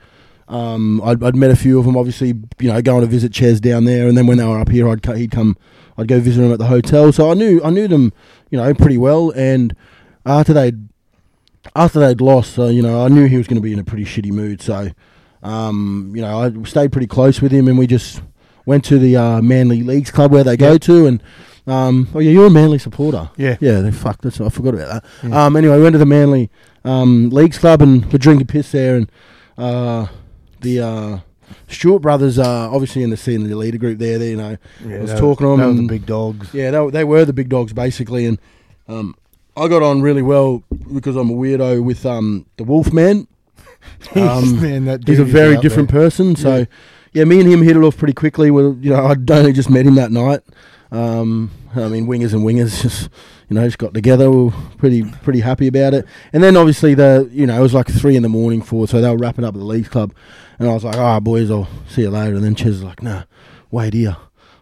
[0.48, 1.96] um, I'd, I'd met a few of them.
[1.96, 4.70] Obviously, you know, going to visit Ches down there, and then when they were up
[4.70, 5.56] here, I'd he'd come,
[5.96, 7.12] I'd go visit them at the hotel.
[7.12, 8.12] So I knew I knew them,
[8.50, 9.30] you know, pretty well.
[9.36, 9.74] And
[10.24, 10.88] after they'd
[11.76, 13.84] after they'd lost, so you know, I knew he was going to be in a
[13.84, 14.62] pretty shitty mood.
[14.62, 14.90] So,
[15.42, 18.22] um, you know, I stayed pretty close with him, and we just
[18.64, 21.22] went to the uh, Manly Leagues Club where they go to, and
[21.66, 23.30] um, oh yeah, you're a Manly supporter.
[23.36, 23.56] yeah.
[23.60, 24.22] Yeah, they fuck.
[24.22, 25.04] That's I forgot about that.
[25.28, 25.44] Yeah.
[25.44, 26.48] Um, anyway, we went to the Manly
[26.84, 29.10] um, Leagues Club and we're drinking piss there, and
[29.58, 30.06] uh,
[30.60, 31.18] the uh,
[31.68, 34.18] Stewart brothers are obviously in the scene the leader group there.
[34.18, 36.52] They, you know, yeah was talking were, to they were the big dogs.
[36.52, 38.38] yeah, they, were- they were the big dogs basically, and
[38.88, 39.14] um,
[39.56, 40.62] I got on really well
[40.92, 43.26] because I'm a weirdo with um, the Wolfman.
[44.14, 46.00] Um, Man, that He's a very different there.
[46.02, 46.36] person.
[46.36, 46.64] So, Yeah.
[47.12, 47.24] yeah.
[47.24, 48.50] me and him hit it off pretty quickly.
[48.50, 50.40] Well, you know, I'd only just met him that night.
[50.90, 53.08] Um, I mean, wingers and wingers just,
[53.48, 54.30] you know, just got together.
[54.30, 56.06] We were pretty, pretty happy about it.
[56.32, 59.00] And then obviously the, you know, it was like three in the morning for, so
[59.00, 60.12] they were wrapping up at the Leagues Club,
[60.58, 62.84] and I was like, all right, boys, I'll see you later." And then Ches was
[62.84, 63.24] like, "Nah,
[63.70, 64.16] wait here."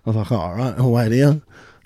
[0.05, 1.41] I was like, "All right, I'll wait here."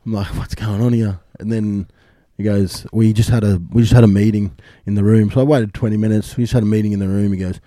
[0.04, 1.88] I'm like, "What's going on here?" And then
[2.36, 4.56] he goes, "We just had a, we just had a meeting
[4.86, 6.36] in the room." So I waited 20 minutes.
[6.36, 7.32] We just had a meeting in the room.
[7.32, 7.60] He goes.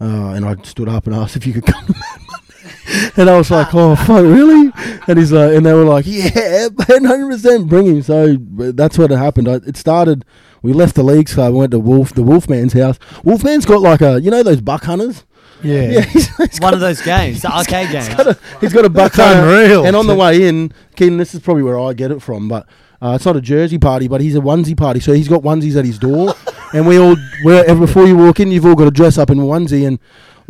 [0.00, 3.12] Uh, and I stood up and asked if you could come to Mad Monday.
[3.16, 4.72] And I was like, oh, fuck, really?
[5.06, 8.02] And he's like, and they were like, yeah, 100% bring him.
[8.02, 9.48] So that's what happened.
[9.48, 10.24] I, it started,
[10.62, 12.98] we left the league, so I went to Wolf, the Wolfman's house.
[13.22, 15.24] Wolfman's got like a, you know those buck hunters?
[15.62, 15.90] Yeah.
[15.90, 18.08] Yeah, he's, he's One of those games, the arcade games.
[18.08, 19.48] got a, he's got a buck That's hunter.
[19.50, 19.86] unreal.
[19.86, 22.66] And on the way in, Keenan, this is probably where I get it from, but
[23.02, 25.00] uh, it's not a jersey party, but he's a onesie party.
[25.00, 26.34] So he's got onesies at his door,
[26.74, 29.38] and we all, we're, before you walk in, you've all got to dress up in
[29.38, 29.86] onesie.
[29.86, 29.98] And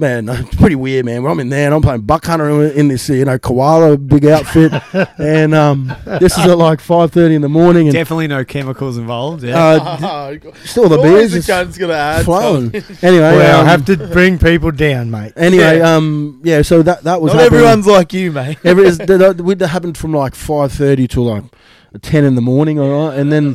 [0.01, 1.23] man, it's pretty weird, man.
[1.23, 3.97] When I'm in there and I'm playing buck hunter in- in this, you know, koala
[3.97, 4.73] big outfit,
[5.19, 8.99] and um, this is at like five thirty in the morning, and Definitely no chemicals
[8.99, 9.45] involved.
[9.45, 9.57] Yeah.
[9.59, 12.75] uh, still the Always beers the is cunt's gonna add flowing.
[13.03, 15.33] Anyway, Well, um, I have to bring people down, mate.
[15.37, 15.95] anyway, Yeah.
[15.97, 16.63] um, yeah.
[16.63, 17.59] So that that was Not happening.
[17.61, 18.59] everyone's like you, mate.
[18.65, 21.45] Every, it's- that, that, that happened from like five thirty till like
[22.03, 23.55] ten in the morning, all right, and then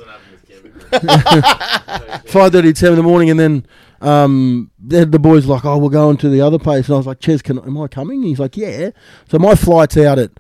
[2.28, 3.66] five thirty to seven in the morning, and then
[4.06, 7.08] um, then the boys like, oh, we're going to the other place, and I was
[7.08, 8.22] like, Ches, can am I coming?
[8.24, 8.92] He's like, yeah.
[9.30, 10.32] So my flight's out at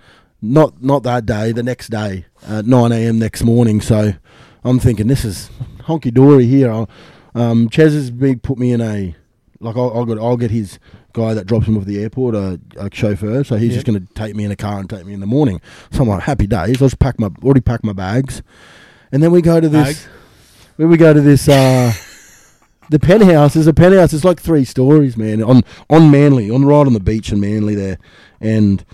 [0.41, 3.17] not not that day, the next day at nine a.m.
[3.19, 3.81] next morning.
[3.81, 4.13] So
[4.63, 6.71] I'm thinking this is honky dory here.
[6.71, 6.89] I'll-
[7.33, 9.13] Um, Ches has been put me in a
[9.59, 10.79] like I'll, I'll get I'll get his
[11.13, 13.43] guy that drops him off the airport a, a chauffeur.
[13.43, 15.25] So he's just going to take me in a car and take me in the
[15.25, 15.59] morning.
[15.91, 16.77] So I'm like happy days.
[16.81, 18.41] I just pack my already packed my bags,
[19.11, 20.07] and then we go to this.
[20.77, 21.47] When we go to this.
[21.49, 21.91] Uh,
[22.89, 24.13] the penthouse is a penthouse.
[24.13, 25.43] It's like three stories, man.
[25.43, 27.97] On on Manly, on right on the beach in Manly there,
[28.39, 28.85] and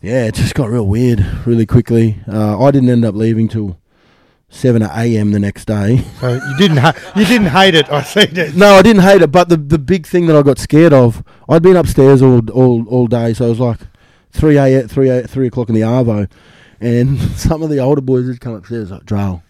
[0.00, 2.20] yeah, it just got real weird really quickly.
[2.30, 3.78] Uh, I didn't end up leaving till
[4.48, 5.32] seven a.m.
[5.32, 6.04] the next day.
[6.20, 7.90] So you didn't ha- you didn't hate it.
[7.90, 8.54] I see it.
[8.54, 11.22] No, I didn't hate it, but the the big thing that I got scared of,
[11.48, 13.80] I'd been upstairs all all all day, so it was like
[14.30, 16.30] three a three a three o'clock in the arvo,
[16.80, 19.42] and some of the older boys had come upstairs like, Drell,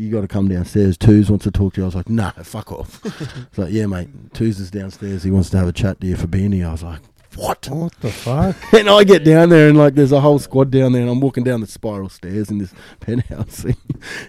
[0.00, 0.96] you got to come downstairs.
[0.96, 1.84] Twos wants to talk to you.
[1.84, 3.00] I was like, nah, fuck off.
[3.04, 4.08] it's like, yeah, mate.
[4.32, 5.22] Twos is downstairs.
[5.22, 6.68] He wants to have a chat to you for being here.
[6.68, 7.00] I was like,
[7.36, 7.68] what?
[7.68, 8.56] What the fuck?
[8.72, 11.20] And I get down there and like there's a whole squad down there, and I'm
[11.20, 13.64] walking down the spiral stairs in this penthouse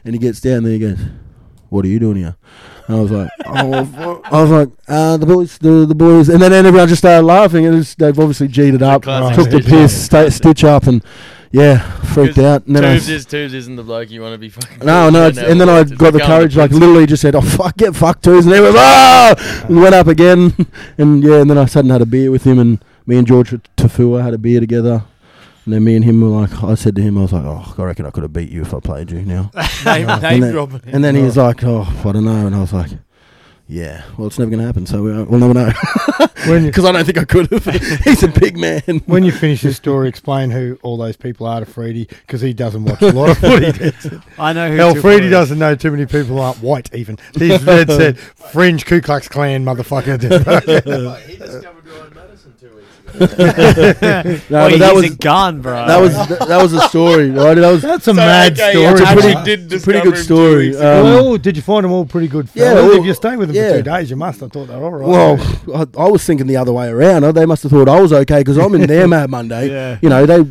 [0.03, 0.73] and he gets down there.
[0.73, 0.99] He goes,
[1.69, 2.35] "What are you doing here?"
[2.87, 6.29] And I was like, "Oh, fuck." I was like, uh, the boys, the the boys,"
[6.29, 9.49] and then everyone just started laughing, and it's, they've obviously G'd it up, classic took
[9.49, 11.03] the Stitch piss, sta- stitch up, and
[11.51, 11.79] yeah,
[12.13, 12.65] freaked out.
[12.65, 14.85] And then I Tubes was, is Tubes isn't the bloke you want to be fucking.
[14.85, 17.77] no, no, it's, and then I got the courage, like literally just said, "Oh fuck,
[17.77, 20.53] get fucked too," and they went, "Ah!" and went up again,
[20.97, 23.27] and yeah, and then I sat and had a beer with him, and me and
[23.27, 25.03] George Tafua had a beer together,
[25.65, 27.75] and then me and him were like, I said to him, I was like, "Oh,
[27.77, 29.51] I reckon I could have beat you if I played you now,"
[29.85, 32.59] name, and name then, and then he was like, "Oh, I don't know," and I
[32.59, 32.91] was like.
[33.71, 35.71] Yeah, well, it's never going to happen, so we, we'll never know.
[36.41, 37.65] Because I don't think I could have.
[38.03, 38.81] He's a big man.
[39.05, 42.51] when you finish this story, explain who all those people are to Freedy because he
[42.51, 43.91] doesn't watch a lot of footy.
[44.39, 44.75] I know who.
[44.75, 45.31] Hell, took Freedy it.
[45.31, 47.19] doesnno know too many people aren't white even.
[47.35, 50.19] He's said, said fringe Ku Klux Klan motherfucker.
[51.27, 52.99] he discovered Ryan Madison two weeks ago.
[53.19, 55.85] No, Oh, but that he's was gone, bro.
[55.87, 57.55] that was that, that was a story, right?
[57.55, 58.85] That was That's a So, mad okay, story.
[58.85, 60.75] it's a actually pretty- did it's a pretty good story.
[60.75, 63.49] Um, well, did you find them all pretty good Yeah, well, if you stayed with
[63.49, 63.71] them yeah.
[63.71, 65.07] for two days, you must have thought they're all right.
[65.07, 67.23] Well, I, I was thinking the other way around.
[67.35, 69.69] They must have thought I was okay because I'm in their Mad Monday.
[69.69, 69.97] Yeah.
[70.01, 70.43] You know, they,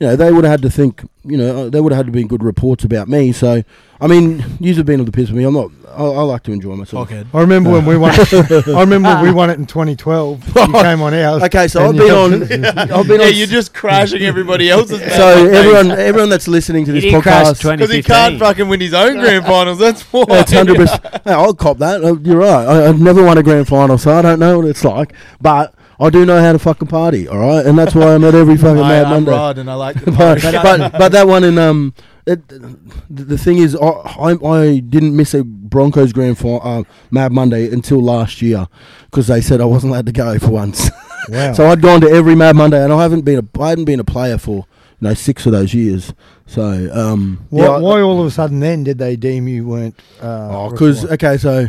[0.00, 1.02] you know, they would have had to think.
[1.24, 3.32] You know, they would have had to be good reports about me.
[3.32, 3.62] So,
[4.00, 5.44] I mean, you have been on the piss with me.
[5.44, 5.70] I'm not.
[5.90, 7.10] I, I like to enjoy myself.
[7.10, 7.26] Fuckhead.
[7.34, 8.12] I remember when we won.
[8.32, 9.66] I remember when we won it in
[9.98, 10.46] 2012.
[10.46, 11.42] You came on ours.
[11.42, 12.64] Okay, so and I've you been helped on.
[12.78, 12.90] us.
[12.92, 13.34] I've been Yeah, on.
[13.34, 15.00] you're just crashing everybody else's.
[15.14, 18.94] so everyone, everyone that's listening to this did podcast, because he can't fucking win his
[18.94, 19.78] own grand finals.
[19.78, 20.24] That's why.
[20.28, 21.04] That's hundred percent.
[21.26, 22.02] I'll cop that.
[22.02, 22.66] Uh, You're right.
[22.66, 25.12] I, I've never won a grand final, so I don't know what it's like.
[25.42, 27.26] But I do know how to fucking party.
[27.26, 29.30] All right, and that's why I'm at every fucking I, Mad I'm Monday.
[29.32, 30.58] Rod and I like the but, party.
[30.62, 31.92] but but that one in um,
[32.26, 36.82] it, the, the thing is, I, I I didn't miss a Broncos grand final uh,
[37.10, 38.68] Mad Monday until last year
[39.10, 40.90] because they said I wasn't allowed to go for once.
[41.30, 41.52] Wow.
[41.52, 44.00] so I'd gone to every Mad Monday, and I haven't been a I hadn't been
[44.00, 44.56] a player for
[44.98, 46.14] you know six of those years.
[46.46, 49.66] So um, why, yeah, I- why all of a sudden then did they deem you
[49.66, 50.00] weren't?
[50.22, 51.68] Uh, Oh, because okay, so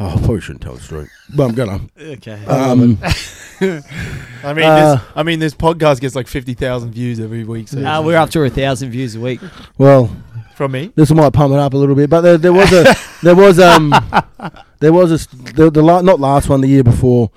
[0.00, 1.80] oh, I probably shouldn't tell the story, but I'm gonna.
[2.00, 2.44] Okay.
[2.46, 3.14] Um, I
[3.60, 7.68] mean, Uh, this, I mean, this podcast gets like fifty thousand views every week.
[7.68, 9.40] So Uh, we're up to a thousand views a week.
[9.78, 10.10] well,
[10.56, 10.92] from me.
[10.94, 13.58] this might pump it up a little bit, but there, there was a there was
[13.58, 13.94] um
[14.80, 17.30] there was a the, the la- not last one the year before.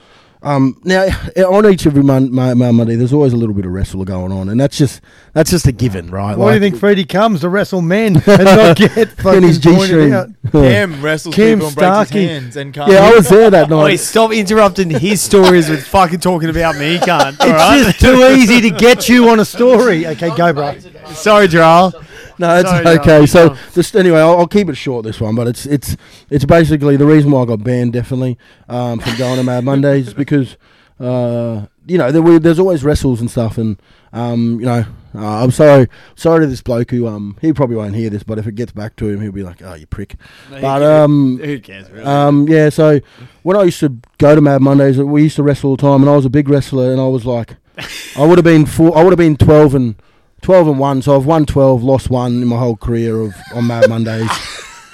[0.43, 1.05] Um, now
[1.47, 4.33] on each every mon- mon- mon- Monday, there's always a little bit of wrestle going
[4.33, 4.99] on, and that's just
[5.31, 6.37] that's just a given, right?
[6.37, 9.57] Why do you think Freddie comes to wrestle men and not get in fucking his
[9.57, 10.29] G pointed out?
[10.47, 10.51] string?
[10.51, 12.21] Cam wrestles Kim people and breaks Starkey.
[12.27, 12.91] his hands and can't.
[12.91, 13.95] Yeah, I was there that Oi, night.
[14.01, 17.39] stop interrupting his stories with fucking talking about me, cunt.
[17.39, 17.83] All It's right?
[17.85, 20.05] just too easy to get you on a story.
[20.07, 20.75] Okay, go, bro.
[21.13, 21.93] Sorry, Jarl.
[22.39, 23.19] No, it's Sorry, okay.
[23.21, 23.59] keep So going.
[23.73, 25.95] just anyway, I'll, I'll keep it short this one, but it's it's
[26.29, 28.37] it's basically the reason why I got banned definitely
[28.69, 30.57] um, from going to Mad Mondays because
[30.99, 33.81] uh, you know there were, there's always wrestles and stuff, and
[34.13, 34.85] um, you know
[35.15, 38.39] uh, I'm sorry sorry to this bloke who um he probably won't hear this, but
[38.39, 40.15] if it gets back to him, he'll be like, oh you prick.
[40.49, 42.03] But um Who cares, really?
[42.05, 42.99] um, yeah, so
[43.43, 46.01] when I used to go to Mad Mondays, we used to wrestle all the time,
[46.01, 47.57] and I was a big wrestler, and I was like,
[48.17, 49.95] I would have been four, I would have been twelve and
[50.43, 53.65] twelve and one, so I've won twelve, lost one in my whole career of on
[53.67, 54.29] Mad Mondays.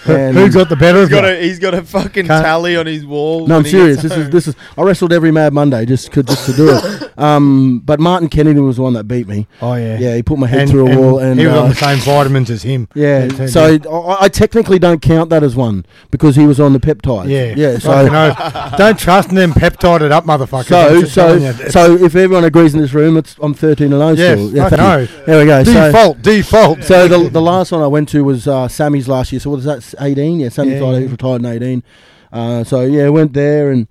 [0.07, 1.15] And Who got the better He's of you?
[1.17, 3.47] got a he's got a fucking Can't- tally on his wall.
[3.47, 3.97] No, I'm when he serious.
[4.01, 4.31] gets This is home.
[4.31, 4.55] this is.
[4.77, 7.05] I wrestled every Mad Monday just could just to do it.
[7.19, 9.45] Um, but Martin Kennedy was the one that beat me.
[9.61, 9.99] Oh yeah.
[9.99, 11.69] Yeah, he put my head And, through a and wall, and he was uh, on
[11.69, 12.87] the same vitamins as him.
[12.95, 13.25] yeah.
[13.27, 16.61] That turned So him- I, I technically don't count that as one because he was
[16.61, 17.27] on the peptides.
[17.27, 17.77] yeah, yeah.
[17.77, 18.77] Fucking So oath.
[18.77, 20.67] don't trust them peptided up motherfuckers.
[20.69, 21.51] so I'm just so you.
[21.71, 24.55] So if everyone agrees in this room, it's I'm 13 and 0 yes, still.
[24.55, 25.15] Yeah, fucking thank you.
[25.17, 25.25] oath.
[25.25, 25.63] There we go.
[25.65, 26.83] So, Default, default.
[26.85, 29.41] so the the last one I went to was uh, Sammy's last year.
[29.41, 29.88] So what is that?
[29.99, 30.39] 18?
[30.39, 31.11] Yeah, Sammy Yeah, Thaiday yeah.
[31.11, 31.83] retired in 18.
[32.31, 33.87] Uh, so yeah, went there and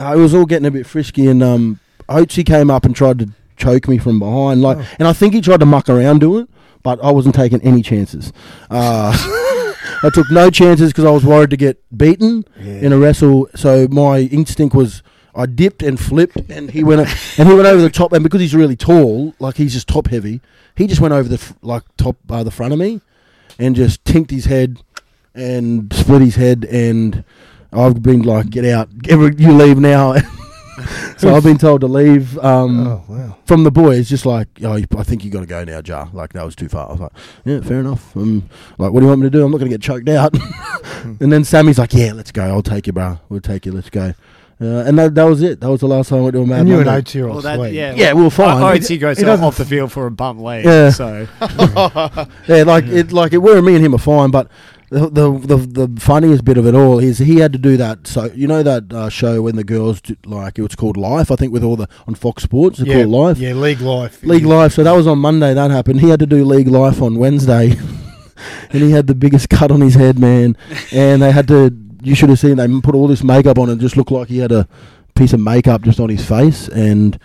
[0.00, 1.26] uh, it was all getting a bit frisky.
[1.26, 4.86] And um, Oatsy came up and tried to choke me from behind, like, Oh.
[4.98, 6.50] and I think he tried to muck around doing it,
[6.82, 8.32] but I wasn't taking any chances.
[8.70, 9.12] Uh,
[10.02, 13.48] I took no chances because I was worried to get beaten in a wrestle.
[13.56, 15.02] So my instinct was.
[15.34, 17.00] I dipped and flipped, and he went
[17.38, 18.12] and he went over the top.
[18.12, 20.40] And because he's really tall, like he's just top heavy,
[20.76, 23.00] he just went over the like top uh, the front of me,
[23.58, 24.78] and just tinked his head
[25.38, 26.64] and split his head.
[26.66, 27.24] And
[27.72, 28.88] I've been like, "Get out!
[29.08, 30.16] You leave now."
[31.16, 33.36] so I've been told to leave um, oh wow.
[33.46, 34.08] from the boys.
[34.08, 36.68] Just like, "Oh, I think you got to go now, Jar." Like that was too
[36.68, 36.88] far.
[36.88, 37.12] I was like,
[37.44, 38.48] "Yeah, fair enough." Um,
[38.78, 39.44] like, what do you want me to do?
[39.44, 40.34] I'm not going to get choked out.
[41.20, 42.44] and then Sammy's like, "Yeah, let's go.
[42.44, 43.18] I'll take you, bro.
[43.28, 43.72] We'll take you.
[43.72, 44.14] Let's go."
[44.60, 45.60] Uh, and that, that was it.
[45.60, 47.00] That was the last time I went to a mad And you and Monday.
[47.00, 48.60] Oatsy are all Well, that, yeah, Yeah, we were fine.
[48.60, 50.64] I, Oatsy goes he doesn't- off the field for a bump leg.
[50.64, 50.90] Yeah.
[50.90, 51.28] So
[52.48, 53.38] Yeah, like it, like it.
[53.38, 54.50] Where me and him are fine, but
[54.90, 58.06] the, the the the funniest bit of it all is he had to do that.
[58.06, 61.30] So you know that uh, show when the girls do, like it was called Life,
[61.30, 62.78] I think, with all the on Fox Sports.
[62.78, 63.38] It's yeah, called Life.
[63.38, 64.22] Yeah, League Life.
[64.22, 64.72] League Life.
[64.72, 65.52] So that was on Monday.
[65.52, 66.00] That happened.
[66.00, 67.72] He had to do League Life on Wednesday,
[68.70, 70.56] and he had the biggest cut on his head, man.
[70.92, 71.76] And they had to.
[72.02, 72.56] You should have seen.
[72.56, 74.66] They put all this makeup on and just looked like he had a
[75.14, 76.68] piece of makeup just on his face.
[76.68, 77.18] And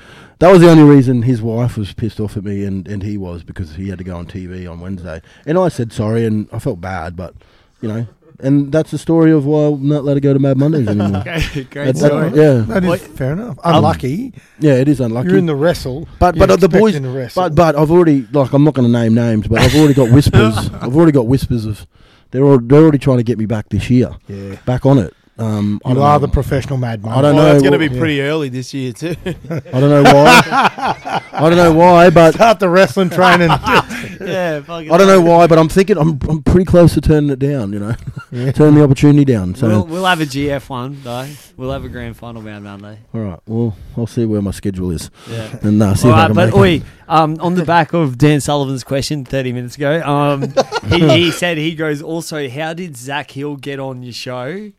[0.43, 3.17] that was the only reason his wife was pissed off at me, and, and he
[3.17, 5.21] was because he had to go on TV on Wednesday.
[5.45, 7.33] And I said sorry, and I felt bad, but
[7.81, 8.07] you know.
[8.39, 11.23] And that's the story of why I'm not allowed to go to Mad Mondays anymore.
[11.23, 12.25] great, great That- that- story.
[12.33, 13.57] yeah, That is What- fair enough.
[13.63, 14.33] Um, unlucky.
[14.59, 15.29] yeah, it is unlucky.
[15.29, 16.09] You're in the wrestle.
[16.19, 17.43] But You're but the boys, expecting to wrestle.
[17.43, 20.11] but but I've already like I'm not going to name names, but I've already got
[20.17, 20.57] whispers.
[20.73, 21.87] I've already got whispers of
[22.31, 24.55] they're al- they're already trying to get me back this year, yeah.
[24.65, 25.13] back on it.
[25.43, 26.25] Um, I You don't are know.
[26.25, 27.99] the professional mad I don't Well, know It's going to what- be yeah.
[27.99, 29.15] pretty early this year too.
[29.25, 31.21] I don't know why.
[31.33, 33.49] I don't know why, but Start the wrestling training.
[34.23, 37.29] Yeah, fucking I don't know why, but I'm thinking I'm I'm pretty close to turning
[37.29, 37.73] it down.
[37.73, 37.95] You know,
[38.31, 38.51] Yeah.
[38.57, 39.55] turning the opportunity down.
[39.55, 41.27] So We'll, we'll have a GF one though.
[41.57, 42.99] We'll have a grand final round Monday.
[43.13, 45.57] all right, well I'll see where my schedule is Yeah.
[45.61, 46.83] and uh, see All if I can but make oi, it.
[47.09, 50.53] um, on the back of Dan Sullivan's question 30 minutes ago, um,
[50.87, 54.71] he, he said he goes, also, how did Zach Hill get on your show?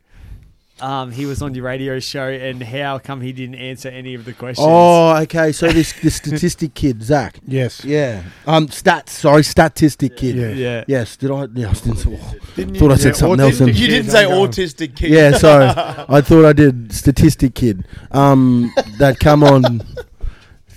[0.81, 4.25] Um, he was on your radio show, and how come he didn't answer any of
[4.25, 4.67] the questions?
[4.69, 5.53] Oh, okay.
[5.53, 7.39] So this this statistic kid, Zach.
[7.47, 7.85] yes.
[7.85, 8.23] Yeah.
[8.45, 9.09] Um, stats.
[9.09, 10.35] Sorry, statistic kid.
[10.35, 10.49] Yeah.
[10.49, 10.83] yeah.
[10.87, 11.15] Yes.
[11.15, 11.45] Did I?
[11.53, 12.05] Yeah, I didn't.
[12.07, 12.33] oh.
[12.57, 13.59] Didn't Thought I said Yeah, something else.
[13.61, 15.11] and- You didn't Kid, say I'm autistic kid.
[15.11, 15.65] Yeah, sorry.
[16.09, 17.87] I thought I did statistic kid.
[18.11, 19.81] Um, that come on.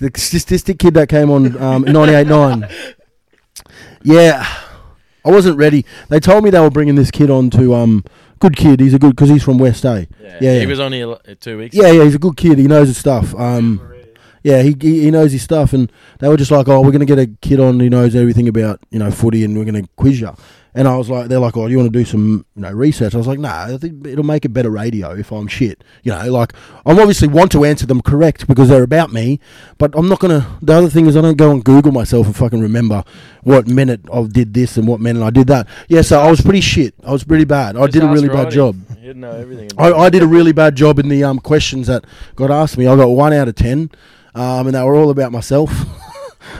[0.00, 2.94] The statistic kid that came on um, 98.9.
[4.04, 4.46] Yeah,
[5.24, 5.84] I wasn't ready.
[6.08, 8.04] They told me they were bringing this kid on to um,
[8.38, 8.80] good kid.
[8.80, 10.06] He's a good because he's from West A.
[10.20, 10.66] Yeah, Yeah, he yeah.
[10.66, 11.74] was only two weeks.
[11.76, 12.58] Yeah, yeah, he's a good kid.
[12.58, 13.34] He knows his stuff.
[13.34, 13.80] Um,
[14.44, 15.90] yeah, he, he he knows his stuff, and
[16.20, 18.80] they were just like, "Oh, we're gonna get a kid on who knows everything about
[18.90, 20.30] you know footy, and we're gonna quiz you."
[20.78, 22.70] And I was like, "They're like, oh, do you want to do some you know
[22.70, 25.82] research?" I was like, "Nah, I think it'll make a better radio if I'm shit."
[26.04, 26.52] You know, like
[26.86, 29.40] I obviously want to answer them correct because they're about me,
[29.78, 30.46] but I'm not gonna.
[30.62, 33.02] The other thing is, I don't go and Google myself and fucking remember
[33.42, 35.66] what minute I did this and what minute I did that.
[35.88, 36.94] Yeah, so I was pretty shit.
[37.02, 37.76] I was pretty bad.
[37.76, 38.76] I Just did a really bad job.
[39.00, 39.70] He'd know everything.
[39.78, 42.04] I, I did a really bad job in the um, questions that
[42.36, 42.86] got asked me.
[42.86, 43.90] I got one out of ten,
[44.32, 45.72] um, and they were all about myself.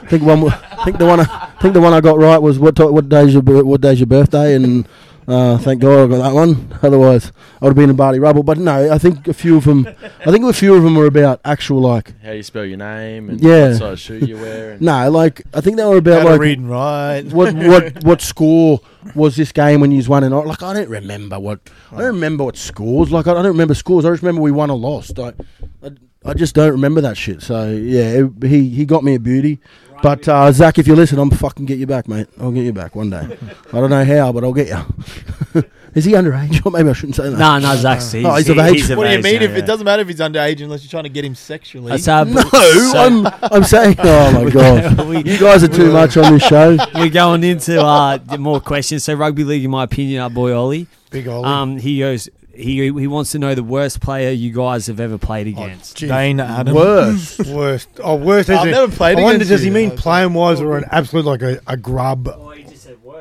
[0.02, 0.48] I think one.
[0.50, 1.20] I think the one.
[1.20, 3.80] I I think the one I got right was what ti- what day's your what
[3.80, 4.86] day's your birthday, and
[5.26, 6.72] uh, thank God I got that one.
[6.82, 8.42] Otherwise, I would have been in Barney Rubble.
[8.44, 9.86] But no, I think a few of them.
[10.24, 12.14] I think a few of them were about actual like.
[12.22, 13.70] How you spell your name and Yeah.
[13.70, 14.72] what size shoe you wear.
[14.72, 17.24] And No, like I think they were How about to like read and write.
[17.32, 18.80] what what what score
[19.14, 21.60] was this game when you won and like I don't remember what
[21.92, 24.70] I don't remember what scores like I don't remember scores I just remember we won
[24.70, 25.18] or lost.
[25.18, 25.34] I
[25.82, 25.90] I,
[26.24, 27.42] I just don't remember that shit.
[27.42, 29.60] So yeah it, he he got me a beauty
[30.02, 32.72] but uh, Zach if you listen I'm fucking get you back mate I'll get you
[32.72, 33.36] back one day
[33.72, 35.62] I don't know how but I'll get you
[35.94, 38.48] is he underage or maybe I shouldn't say that No, no, Zach's he's, Oh, he's
[38.48, 38.74] of age.
[38.74, 39.34] he's What do you age, mean?
[39.34, 39.58] yeah, If yeah.
[39.58, 41.90] it doesn't matter if he's underage unless you're trying to get him sexually.
[41.90, 45.92] That's, uh, no so- I'm I'm saying oh my god we, you guys are too
[45.92, 49.04] much on this show we're going into uh, more questions.
[49.04, 50.86] So, rugby league, in my opinion, our boy Ollie.
[51.10, 51.44] Big Ollie.
[51.46, 52.28] Um, he goes.
[52.58, 55.96] He he wants to know the worst player you guys have ever played Oh, against.
[55.96, 56.08] gee.
[56.08, 56.74] Dane Adams.
[56.76, 57.88] worse Worst.
[58.02, 58.50] Oh, worst.
[58.50, 61.42] I've never played I wonder, against does he mean playing wise or an absolute like
[61.42, 62.28] a, a grub?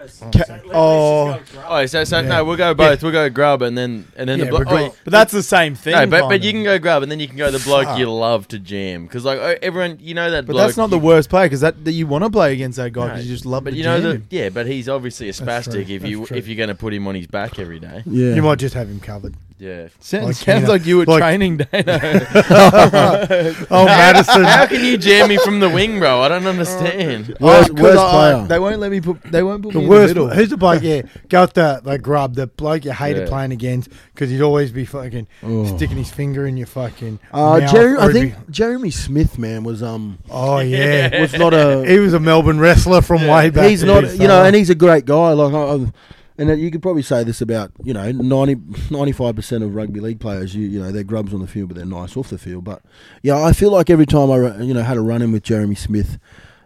[0.08, 3.02] Ca- oh, Oh, so, so no, we'll go both.
[3.04, 4.66] We'll go grub and then and then Yeah, the bloke.
[4.70, 5.94] we'll oh, go- but that's the same thing.
[5.94, 8.12] no, but, but you can go grub and then you can go the bloke you
[8.12, 10.46] love to jam because like oh, everyone you know that.
[10.46, 12.54] But bloke that's not the you- worst player because that, that you want to play
[12.54, 13.64] against that guy No, because you just love.
[13.64, 14.28] But to you know jam the him.
[14.30, 16.38] yeah, but he's obviously a That's spastic if that's you true.
[16.38, 18.04] if you're going to put him on his back every day.
[18.06, 18.34] Yeah.
[18.36, 19.36] You might just have him covered.
[19.60, 19.88] Yeah.
[20.00, 21.68] sounds, like, sounds you know, like you were like- training, Dano.
[23.72, 24.44] Oh, Madison.
[24.44, 26.22] How can you jam me from the wing, bro?
[26.22, 27.36] I don't understand.
[27.40, 28.48] Worst, Oh, 'cause worst I- player.
[28.48, 29.24] They won't let me put.
[29.24, 30.14] They won't put The me in worst.
[30.14, 30.36] the middle.
[30.36, 30.84] Who's the bloke?
[30.84, 32.36] Yeah, go with the like grub.
[32.36, 33.30] The bloke you hated Yeah.
[33.30, 35.66] playing against because he'd always be fucking Oh.
[35.76, 37.20] sticking his finger in your fucking.
[37.34, 41.34] Uh, mouth, Jerry, I or he'd think Jeremy Smith, man, was um oh yeah, was
[41.34, 41.84] not a.
[41.86, 43.70] he was a Melbourne wrestler from way back.
[43.70, 45.32] he's not, you know, and he's a great guy.
[45.32, 45.92] Like, I, I-
[46.38, 50.55] and you could probably say this about you know 95 percent of rugby league players.
[50.55, 52.64] You you know they're grubs on the field, but they're nice off the field.
[52.64, 52.81] But
[53.23, 55.76] yeah, I feel like every time I you know had a run in with Jeremy
[55.76, 56.19] Smith,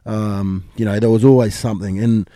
[0.05, 2.29] um, you know there was always something and.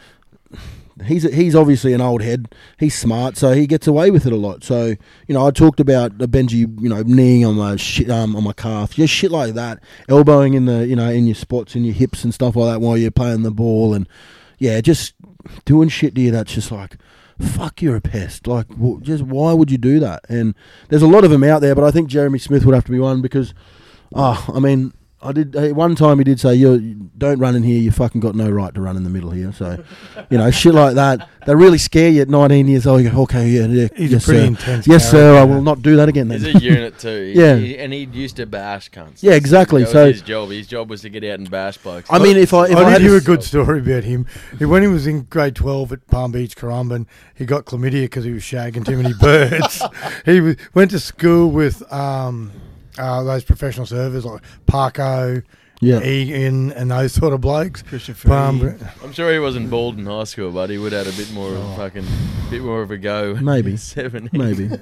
[1.06, 2.56] He's he's obviously an old head.
[2.80, 4.64] He's smart, so he gets away with it a lot.
[4.64, 4.96] So
[5.28, 8.54] you know, I talked about Benji, you know, kneeing on my shit um, on my
[8.54, 11.94] calf, just shit like that, elbowing in the you know in your spots, in your
[11.94, 14.08] hips and stuff like that while you're playing the ball, and
[14.58, 15.16] yeah, just
[15.66, 16.98] doing shit to you that's just like,
[17.40, 18.48] fuck, you're a pest.
[18.48, 20.24] Like, wh- just why would you do that?
[20.30, 20.56] And
[20.90, 22.92] there's a lot of them out there, but I think Jeremy Smith would have to
[22.92, 23.54] be one because,
[24.14, 24.94] oh, I mean,
[25.26, 27.80] I did uh, one time he did say you don't run in here.
[27.82, 29.52] You fucking got no right to run in the middle here.
[29.54, 29.84] So,
[30.30, 31.28] you know, shit like that.
[31.46, 33.04] They really scare you at 19 years old.
[33.04, 34.48] You go, okay, yeah, yeah He's yes, a pretty sir.
[34.48, 34.88] intense.
[34.88, 35.38] Yes, sir.
[35.38, 36.28] I will not do that again.
[36.28, 36.42] Then.
[36.42, 37.32] He's a unit too.
[37.34, 37.56] He- Yeah.
[37.58, 39.22] he- and he used to bash cunts.
[39.22, 39.82] Yeah, exactly.
[39.84, 40.50] That was So- his job.
[40.50, 42.10] His job was to get out and bash blokes.
[42.12, 44.26] I mean, if I if I, I had did hear a good story about him.
[44.60, 48.32] When he was in grade 12 at Palm Beach, Currumbin, he got chlamydia because he
[48.32, 49.82] was shagging too many birds.
[50.26, 52.52] he was, went to school with um,
[52.98, 55.44] uh, those professional servers like Parko,
[55.82, 57.82] yeah, Egan, and those sort of blokes.
[57.82, 61.14] Christian Palm, I'm sure he wasn't bald in high school, but he would have had
[61.14, 62.06] a bit more of a fucking,
[62.50, 63.36] bit more of a go.
[63.36, 63.78] Maybe.
[63.78, 64.30] Seven.
[64.32, 64.70] maybe.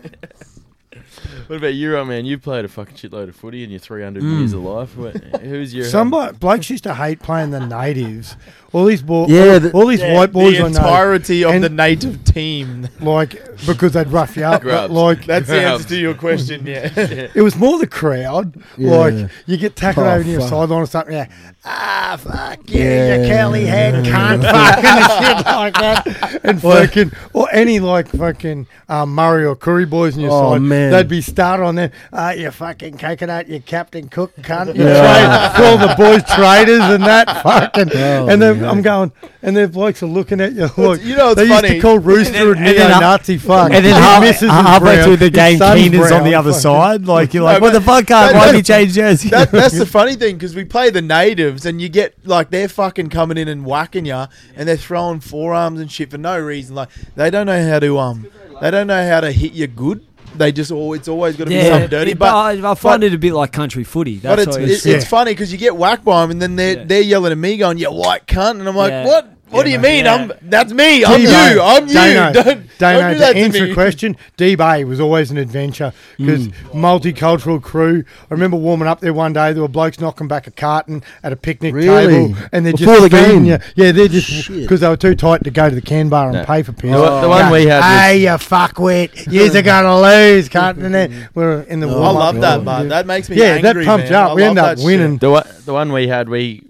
[1.48, 2.26] What about you, oh, man?
[2.26, 4.40] You played a fucking shitload of footy in your 300 Mm.
[4.40, 4.95] years of life.
[4.98, 8.35] What, who's your Some blo- blokes used to hate playing the natives.
[8.74, 11.70] All these bo- Yeah, all, the- all these white boys the entirety of And- the
[11.70, 12.88] native team.
[13.00, 14.64] like because they'd rough you up.
[14.90, 16.66] like That's the answer to your question.
[16.66, 16.90] Yeah.
[16.95, 18.56] it was more the crowd.
[18.78, 18.91] Yeah.
[18.98, 21.14] Like you get tackled Oh, over near your sideline or something.
[21.14, 21.28] Yeah,
[21.64, 23.22] ah fuck you, Yeah.
[23.22, 29.16] you curly head cunt, fucking shit like that, and fucking or any like fucking um,
[29.16, 30.62] Murri or Koori boys on your Oh, side.
[30.64, 30.91] man.
[30.91, 31.91] They'd be started on them.
[32.12, 34.76] Ah, you fucking coconut, you Captain Cook cunt.
[34.76, 35.54] You Yeah.
[35.54, 37.91] trade, call the boys traitors and that fucking.
[37.95, 38.72] Oh, and then man.
[38.72, 39.11] I'm going,
[39.41, 40.69] and the blokes are looking at you.
[40.77, 43.65] Look, you know what's they used to call Rooster a And then- and neo-Nazi fuck.
[43.72, 46.52] And then His half, missus is halfway through the game, son's Keenan's on the other
[46.52, 47.06] fucking- side.
[47.06, 48.06] Like you're No, like, what but the fuck?
[48.06, 48.27] Guy?
[48.31, 49.30] that- Why did that- you change jersey?
[49.30, 52.68] That, that's the funny thing because we play the natives and you get like they're
[52.68, 54.26] fucking coming in and whacking you
[54.56, 56.76] and they're throwing forearms and shit for no reason.
[56.76, 58.27] Like they don't know how to um,
[58.61, 60.06] they don't know how to hit you good.
[60.35, 62.11] They just all it's always got to be yeah, something dirty.
[62.11, 64.18] it- But I, I find but- it a bit like country footy.
[64.19, 64.99] but That's it's it's, yeah.
[65.01, 66.84] funny because you get whacked by them and then they're Yeah.
[66.85, 69.05] they're yelling at me going, "You white cunt," and I'm like, Yeah.
[69.05, 69.32] "What?
[69.53, 69.95] What Yeah, do you mate.
[69.97, 70.05] mean?
[70.05, 70.13] Yeah.
[70.15, 71.05] I'm that's me.
[71.05, 71.30] I'm you.
[71.61, 71.93] I'm you.
[71.93, 75.31] Dino, don't don't Dano, do that to to answer me." your question, D-Bay was always
[75.31, 76.84] an adventure because hmm.
[76.84, 78.03] multicultural crew.
[78.30, 79.53] I remember warming up there one day.
[79.53, 82.07] There were blokes knocking back a carton at a picnic Really?
[82.27, 83.45] table, and they're Before just the game?
[83.45, 83.57] you.
[83.75, 86.38] Yeah, they're just because they were too tight to go to the can bar and
[86.39, 86.45] No.
[86.45, 86.91] pay for piss.
[86.91, 89.31] The one- the one we had was- Hey, you fuckwit!
[89.31, 90.84] You're gonna lose, cunt.
[90.84, 92.89] And then we're in the Oh, I love that, man.
[92.89, 94.23] That makes me Yeah, that angry, pumps man.
[94.23, 94.31] up.
[94.31, 95.17] I We end up winning.
[95.17, 96.63] The the one we had, we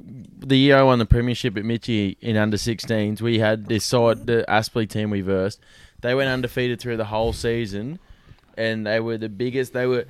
[0.45, 4.25] the year I won the premiership at Mitchie in under 16s, we had this side,
[4.25, 5.59] the Aspley team we versed.
[6.01, 7.99] They went undefeated through the whole season,
[8.57, 9.73] and they were the biggest.
[9.73, 10.05] They were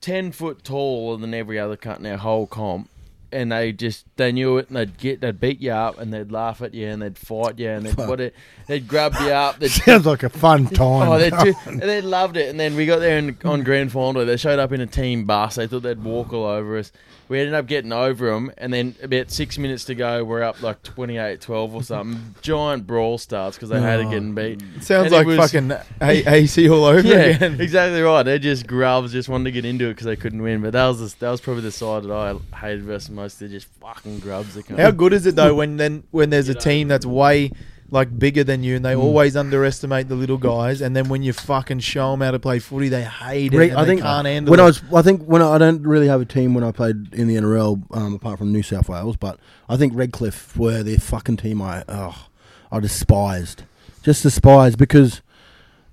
[0.00, 2.88] ten foot taller than every other cut in our whole comp.
[3.32, 6.30] And they just they knew it, and they'd get they'd beat you up, and they'd
[6.30, 8.34] laugh at you, and they'd fight you, and they'd what it,
[8.66, 11.08] they'd grab you up, they'd Sounds like a fun oh, time.
[11.08, 12.48] Oh, they and they loved it.
[12.48, 14.24] And then we got there in, on grand final.
[14.24, 15.56] They showed up in a team bus.
[15.56, 16.92] They thought they'd walk all over us.
[17.28, 18.52] We ended up getting over them.
[18.58, 22.34] And then about six minutes to go, we're up like 28-12 or something.
[22.42, 24.56] Giant brawl starts because they had hated getting oh.
[24.56, 24.82] beat.
[24.82, 25.72] Sounds And like was- fucking
[26.02, 27.58] A- AC all over Yeah, again.
[27.58, 28.22] exactly right.
[28.22, 30.60] They're just grubs, just wanted to get into it because they couldn't win.
[30.60, 33.38] But that was the, that was probably the side that I hated versus most.
[33.40, 34.54] They're just fucking grubs.
[34.54, 37.50] That How good is it though when then when there's a team that's way
[37.90, 38.88] like bigger than you and Mm.
[38.88, 42.38] they always underestimate the little guys and then when you fucking show them how to
[42.38, 44.62] play footy they hate it Re- and I they think can't handle when it.
[44.62, 47.12] I was, I think when I, I don't really have a team when I played
[47.12, 49.38] in the NRL, um, apart from New South Wales, but
[49.68, 51.60] I think Redcliffe were their fucking team.
[51.60, 52.28] I, oh,
[52.70, 53.64] I despised,
[54.02, 55.20] just despised because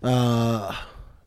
[0.02, 0.74] uh,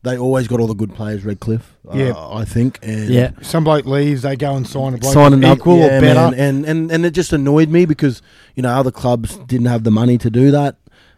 [0.03, 1.23] they always got all the good players.
[1.25, 2.13] Redcliffe, uh, Yeah.
[2.15, 3.31] I think, and Yeah.
[3.41, 6.31] Some bloke leaves, they go and sign a bloke sign an equal yeah, or better.
[6.31, 8.21] man, and, and and it just annoyed me because
[8.55, 10.75] you know other clubs didn't have the money to do that.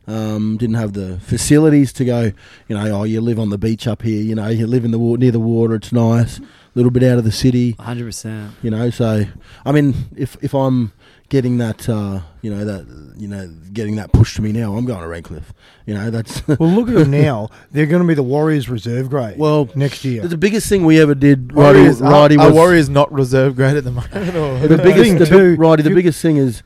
[0.07, 2.31] Um, didn't have the facilities to go.
[2.67, 4.21] You know, oh, you live on the beach up here.
[4.21, 5.73] You know, you live in the wa- near the water.
[5.73, 6.37] It's nice.
[6.37, 6.43] A
[6.75, 7.73] little bit out of the city.
[7.79, 8.51] 100%.
[8.61, 9.25] You know, so
[9.65, 10.91] I mean, if if I'm
[11.35, 12.85] getting that, uh, you know, that
[13.17, 15.51] you know, getting that push to me now, I'm going to Redcliffe.
[15.85, 17.49] You know, that's Well, look at them now.
[17.71, 19.37] They're going to be the Warriors reserve grade.
[19.37, 20.25] Well, next year.
[20.25, 21.51] the biggest thing we ever did.
[21.53, 24.13] Righty, Warriors, are, righty are was Warriors not reserve grade at the moment?
[24.35, 26.63] or- the The biggest, thing the too, big, righty, the biggest thing is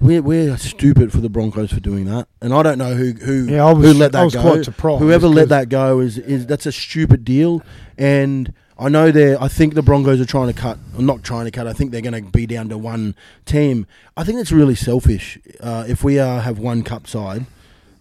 [0.00, 3.46] we're we're stupid for the Broncos for doing that, and I don't know who who
[3.48, 4.42] Yeah, I was- who let that I was go.
[4.42, 7.62] quite surprised Whoever let that go is is that's a stupid deal,
[7.96, 9.40] and I know they're.
[9.40, 10.78] I think the Broncos are trying to cut.
[10.96, 11.66] Or not trying to cut.
[11.66, 13.86] I think they're going to be down to one team.
[14.16, 17.46] I think it's really selfish uh, if we uh, have one cup side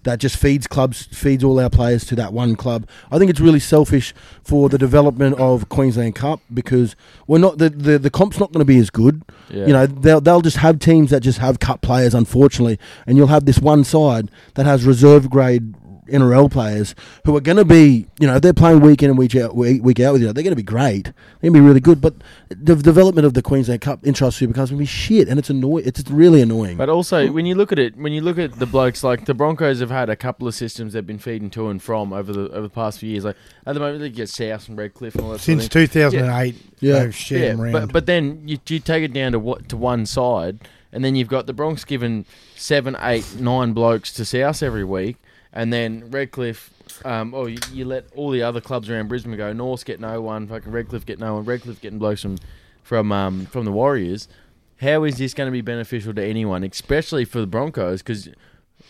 [0.04, 2.88] that just feeds clubs, feeds all our players to that one club.
[3.12, 6.96] I think it's really selfish for the development of Queensland Cup because
[7.28, 9.24] we're not the the, the comp's not going to be as good.
[9.50, 9.66] Yeah.
[9.66, 13.28] You know, they'll they'll just have teams that just have cup players, unfortunately, and you'll
[13.28, 15.76] have this one side that has reserve grade
[16.10, 16.96] NRL players
[17.26, 19.56] who are going to be, you know, if they're playing week in and week out,
[19.56, 21.06] week, week out with you, they're going to be great.
[21.06, 22.02] They're going to be really good.
[22.02, 22.16] But
[22.50, 25.40] the development of the Queensland Cup Intrust Super Cup is going to be shit, and
[25.40, 25.86] it's annoying.
[25.86, 26.78] It's really annoying.
[26.78, 29.34] But also, when you look at it, when you look at the blokes, like the
[29.34, 32.50] Broncos have had a couple of systems they've been feeding to and from over the
[32.50, 33.26] over the past few years.
[33.26, 35.40] Like at the moment, they get South and Redcliffe and all that.
[35.40, 37.00] Since sort of 2008, Yeah.
[37.00, 40.60] they've shared but but then you, you take it down to what to one side,
[40.92, 42.26] and then you've got the Broncs giving
[42.56, 45.18] seven, eight, nine blokes to South every week,
[45.54, 46.72] and then Redcliffe.
[47.06, 49.54] Um, or you, you let all the other clubs around Brisbane go.
[49.54, 50.48] North get no one.
[50.48, 51.46] Fucking Redcliffe get no one.
[51.46, 52.38] Redcliffe getting blokes from
[52.84, 54.28] from um, from the Warriors.
[54.82, 58.02] How is this going to be beneficial to anyone, especially for the Broncos?
[58.02, 58.30] Because,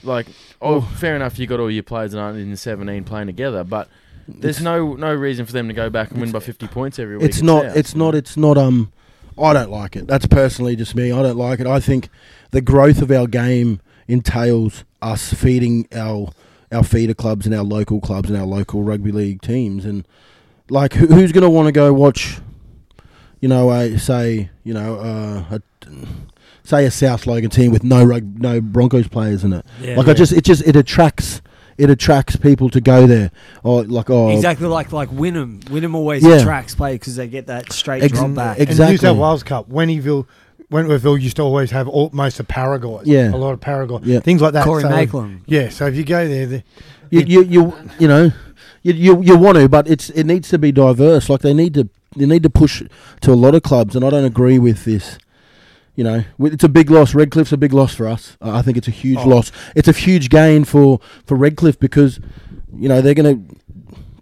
[0.04, 0.28] like,
[0.62, 3.64] oh, fair enough, you got all your players that aren't in the seventeen playing together,
[3.64, 3.90] but
[4.28, 7.18] there's no no reason for them to go back and win by fifty points every
[7.18, 7.26] week.
[7.26, 8.92] it's not it's not it's not um
[9.38, 10.08] I don't like it.
[10.08, 11.12] That's personally just me.
[11.12, 11.68] I don't like it.
[11.68, 12.10] I think
[12.52, 16.30] the growth of our game entails us feeding our
[16.72, 20.08] our feeder clubs and our local clubs and our local rugby league teams and
[20.70, 22.40] like who, who's going to want to go watch
[23.40, 25.62] you know a say you know uh, a,
[26.64, 29.66] say a South Logan team with no rug, no Broncos players in it.
[29.82, 29.96] Yeah.
[29.96, 31.42] like I just it just it attracts
[31.78, 33.32] it attracts people to go there.
[33.64, 35.62] Or like oh Exactly like like Wynnum.
[35.64, 36.36] Wynnum always Yeah.
[36.36, 38.60] attracts players because they get that straight Ex- drop back.
[38.60, 40.28] ex- And New South Wales Cup, Wentworthville,
[40.72, 43.02] Wentworthville used to always have all, most of Paraguay.
[43.06, 43.34] Yeah.
[43.34, 44.02] A lot of Paraguay.
[44.04, 44.20] Yeah.
[44.20, 44.66] Things like that.
[44.66, 45.42] Corey so, Maitland.
[45.48, 46.64] Yeah, so if you go there, the,
[47.10, 48.32] you you you, you know
[48.84, 51.30] you, you you want to, but it's it needs to be diverse.
[51.30, 52.84] Like they need to they need to push
[53.22, 55.18] to a lot of clubs, and I don't agree with this.
[55.96, 57.14] You know, it's a big loss.
[57.14, 58.38] Redcliffe's a big loss for us.
[58.42, 59.28] I think it's a huge Oh.
[59.28, 59.52] loss.
[59.76, 62.20] It's a huge gain for for Redcliffe because
[62.74, 63.69] you know they're going to Not have to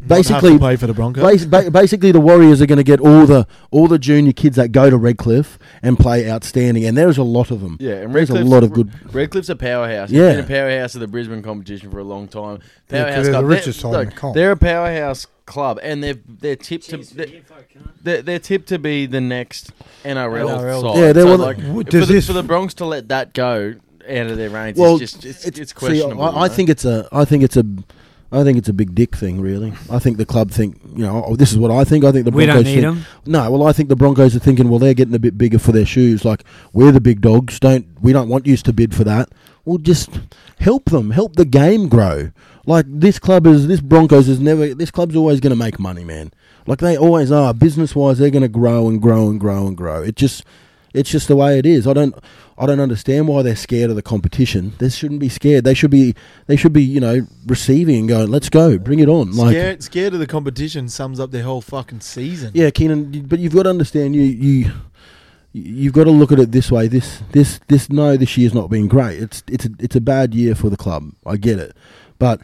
[0.08, 1.46] basically play for the Broncos.
[1.46, 4.72] Bas- basically, the Warriors are going to get all the all the junior kids that
[4.72, 7.78] go to Redcliffe and play outstanding, and there's a lot of them.
[7.80, 8.88] Yeah, and There's a Redcliffe's- lot of good.
[9.12, 10.10] Redcliffe's a powerhouse.
[10.10, 10.24] Yeah.
[10.24, 12.60] Yeah, been a powerhouse of the Brisbane competition for a long time.
[12.90, 13.46] Yeah, 'cause Powerhouse they're the club.
[13.46, 14.36] richest They're- side in look, the comp.
[14.36, 17.28] They're a powerhouse club, and they're they're tipped to they're,
[18.04, 19.72] they're, they're tipped to be the next
[20.04, 20.82] NRL, NRL.
[20.82, 21.00] side.
[21.00, 23.08] Yeah, they're so one- like W- for does the, this- for the Bronx to let
[23.10, 23.76] that go
[24.10, 26.24] out of their range Well, is just it's, it's, see, questionable.
[26.24, 27.08] I, I think it's a.
[27.12, 27.66] I think it's a.
[28.32, 29.74] I think it's a big dick thing, really.
[29.90, 32.04] I think the club think, you know, oh, this is what I think.
[32.04, 33.06] I think the we Broncos don't need think, them.
[33.26, 35.72] No, well, I think the Broncos are thinking, well, they're getting a bit bigger for
[35.72, 36.26] their shoes.
[36.26, 36.44] Like
[36.74, 37.60] we're the big dogs.
[37.60, 39.30] Don't we don't want you to bid for that.
[39.64, 40.10] Well, just
[40.60, 42.32] help them, help the game grow.
[42.66, 44.74] Like this club is, this Broncos is never.
[44.74, 46.32] This club's always going to make money, man.
[46.66, 47.54] Like they always are.
[47.54, 50.02] Business wise, they're going to grow and grow and grow and grow.
[50.02, 50.44] It just,
[50.98, 51.88] it's just the way it is.
[51.88, 52.16] I don't,
[52.58, 54.74] I don't understand why they're scared of the competition.
[54.80, 55.64] They shouldn't be scared.
[55.64, 56.16] They should be,
[56.48, 59.32] they should be, you know, receiving and going, let's go, bring it on.
[59.32, 62.52] Like, scared, scared of the competition sums up their whole fucking season.
[62.54, 64.72] yeah, Keenan, but you've got to understand you you
[65.54, 66.88] you've got to look at it this way.
[66.88, 69.22] This this this no, this year's not been great.
[69.22, 71.12] It's it's a, it's a bad year for the club.
[71.26, 71.76] I get it,
[72.20, 72.42] but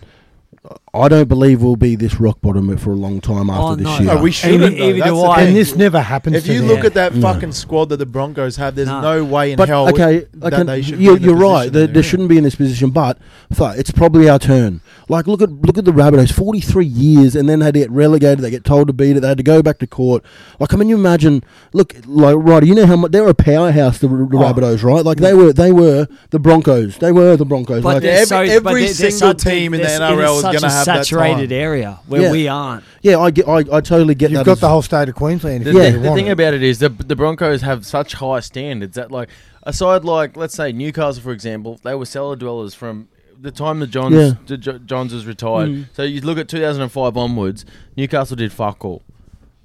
[0.94, 3.84] I don't believe we'll be this rock bottom for a long time after Oh, this
[3.85, 3.98] no.
[3.99, 4.15] year.
[4.15, 4.61] No, we shouldn't.
[4.76, 5.41] Even- even That's do the I.
[5.41, 6.38] and this never happens.
[6.38, 6.68] If to you them.
[6.69, 7.22] look at that No.
[7.22, 9.02] fucking squad that the Broncos have, there's No.
[9.02, 10.99] no, way in but hell okay, that can, they should.
[11.02, 11.64] you're, be in you're right.
[11.68, 12.03] position They, they're they in.
[12.03, 13.18] shouldn't be in this position, but
[13.52, 14.80] fuck, it's probably our turn.
[15.10, 17.80] Like look at look at the Rabbitohs, forty three years, and then they had to
[17.81, 18.40] get relegated.
[18.40, 19.19] They get told to beat it.
[19.19, 20.23] They had to go back to court.
[20.61, 21.44] Like, I mean, you imagine.
[21.73, 23.98] Look, like right, you know how much they were a powerhouse.
[23.98, 24.27] The, the Oh.
[24.27, 25.03] Rabbitohs, right?
[25.03, 26.98] Like they were they were the Broncos.
[26.99, 27.84] They were the Broncos.
[27.84, 30.71] But like, every- so- every but they're- they're single team in the NRL is such
[30.71, 32.31] a saturated area where Yeah.
[32.31, 32.84] we aren't.
[33.01, 34.45] yeah, I get, I, I totally get You've that.
[34.45, 35.65] got as- the whole state of Queensland.
[35.67, 35.85] If The, Yeah.
[35.88, 36.31] you the, the want thing it.
[36.31, 39.30] about it is the the Broncos have such high standards that like
[39.63, 43.07] a side like let's say Newcastle for example, they were cellar dwellers from
[43.39, 44.31] the time the Johns Yeah.
[44.47, 45.69] the Jo- Johns was retired.
[45.69, 45.85] Mm.
[45.93, 47.65] So you look at 2005 onwards,
[47.97, 49.01] Newcastle did fuck all.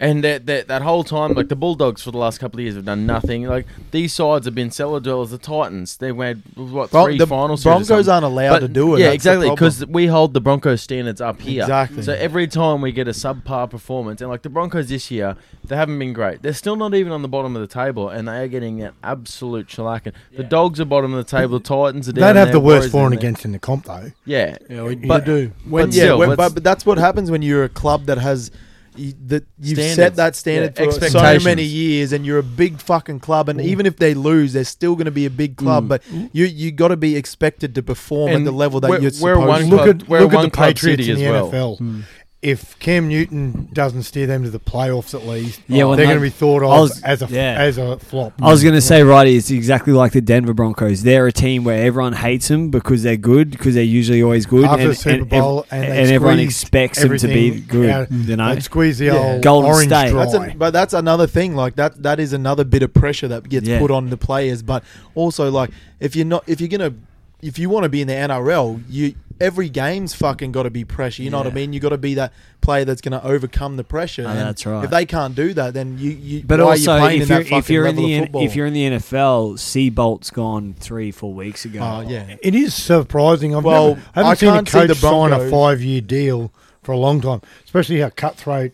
[0.01, 2.77] And that, that that whole time, like the Bulldogs for the last couple of years
[2.77, 3.43] have done nothing.
[3.49, 5.31] Like these sides have been cellar dwellers.
[5.31, 8.12] The Titans, they had what Bron- three the final series or Broncos something.
[8.12, 9.01] aren't allowed But- to do it.
[9.01, 9.47] Yeah, that's the exactly.
[9.49, 9.55] problem.
[9.57, 11.62] Because we hold the Broncos standards up here.
[11.62, 12.03] Exactly.
[12.03, 15.35] So every time we get a subpar performance, and like the Broncos this year,
[15.65, 16.43] they haven't been great.
[16.43, 18.93] They're still not even on the bottom of the table, and they are getting an
[19.03, 20.12] absolute shellacking.
[20.37, 21.59] The Dogs are bottom of the table.
[21.59, 23.29] The Titans are down They'd have there, the worst Warriors for and in there.
[23.31, 24.12] against in the comp though.
[24.25, 25.53] Yeah, Yeah, we, But- you do.
[25.69, 28.05] when But yeah, still, when, let's- but, but that's what happens when you're a club
[28.07, 28.53] that has
[28.99, 31.45] you, that you've set that standard Yeah, for so expectations.
[31.45, 33.49] many years, and you're a big fucking club.
[33.49, 35.85] And even if they lose, they're still going to be a big club.
[35.85, 35.89] Mm.
[35.89, 36.03] But
[36.33, 39.12] you you got to be expected to perform And at the level that we're- you're
[39.20, 39.77] we're supposed one to.
[39.77, 41.77] Look at we're look at one the club Patriots city in the as well.
[41.79, 42.05] NFL.
[42.40, 46.12] If Cam Newton doesn't steer them to the playoffs at least, Yeah, well, they're no-
[46.12, 47.56] going to be thought of was- as a yeah.
[47.59, 48.35] as a flop.
[48.40, 51.02] I was going to say, righty, it's exactly like the Denver Broncos.
[51.02, 54.66] They're a team where everyone hates them because they're good, because they're usually always good,
[54.66, 57.90] After and, the Super and- Bowl, and, and, they everyone expects them to be good.
[57.90, 58.12] out.
[58.12, 59.16] You know, They'd squeeze the Yeah.
[59.16, 60.12] old Golden orange State.
[60.12, 61.56] That's a, but that's another thing.
[61.56, 63.81] Like that, that is another bit of pressure that gets Yeah.
[63.81, 64.62] put on the players.
[64.62, 64.85] But
[65.16, 66.94] also, like if you're not, if you're gonna,
[67.43, 70.85] if you want to be in the NRL, you every game's fucking got to be
[70.85, 71.23] pressure.
[71.23, 71.55] You know what I Yeah.
[71.55, 71.73] mean?
[71.73, 74.24] You got to be that player that's going to overcome the pressure.
[74.27, 74.85] Oh, And that's right.
[74.85, 77.23] If they can't do that, then you, you But why also, are you playing if
[77.23, 78.44] in you're that fucking if you're in level the of N- football?
[78.44, 81.81] if you're in the NFL, Seibold's gone three four weeks ago.
[81.81, 83.55] oh yeah, It is surprising.
[83.55, 85.51] I've Well, never, I haven't I seen a can't see coach the sign a Broncos-
[85.51, 86.52] five-year deal
[86.82, 88.73] for a long time, especially how cutthroat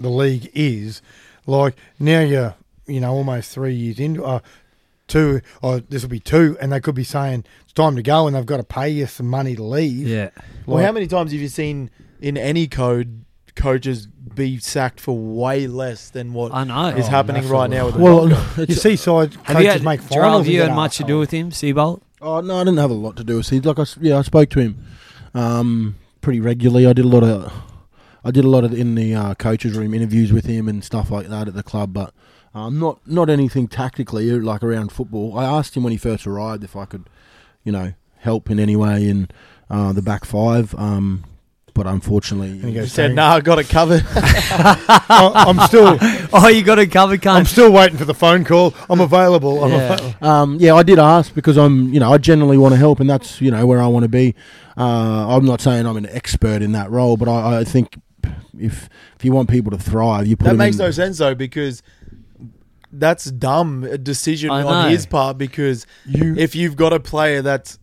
[0.00, 1.02] the league is.
[1.46, 2.54] Like now, you're
[2.86, 4.40] you know almost three years into uh,
[5.08, 8.26] two, or this will be two, and they could be saying it's time to go,
[8.26, 10.06] and they've got to pay you some money to leave.
[10.06, 10.30] Yeah,
[10.66, 11.90] Well, Like- how many times have you seen
[12.20, 13.24] in any code
[13.56, 16.88] coaches be sacked for way less than what I know.
[16.96, 18.68] is Oh, happening right now with the Well, Broncos?
[18.68, 20.46] You see, side Have coaches you had, make Jharal, finals.
[20.46, 21.20] have you and had much to do arsehole.
[21.20, 22.00] with him, Seibold?
[22.20, 23.64] oh no, I didn't have a lot to do with it.
[23.66, 24.78] Like I, s- yeah, I spoke to him
[25.34, 26.86] um, pretty regularly.
[26.86, 27.52] I did a lot of,
[28.24, 31.10] I did a lot of in the uh, coaches room interviews with him and stuff
[31.10, 32.14] like that at the club, but
[32.54, 35.38] um, not not anything tactically like around football.
[35.38, 37.04] I asked him when he first arrived if I could,
[37.64, 39.28] you know, help in any way in
[39.70, 40.74] uh, the back five.
[40.76, 41.24] Um,
[41.74, 45.60] but unfortunately, And he He goes, said, "No, "Nah, I got it covered." I- I'm
[45.68, 45.96] still,
[46.32, 48.74] Oh, you got it covered, I'm still waiting for the phone call.
[48.90, 49.62] I'm available.
[49.64, 49.92] I'm Yeah.
[49.94, 50.26] available.
[50.26, 53.08] Um, yeah, I did ask because I'm, you know, I generally want to help, and
[53.08, 54.34] that's, you know, where I want to be.
[54.76, 57.96] Uh, I'm not saying I'm an expert in that role, but I, I think
[58.58, 61.18] if if you want people to thrive, you put that them makes in, no sense
[61.18, 61.82] though because
[62.92, 64.90] that's dumb a decision I on know.
[64.90, 67.78] his part because You, if you've got a player that's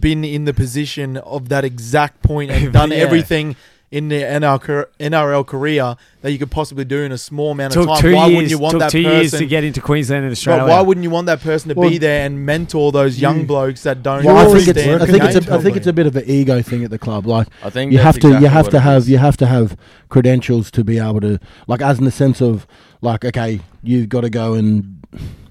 [0.00, 2.98] been in the position of that exact point and done Yeah.
[2.98, 3.56] everything
[3.90, 7.76] in the NRL, car- NRL career that you could possibly do in a small amount
[7.76, 8.34] of Took time, two why years.
[8.36, 9.18] wouldn't you want took that two person?
[9.20, 10.62] years to get into Queensland and Australia.
[10.62, 13.40] but why wouldn't you want that person to Well, be there and mentor those young
[13.40, 15.76] you- blokes that don't Well, I think understand it's, I think it's, a, I think
[15.76, 17.26] it's a bit of an ego thing at the club.
[17.26, 19.10] Like I think you that's have to, you exactly have what to it have, is.
[19.10, 19.76] you have to have
[20.08, 22.66] credentials to be able to, like, as in the sense of,
[23.02, 24.98] like, okay, you've got to go and,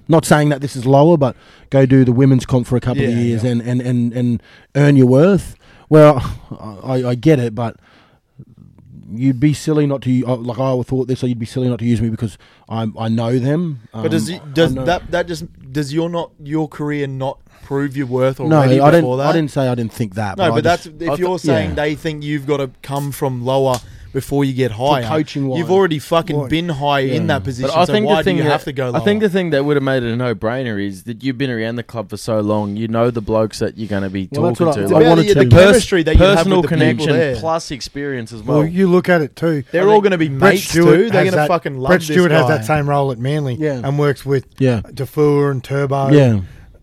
[0.08, 1.36] not saying that this is lower, but
[1.70, 3.50] go do the women's comp for a couple of years yeah.
[3.52, 4.42] and, and, and, and
[4.74, 5.54] earn your worth.
[5.88, 6.18] Well,
[6.84, 7.76] I, I get it, but
[9.10, 10.24] you'd be silly not to.
[10.26, 12.38] uh, Like I thought this, so you'd be silly not to use me because
[12.68, 13.80] I I know them.
[13.92, 18.06] But does Um, does that that just does your not your career not prove your
[18.06, 19.16] worth No, already I didn't.
[19.18, 19.26] that?
[19.28, 20.36] I didn't say I didn't think that.
[20.38, 21.74] no, but just- that's if th- you're saying yeah.
[21.76, 23.76] they think you've got to come from lower
[24.12, 25.02] before you get higher.
[25.04, 25.58] coaching wise.
[25.58, 27.70] You've already fucking Well, been high in that position.
[27.74, 29.00] But I so think why the thing do you that, have to go lower?
[29.00, 31.50] I think the thing that would have made it a no-brainer is that you've been
[31.50, 32.76] around the club for so long.
[32.76, 34.82] You know the blokes that you're going to be Well, that's talking what I- to.
[34.84, 36.86] it's I about wanted the, the to- chemistry that you have personal with the people
[37.06, 37.36] connection there.
[37.36, 38.58] plus experience as well.
[38.58, 39.64] well, you look at it too.
[39.72, 41.10] They're I all going to be Brett mates Stewart too.
[41.10, 42.56] They're has going to that- fucking love Brett this Stewart has guy.
[42.58, 43.80] that same role at Manly Yeah.
[43.84, 46.40] and works with yeah, Defoe and Turbo yeah.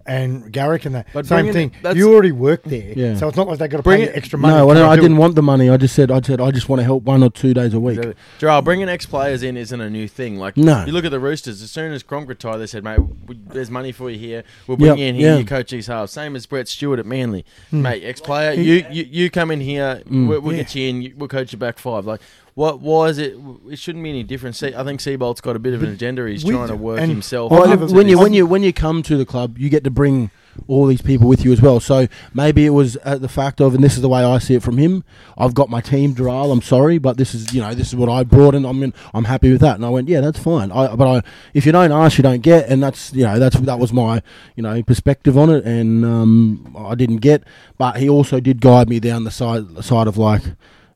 [0.10, 1.08] And Garrick and that.
[1.14, 1.68] But same bringing thing.
[1.70, 3.16] it- that's- you already work there, Yeah.
[3.16, 4.56] so it's not like they got to Bring pay you it- extra money.
[4.56, 5.20] No, I, don't- I didn't it.
[5.20, 5.70] want the money.
[5.70, 7.80] I just said, I said, I just want to help one or two days a
[7.80, 7.98] week.
[8.00, 8.16] Exactly.
[8.40, 10.38] Jharal, bringing ex players in isn't a new thing.
[10.38, 10.84] Like No.
[10.86, 11.62] you look at the Roosters.
[11.62, 14.44] As soon as Cronk retired, they said, "Mate, we, there's money for you here.
[14.68, 15.32] We'll bring Yep, you in here.
[15.34, 15.38] yeah.
[15.38, 16.12] You coach these halves.
[16.12, 17.84] Same as Brett Stewart at Manly, Hmm.
[17.84, 18.04] mate.
[18.04, 20.02] Ex player, you, you you come in here.
[20.10, 20.28] Mm.
[20.28, 20.64] We'll, we'll Yeah.
[20.64, 21.02] get you in.
[21.04, 22.06] You, we'll coach you back five.
[22.06, 22.20] Like
[22.60, 22.82] what?
[22.82, 23.38] Why is it?
[23.70, 24.54] It shouldn't be any different.
[24.58, 26.28] See, I think Seibold's got a bit of an agenda.
[26.28, 27.52] He's we trying to work and- himself.
[27.54, 28.24] Well, Well, up when you this.
[28.24, 30.30] when you when you come to the club, you get to bring
[30.68, 31.80] all these people with you as well.
[31.80, 34.56] So maybe it was at the fact of, and this is the way I see
[34.56, 35.06] it from him.
[35.38, 36.52] I've got my team, Dural.
[36.52, 38.94] I'm sorry, but this is you know this is what I brought, and I'm in,
[39.14, 39.76] I'm happy with that.
[39.76, 40.70] And I went, yeah, that's fine.
[40.74, 41.22] I, but I,
[41.54, 44.22] if you don't ask, you don't get, and that's you know that's that was my
[44.58, 47.44] you know perspective on it, and um, I didn't get.
[47.78, 50.42] But he also did guide me down the side the side of like,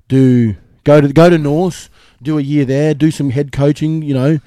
[0.10, 1.90] do go to go to Norths,
[2.22, 4.40] do a year there, do some head coaching, you know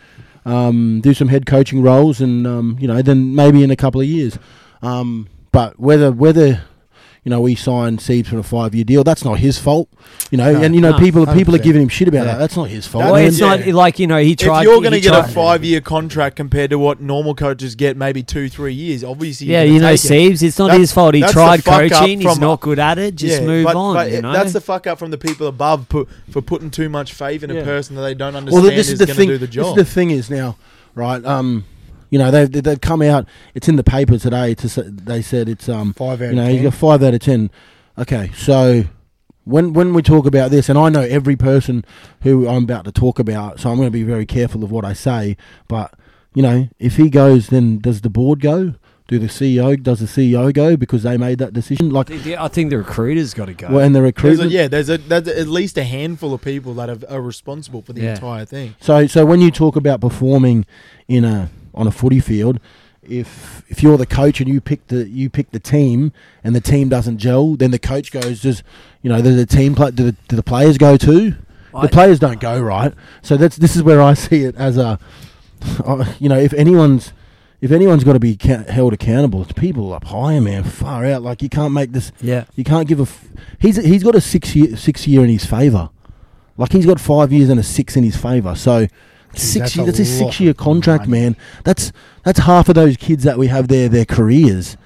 [0.47, 4.01] um, do some head coaching roles, and um, you know, then maybe in a couple
[4.01, 4.39] of years.
[4.81, 6.63] Um, but whether whether
[7.27, 9.03] you you know, we signed Siebes for a five year deal.
[9.03, 9.89] That's not his fault,
[10.31, 10.53] you know.
[10.53, 12.25] No, and you know, no, people people are giving him shit about Yeah.
[12.35, 12.39] that.
[12.39, 13.03] That's not his fault.
[13.03, 13.29] That- Well, man.
[13.29, 13.57] it's Yeah.
[13.57, 14.61] not like you know he tried.
[14.61, 17.97] if you're going to he get a five-year contract compared to what normal coaches get,
[17.97, 20.35] maybe two, three years, obviously, Yeah, you're you gonna know, take it.
[20.35, 21.17] Siebes, it's not That's- his fault.
[21.17, 22.21] He tried fuck up coaching.
[22.21, 23.17] He's not good at it.
[23.17, 23.95] Just Yeah, move but- on.
[23.95, 26.89] but you know, that's the fuck up from the people above put, for putting too
[26.89, 27.63] much faith in Yeah.
[27.63, 29.29] a person that they don't understand well, understand this is is the going thing.
[29.31, 29.77] to do the This is job.
[29.77, 30.55] the thing is now,
[30.95, 31.25] right?
[31.25, 31.65] Um,
[32.17, 33.29] you know, they've they've come out.
[33.55, 34.55] It's in the paper today.
[34.55, 36.65] To they said it's um, Five out you know, of he's ten.
[36.65, 37.51] got five out of ten.
[37.99, 38.85] Okay, so
[39.45, 41.85] when when we talk about this, and I know every person
[42.23, 44.85] who I'm about to talk about, so I'm going to be very careful of what
[44.87, 45.37] I say.
[45.69, 45.93] But
[46.35, 48.75] you know, if he goes, then does the board go?
[49.09, 51.91] Do the CEO does the CEO go because they made that decision?
[51.91, 53.69] Like, I think- I think the recruiter's got to go.
[53.71, 56.75] well, and the There's a, yeah, there's a there's at least a handful of people
[56.75, 58.15] that are, are responsible for the Yeah.
[58.15, 58.75] entire thing.
[58.81, 60.67] So so when you talk about performing
[61.07, 62.59] in a on a footy field,
[63.03, 66.13] if if you're the coach and you pick the you pick the team
[66.43, 68.63] and the team doesn't gel, then the coach goes, does
[69.03, 71.35] you know, does the team play, do the, do the players go too?
[71.75, 72.93] I- the players don't go right.
[73.23, 74.99] So that's this is where I see it as a,
[75.85, 77.13] uh, you know, if anyone's
[77.61, 81.23] if anyone's got to be ca- held accountable, it's people up higher, man, far out.
[81.23, 82.13] Like you can't make this.
[82.21, 83.03] yeah, You can't give a.
[83.05, 83.29] F-
[83.59, 85.91] he's he's got a six year six year in his favour.
[86.59, 88.55] Like he's got five years and a six in his favour.
[88.55, 88.89] So
[89.39, 91.21] six that's year, a that's a lot six year contract, money.
[91.23, 91.37] man.
[91.65, 91.93] That's
[92.25, 94.77] that's half of those kids that we have there their careers,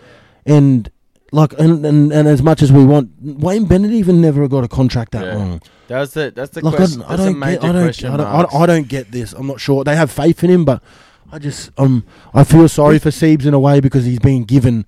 [0.47, 0.91] and
[1.33, 4.69] like and, and, and as much as we want, Wayne Bennett even never got a
[4.69, 5.35] contract that Yeah.
[5.37, 5.63] long.
[5.89, 7.03] That's the that's the Like I, question.
[7.03, 8.89] I that's a don't major get, I don't, question I don't, I don't, I don't
[8.89, 9.33] get this.
[9.33, 9.85] I'm not sure.
[9.85, 10.83] They have faith in him, but
[11.33, 12.05] I just um
[12.35, 14.87] I feel sorry for Siebes in a way because he's being given.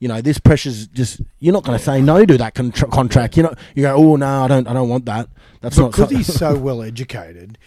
[0.00, 1.20] You know, this pressure's just.
[1.40, 3.36] You're not going to say no to that contra- contract.
[3.36, 5.28] You know, you go, oh no, I don't, I don't want that.
[5.60, 5.90] That's not.
[5.90, 7.58] because so- he's so well educated,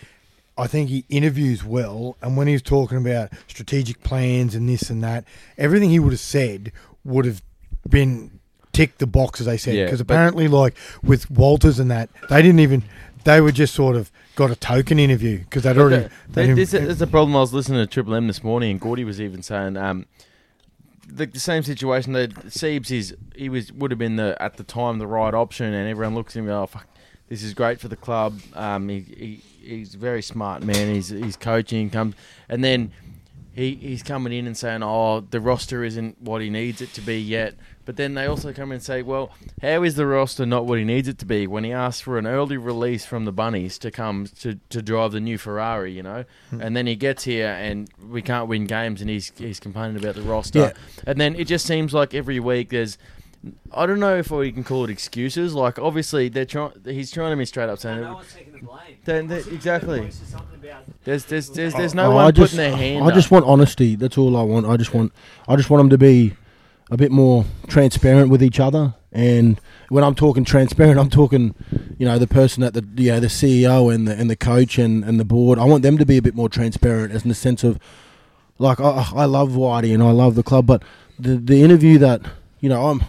[0.61, 2.17] I think he interviews well.
[2.21, 5.25] And when he's talking about strategic plans and this and that,
[5.57, 6.71] everything he would have said
[7.03, 7.41] would have
[7.89, 8.39] been
[8.71, 9.73] ticked the box as they said.
[9.73, 12.83] Yeah, Because apparently, like with Walters and that, they didn't even.
[13.23, 16.09] They were just sort of got a token interview because they'd already.
[16.29, 17.35] They this is the problem.
[17.35, 20.05] I was listening to Triple M this morning, and Gordy was even saying um,
[21.07, 22.13] the, the same situation.
[22.13, 25.73] That Siebes is he was would have been the at the time the right option,
[25.73, 26.49] and everyone looks at him.
[26.49, 26.87] Oh fuck,
[27.29, 28.39] this is great for the club.
[28.55, 30.93] Um, he, he he's a very smart man.
[30.93, 32.15] He's he's coaching comes,
[32.49, 32.91] and then
[33.53, 37.01] he he's coming in and saying, "Oh, the roster isn't what he needs it to
[37.01, 39.31] be yet." But then they also come in and say, "Well,
[39.61, 42.17] how is the roster not what he needs it to be?" When he asked for
[42.17, 46.03] an early release from the Bunnies to come to, to drive the new Ferrari, you
[46.03, 46.61] know, hmm.
[46.61, 50.15] and then he gets here and we can't win games, and he's he's complaining about
[50.15, 50.73] the roster, Yeah.
[51.05, 52.97] and then it just seems like every week there's.
[53.73, 55.55] I don't know if we can call it excuses.
[55.55, 56.73] Like, obviously, they're trying.
[56.85, 58.05] He's trying to be straight up saying,
[58.35, 58.97] taking the blame.
[59.05, 60.09] Then they- exactly.
[61.03, 63.31] "There's, there's, there's, there's no Oh, one I just, putting their hand." I just up.
[63.31, 63.95] want honesty.
[63.95, 64.67] That's all I want.
[64.67, 65.11] I just want,
[65.47, 66.35] I just want them to be
[66.91, 68.93] a bit more transparent with each other.
[69.11, 69.59] And
[69.89, 71.55] when I'm talking transparent, I'm talking,
[71.97, 74.77] you know, the person that the, you know, the CEO and the and the coach
[74.77, 75.57] and, and the board.
[75.57, 77.79] I want them to be a bit more transparent, as in the sense of,
[78.59, 80.83] like, I, I love Whitey and I love the club, but
[81.17, 82.21] the the interview that,
[82.59, 83.01] you know, I'm.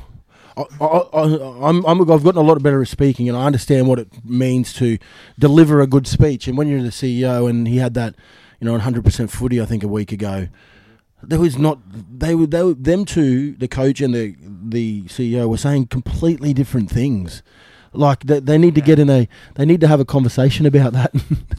[0.56, 3.98] I, I, I'm, I'm, I've gotten a lot better at speaking, and I understand what
[3.98, 4.98] it means to
[5.38, 6.48] deliver a good speech.
[6.48, 8.14] And when you're the CEO, and he had that,
[8.60, 10.48] you know, 100% footy, I think a week ago,
[11.22, 11.78] there was not.
[12.18, 16.52] They were, they were them two, the coach and the the CEO, were saying completely
[16.52, 17.42] different things.
[17.94, 20.94] Like they, they need to get in a, they need to have a conversation about
[20.94, 21.12] that,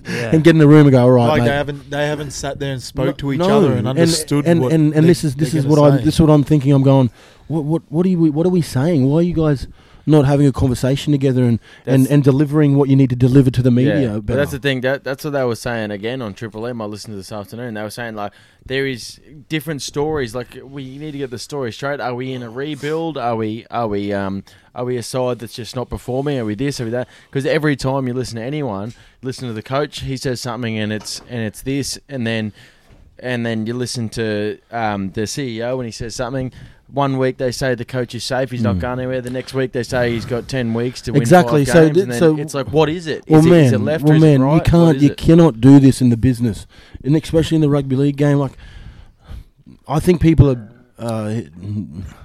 [0.06, 0.30] Yeah.
[0.34, 1.48] and get in the room and go, all right, like mate.
[1.48, 4.48] they haven't they haven't sat there and spoke No- to each no, other and understood
[4.48, 6.32] and, what and, and they- this is this is gonna what I'm this is what
[6.32, 6.72] I'm thinking.
[6.72, 7.12] I'm going.
[7.48, 9.06] What what what are you what are we saying?
[9.06, 9.68] Why are you guys
[10.06, 13.62] not having a conversation together and, and, and delivering what you need to deliver to
[13.62, 14.02] the media?
[14.02, 14.82] Yeah, but that's the thing.
[14.82, 16.82] That that's what they were saying again on Triple M.
[16.82, 17.74] I listened to this afternoon.
[17.74, 18.34] They were saying like
[18.66, 19.20] there is
[19.50, 20.36] different stories.
[20.36, 22.00] Like we need to get the story straight.
[22.00, 23.18] Are we in a rebuild?
[23.18, 24.44] Are we are we um
[24.76, 26.38] are we a side that's just not performing?
[26.40, 26.82] Are we this?
[26.82, 27.08] Are we that?
[27.30, 30.92] Because every time you listen to anyone, listen to the coach, he says something and
[30.92, 32.54] it's and it's this, and then
[33.24, 36.52] and then you listen to um, the CEO and he says something.
[36.92, 38.80] One week they say the coach is safe, he's not Mm.
[38.82, 39.22] going anywhere.
[39.22, 41.94] The next week they say he's got ten weeks to win Exactly, five so games.
[41.96, 43.20] th- and then so- it's like, what is it?
[43.26, 44.56] Is well, it, man, is it left well, or is man, right?
[44.56, 45.18] you can't, you it?
[45.18, 46.68] cannot do this in the business,
[47.04, 48.38] and especially in the rugby league game.
[48.38, 48.54] Like,
[49.88, 50.70] I think people are
[51.00, 51.42] uh,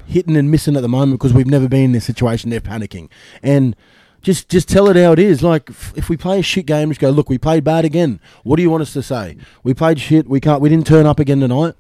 [0.07, 2.51] hitting and missing at the moment because we've never been in this situation.
[2.51, 3.09] They're panicking,
[3.43, 3.75] and
[4.23, 5.43] just just tell it how it is.
[5.43, 8.21] Like, if we play a shit game, just go, look, we played bad again.
[8.43, 9.37] What do you want us to say?
[9.63, 10.29] We played shit.
[10.29, 10.61] We can't.
[10.61, 11.75] We didn't turn up again tonight.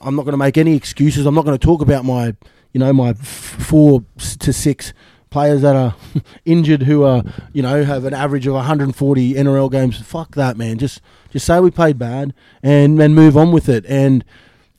[0.00, 1.26] I'm not going to make any excuses.
[1.26, 2.34] I'm not going to talk about my,
[2.72, 4.04] you know, my f- four
[4.38, 4.92] to six
[5.30, 5.94] players that are
[6.44, 7.22] injured who are,
[7.52, 10.00] you know, have an average of 140 NRL games.
[10.00, 10.78] Fuck that, man.
[10.78, 11.00] Just
[11.30, 13.84] just say we played bad and and move on with it.
[13.86, 14.24] And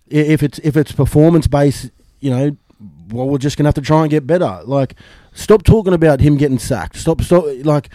[0.07, 2.57] if it's if it's performance based, you know,
[3.11, 4.61] well, we're just gonna have to try and get better.
[4.65, 4.95] Like,
[5.33, 6.95] stop talking about him getting sacked.
[6.97, 7.45] Stop, stop.
[7.63, 7.89] Like,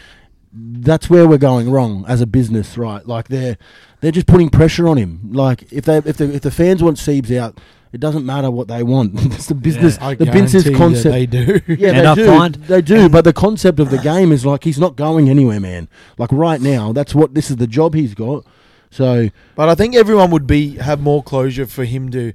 [0.52, 3.04] that's where we're going wrong as a business, right?
[3.06, 3.58] Like they're
[4.00, 5.20] they're just putting pressure on him.
[5.32, 7.58] Like if they if the if the fans want Siebes out,
[7.92, 9.12] it doesn't matter what they want.
[9.34, 9.98] it's the business.
[10.00, 11.12] I the business guarantee that concept.
[11.12, 11.60] they do.
[11.76, 12.26] Yeah, And they I do.
[12.26, 15.58] find- they do, but the concept of the game is like he's not going anywhere,
[15.58, 15.88] man.
[16.18, 18.44] Like right now, that's what this is the job he's got.
[18.90, 22.32] So But I think everyone would be have more closure for him to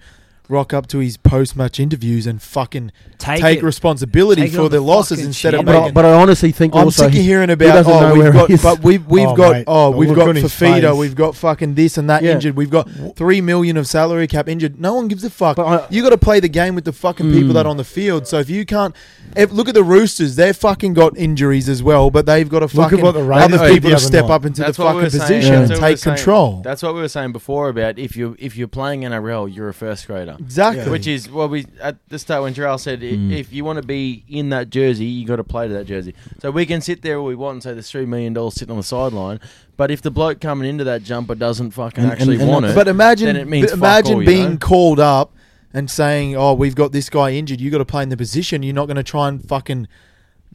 [0.50, 4.64] rock up to his post match interviews and fucking Take, take, responsibility Take for on
[4.72, 5.60] the the losses instead chin.
[5.60, 8.10] of but I, but I honestly think I'm also sick of hearing about doesn't know
[8.10, 8.64] oh we've where got he is.
[8.64, 11.98] but we've we've Oh, got mate, oh we've got on Fifita we've got fucking this
[11.98, 12.32] and that Yeah.
[12.32, 15.66] injured we've got three million of salary cap injured no one gives a fuck But
[15.68, 17.54] I- you got to play the game with the fucking people Mm.
[17.54, 18.96] that are on the field so if you can't
[19.36, 22.66] if, look at the Roosters they've fucking got injuries as well but they've got to
[22.66, 24.32] Look at fucking what the other people to step night.
[24.34, 25.60] up into That's the what we fucking position Yeah.
[25.60, 28.16] and That's what we were take control That's what we were saying before about if
[28.16, 30.38] you if you're playing NRL, you're a first grader.
[30.40, 33.32] Exactly Which is what we at the start when Jharal said, i Mm.
[33.38, 36.14] if you want to be in that jersey, you got to play to that jersey.
[36.42, 38.72] So we can sit there all we want and say there's three million dollars sitting
[38.72, 39.40] on the sideline,
[39.78, 42.62] but if the bloke coming into that jumper doesn't fucking And- actually and- and want
[42.64, 44.58] that's- it, But imagine, then it means but fuck imagine all, you being know?
[44.58, 45.34] called up
[45.74, 47.60] and saying, "Oh, we've got this guy injured.
[47.62, 48.64] You got to play in the position.
[48.64, 49.88] You're not going to try and fucking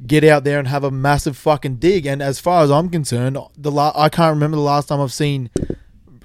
[0.06, 3.36] get out there and have a massive fucking dig." And as far as I'm concerned,
[3.56, 5.50] the la- I can't remember the last time I've seen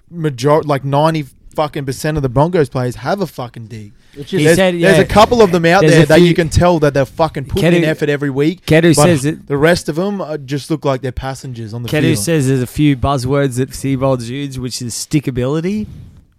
[0.09, 3.93] major like ninety fucking percent of the Broncos players have a fucking dig.
[4.13, 6.79] He there's, said, there's a couple of them out There's there that you can tell
[6.79, 8.65] that they're fucking putting in effort every week.
[8.65, 9.47] Kedu but says it.
[9.47, 12.17] the rest of them uh, just look like they're passengers on the Kedu field.
[12.17, 15.85] says there's a few buzzwords that Seibold's used, which is stickability.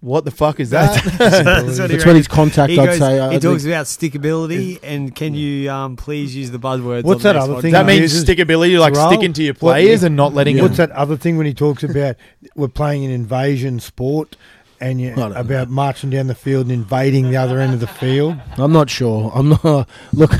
[0.01, 1.01] what the fuck is that?
[1.19, 2.73] That's what he That's what his contact.
[2.73, 3.20] He, I'd goes, say.
[3.20, 7.05] I he think- talks about stickability, and can you um, please use the buzzwords?
[7.05, 9.12] What's on that next other thing that means uses- stickability, like Terrell?
[9.12, 10.89] sticking to your What- players and not letting What's them.
[10.91, 12.16] that other thing when he talks about
[12.57, 14.37] we're playing an invasion sport
[14.81, 15.40] and you, don't know.
[15.40, 18.36] about marching down the field and invading the other end of the field?
[18.57, 19.31] I'm not sure.
[19.35, 19.89] I'm not.
[20.12, 20.32] Look,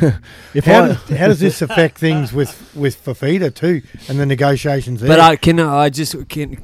[0.55, 4.27] if How, I, does, how does this affect things with with Fifita too and the
[4.27, 5.09] negotiations there?
[5.09, 6.63] But I can I just can.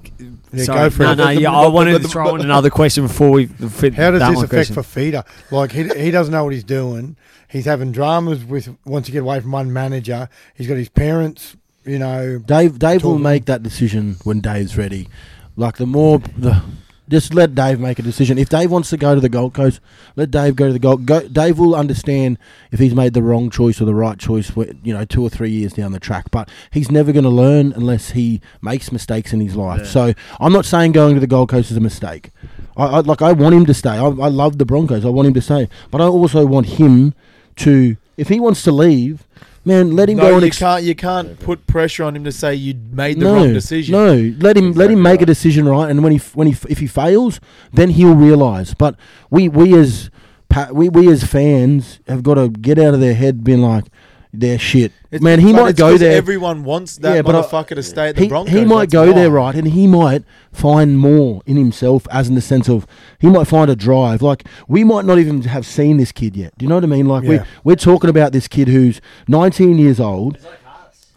[0.52, 1.16] Yeah, sorry, go for no, it.
[1.16, 1.52] no, yeah.
[1.52, 5.12] I wanted to throw in another question before we fit How does this affect question.
[5.12, 5.26] Fifita?
[5.50, 7.16] Like he he doesn't know what he's doing.
[7.48, 10.28] He's having dramas with once to get away from one manager.
[10.54, 11.56] He's got his parents.
[11.84, 15.08] You know, Dave, Dave will make that decision when Dave's ready.
[15.56, 16.62] Like the more the.
[17.08, 18.36] Just let Dave make a decision.
[18.36, 19.80] If Dave wants to go to the Gold Coast,
[20.16, 21.06] let Dave go to the Gold.
[21.06, 22.36] Go, Dave will understand
[22.72, 24.50] if he's made the wrong choice or the right choice.
[24.56, 27.72] You know, two or three years down the track, but he's never going to learn
[27.72, 29.86] unless he makes mistakes in his life.
[29.86, 32.30] So I'm not saying going to the Gold Coast is a mistake.
[32.76, 33.22] I, I like.
[33.22, 33.90] I want him to stay.
[33.90, 35.04] I, I love the Broncos.
[35.04, 37.14] I want him to stay, but I also want him
[37.56, 37.96] to.
[38.16, 39.26] If he wants to leave,
[39.66, 40.82] man, let him no, go and you ex- can't.
[40.84, 43.92] You can't put pressure on him to say you made the no, wrong decision.
[43.92, 46.56] No, let him let him Exactly make a decision right, and when he when he
[46.68, 47.40] if he fails,
[47.72, 48.72] then he'll realise.
[48.72, 48.96] But
[49.30, 50.10] we we as
[50.72, 53.84] we we as fans have got to get out of their head, being like
[54.40, 54.92] they're shit.
[55.10, 56.16] It's- Man, he might go there.
[56.16, 58.52] Everyone wants that Yeah, but I- motherfucker to stay at the he, Broncos.
[58.52, 62.34] he might that's go there right, and he might find more in himself, as in
[62.34, 62.86] the sense of
[63.18, 64.22] he might find a drive.
[64.22, 66.52] Like we might not even have seen this kid yet.
[66.58, 67.06] Do you know what I mean?
[67.06, 67.44] Like we Yeah.
[67.64, 70.38] we're talking about this kid who's 19 years old.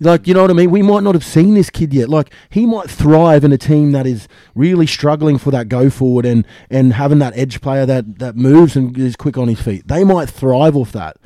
[0.02, 0.72] Like you know what I mean?
[0.72, 2.08] We might not have seen this kid yet.
[2.08, 6.26] Like he might thrive in a team that is really struggling for that go forward
[6.26, 9.90] and and having that edge player that that moves and is quick on his feet.
[9.90, 11.18] They might thrive off that.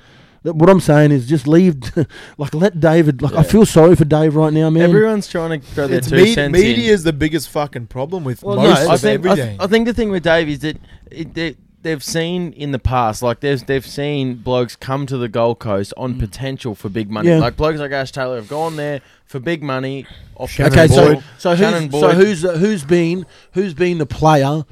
[0.43, 1.75] That- What I'm saying is just leave,
[2.37, 3.21] like let David.
[3.21, 4.83] Like I feel sorry for Dave right now, man.
[4.83, 6.93] everyone's trying to throw their It's two me- cents media in.
[6.93, 9.49] is the biggest fucking problem with Well, most no, of I think, I, everything.
[9.57, 10.77] th- I think the thing with Dave is that
[11.11, 15.27] it, they, they've seen in the past, like they've they've seen blokes come to the
[15.29, 17.29] Gold Coast on potential for big money.
[17.29, 17.39] Yeah.
[17.39, 20.05] Like blokes like Ash Taylor have gone there for big money.
[20.35, 21.23] Off Okay, so Boyd.
[21.37, 24.65] so Shannon who's, so who's uh, who's been who's been the player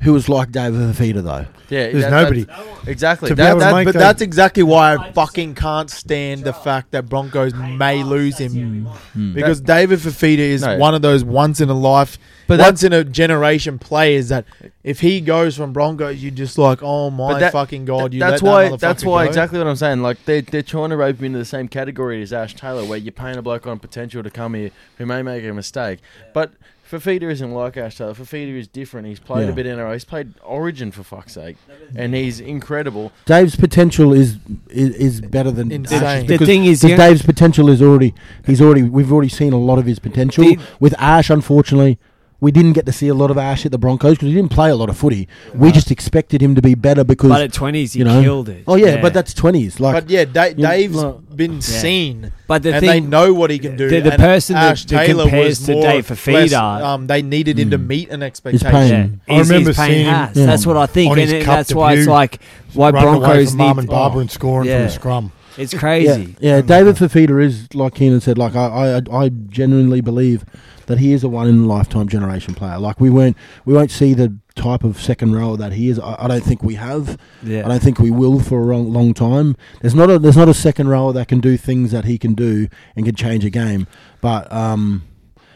[0.00, 1.46] who was like David Fifita though?
[1.68, 2.46] yeah, There's that- nobody.
[2.86, 3.30] Exactly.
[3.30, 7.52] That- that- but those- that's exactly why I fucking can't stand the fact that Broncos
[7.54, 9.34] may lose him hmm.
[9.34, 10.78] because David Fifita is No.
[10.78, 14.44] one of those once in a life, But once in a generation players that
[14.82, 18.40] if he goes from Broncos, you're just like, oh my that- fucking god, you that's
[18.40, 18.68] let why.
[18.70, 19.28] that that's why go.
[19.28, 20.00] exactly what I'm saying.
[20.00, 22.98] Like they they're trying to rope him into the same category as Ash Taylor, where
[22.98, 25.98] you're paying a bloke on potential to come here who may make a mistake.
[26.32, 26.52] But
[26.90, 28.14] Fifita isn't like Ash Taylor.
[28.14, 29.06] Fifita is different.
[29.08, 29.50] He's played Yeah.
[29.50, 29.92] a bit NRL.
[29.92, 31.56] He's played Origin for fuck's sake,
[31.94, 33.12] and he's incredible.
[33.26, 34.38] Dave's potential is
[34.70, 36.02] is, is better than Insane.
[36.02, 38.14] Ash's The The because- thing is, because you- Dave's potential is already
[38.46, 40.44] he's already we've already seen a lot of his potential.
[40.44, 41.98] The- With Ash, unfortunately,
[42.40, 44.52] we didn't get to see a lot of Ash at the Broncos because he didn't
[44.52, 45.26] play a lot of footy.
[45.54, 48.22] We just expected him to be better because But at twenties, he you know.
[48.22, 48.62] killed it.
[48.68, 49.80] Oh yeah, but that's twenties.
[49.80, 53.34] Like But yeah, da- you- Dave's like- been seen, But the and thing, they know
[53.34, 53.88] what he can do.
[53.88, 56.50] the- the and person that- Ash that Taylor compares was to more Dave or Fifita-
[56.50, 56.52] less,
[56.84, 57.86] um, they needed him to Mm.
[57.88, 59.20] meet an expectation.
[59.28, 60.36] yeah, I is, remember is paying seeing him- has.
[60.36, 60.46] Yeah.
[60.46, 62.38] That's what I think, On and his it- cup that's why it's debut, like
[62.72, 63.78] why Run away Broncos from mum need.
[63.80, 64.84] and Barbara and scoring from Yeah.
[64.84, 65.32] the scrum.
[65.56, 66.36] It's yeah, crazy.
[66.38, 66.60] yeah.
[66.60, 68.38] David Fifita is like Keenan said.
[68.38, 70.44] Like I, I, I genuinely believe
[70.88, 72.78] that he is a one in a lifetime generation player.
[72.78, 75.98] Like we won't we won't see the type of second rower that he is.
[75.98, 77.16] I, I don't think we have.
[77.42, 77.64] Yeah.
[77.64, 79.56] I don't think we will for a long, long time.
[79.80, 82.34] There's not a there's not a second rower that can do things that he can
[82.34, 83.86] do and can change a game.
[84.20, 85.04] But um,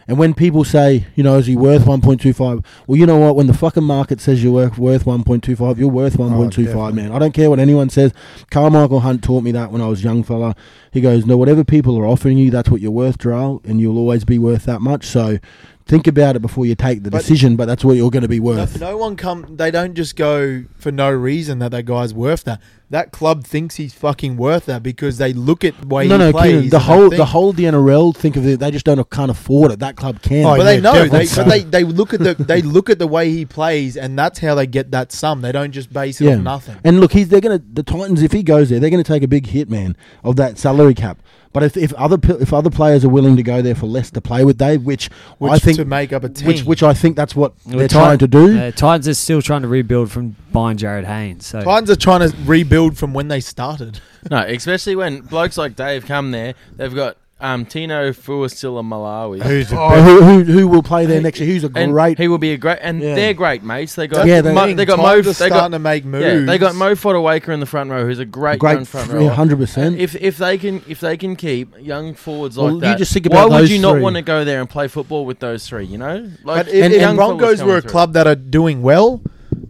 [0.08, 2.64] and when people say, you know, is he worth 1.25?
[2.86, 3.36] Well, you know what?
[3.36, 6.92] When the fucking market says you're worth, worth 1.25, you're worth 1.25, definitely.
[6.94, 7.12] man.
[7.12, 8.12] I don't care what anyone says.
[8.50, 10.54] Karmichael Hunt taught me that when I was a young fella.
[10.92, 13.98] He goes, no, whatever people are offering you, that's what you're worth, Jharal, and you'll
[13.98, 15.06] always be worth that much.
[15.06, 15.38] So
[15.86, 18.28] think about it before you take the But- decision, but that's what you're going to
[18.28, 18.80] be No, worth.
[18.80, 19.56] no one come.
[19.56, 22.60] They don't just go for no reason that that guy's worth that.
[22.92, 26.24] That club thinks he's fucking worth that because they look at the way no, he
[26.26, 26.52] no, plays.
[26.52, 28.60] Keenan, the whole the whole the NRL think of it.
[28.60, 29.78] They just don't can't afford it.
[29.78, 30.44] That club can.
[30.44, 30.92] Oh, But they know.
[31.08, 33.96] They, definitely but they, they look at the they look at the way he plays,
[33.96, 35.40] and that's how they get that sum.
[35.40, 36.32] They don't just base it Yeah.
[36.34, 36.76] on nothing.
[36.84, 39.28] And look, he's they're gonna the Titans if he goes there, they're gonna take a
[39.28, 41.18] big hit, man, of that salary cap.
[41.54, 44.22] But if, if other if other players are willing to go there for less to
[44.22, 46.46] play with Dave, which, Which I think to make up a team.
[46.46, 48.58] which which I think that's what Well, they're Ti- trying to do.
[48.58, 51.46] Uh, Titans are still trying to rebuild from buying Jarryd Haynes.
[51.46, 54.00] So Titans are trying to rebuild from when they started.
[54.30, 59.42] No, especially when blokes like Dave come there, they've got um, Tino Fa'asuamaleaui.
[59.42, 61.48] Who's a Oh, who, who who will play there next year?
[61.52, 62.18] Who's a and great?
[62.18, 63.16] He will be a great, and Yeah.
[63.16, 63.96] they're great mates.
[63.96, 65.04] They got Yeah, they- the Mo, they got Mo.
[65.06, 66.24] Titans are They starting got to make moves.
[66.24, 69.10] yeah, they got Mo Fotuaika in the front row, who's a great, great, young front
[69.10, 69.26] row.
[69.28, 69.98] hundred percent.
[69.98, 73.12] If if they can if they can keep young forwards Well, like you that, just
[73.12, 74.02] think why about would those you not three.
[74.02, 75.84] want to go there and play football with those three?
[75.86, 78.26] You know, like But if, And- if and Broncos fellas were a coming club that
[78.28, 79.20] are doing well,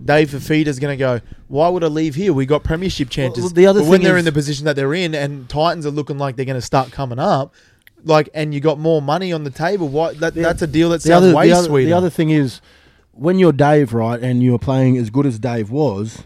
[0.05, 1.21] Dave Fifita's going to go.
[1.53, 2.33] Why would I leave here?
[2.33, 3.45] We got premiership chances.
[3.45, 5.85] well, the other but when they're is- in the position that they're in, and Titans
[5.85, 7.53] are looking like they're going to start coming up,
[8.05, 9.87] like, and you got more money on the table.
[9.89, 10.15] Why?
[10.15, 11.89] That, The- that's a deal that the sounds other, way the other, sweeter.
[11.91, 12.63] the other thing is,
[13.13, 16.23] when you're Dave, right, and you're playing as good as Dave was,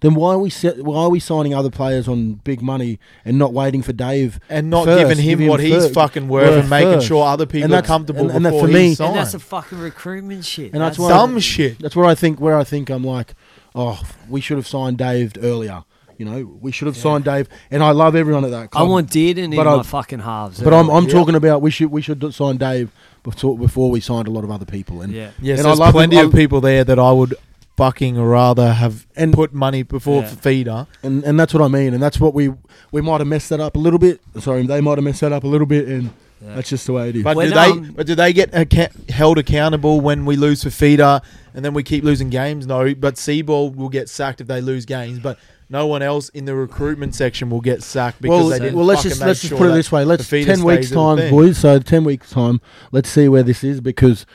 [0.00, 3.38] then why are we set, why are we signing other players on big money and
[3.38, 6.60] not waiting for Dave and not first, giving him give what he's fucking worth, worth
[6.60, 7.06] and making first.
[7.06, 9.08] sure other people And are comfortable and- and that for he me- signs.
[9.08, 10.72] and that's a fucking recruitment shit.
[10.74, 11.78] And that's That's why- dumb shit.
[11.78, 13.34] That's where I think where I think I'm like,
[13.74, 15.84] oh, we should have signed Dave earlier.
[16.18, 17.48] You know, we should have signed Dave.
[17.70, 18.88] And I love everyone at that I club.
[18.88, 20.60] want Dearden in I- my fucking halves.
[20.60, 21.12] but I'm, I'm Yeah.
[21.12, 22.90] talking about we should we should sign Dave
[23.24, 25.00] before before we signed a lot of other people.
[25.02, 25.30] And yeah.
[25.40, 27.34] Yes, And I love plenty him- of people there that I would
[27.76, 30.28] fucking rather have And- put money before Yeah.
[30.28, 30.86] feeder.
[31.02, 31.94] and and that's what I mean.
[31.94, 32.50] And that's what we
[32.92, 34.20] we might have messed that up a little bit.
[34.38, 35.88] Sorry, they might have messed that up a little bit.
[35.88, 36.10] And
[36.44, 36.54] Yeah.
[36.56, 37.24] that's just the way it is.
[37.24, 37.70] But When, do they?
[37.70, 41.20] um, but do they get acca- held accountable when we lose for feeder
[41.54, 42.66] and then we keep losing games?
[42.66, 45.18] No, but Seibold will get sacked if they lose games.
[45.18, 45.38] But
[45.68, 48.76] no one else in the recruitment section will get sacked because well, they didn't.
[48.76, 50.04] well, let's fucking just make let's just put it this way.
[50.04, 51.58] Let's the feeder ten weeks stays at the time, boys.
[51.58, 52.60] So ten weeks time.
[52.90, 54.26] Let's see where this is because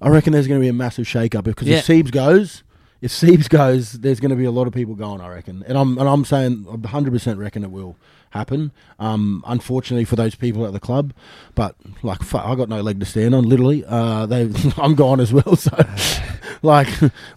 [0.00, 1.78] I reckon there's going to be a massive shake up because Yeah.
[1.78, 2.62] if Siebes goes,
[3.00, 5.20] if Siebes goes, there's going to be a lot of people going.
[5.20, 7.96] I reckon, and I'm and I'm saying 100 percent reckon it will
[8.30, 8.72] happen.
[8.98, 11.12] Um, unfortunately for those people at the club,
[11.54, 13.48] but like fu I got no leg to stand on.
[13.48, 15.56] Literally, uh, they I'm gone as well.
[15.56, 15.76] So.
[16.62, 16.88] Like,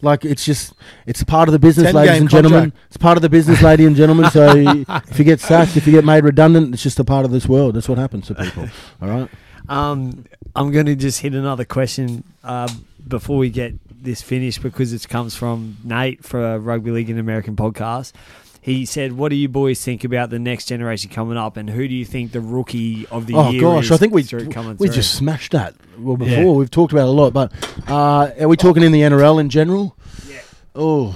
[0.02, 0.74] like it's just
[1.06, 2.72] it's a part of the business, ladies and gentlemen.
[2.72, 2.86] contract.
[2.88, 4.32] It's part of the business, ladies and gentlemen.
[4.32, 4.50] So
[5.08, 7.46] if you get sacked, if you get made redundant, it's just a part of this
[7.46, 7.76] world.
[7.76, 8.70] That's what happens to people.
[9.02, 9.30] All right.
[9.68, 10.26] Um,
[10.56, 12.70] I'm going to just hit another question uh,
[13.08, 13.74] before we get
[14.04, 18.14] this finished because it comes from Nate for a Rugby League and American podcast.
[18.62, 21.88] He said, "What do you boys think about the next generation coming up, and who
[21.88, 24.50] do you think the rookie of the Oh year gosh, is I think we through
[24.50, 24.96] coming we through?
[24.96, 25.76] just smashed that.
[25.98, 26.52] Well, before Yeah.
[26.52, 27.52] we've talked about it a lot, but
[27.90, 29.96] uh, are we talking in the NRL in general?
[30.30, 30.40] Yeah.
[30.76, 31.16] Oh,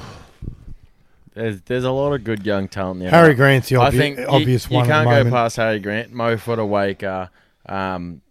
[1.33, 3.09] there's, there's a lot of good young talent there.
[3.09, 4.85] Harry Grant's the I obvi- think you- obvious you, one.
[4.87, 5.33] can't at go the moment.
[5.35, 7.29] past Harry Grant, Mo Fotuaika,
[7.67, 8.21] um,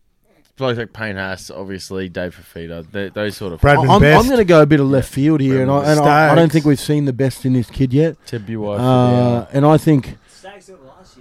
[0.56, 4.20] blokes like Payne Haas, obviously Dave Fifita, th- those sort of Bradman I'm, Best.
[4.20, 6.34] I'm going to go a bit of left field here, and, I, and I, I
[6.34, 8.16] don't think we've seen the best in this kid yet.
[8.26, 10.16] Tibu Uh, and I think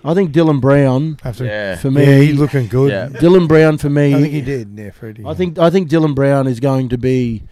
[0.03, 1.75] I think Dylan Brown Have yeah.
[1.75, 2.05] for me.
[2.05, 2.91] yeah, he's looking good.
[2.91, 3.07] Yeah.
[3.19, 4.15] Dylan Brown for me.
[4.15, 4.73] I think he did.
[4.75, 5.25] Yeah, Freddie.
[5.25, 7.43] I think I think Dylan Brown is going to be,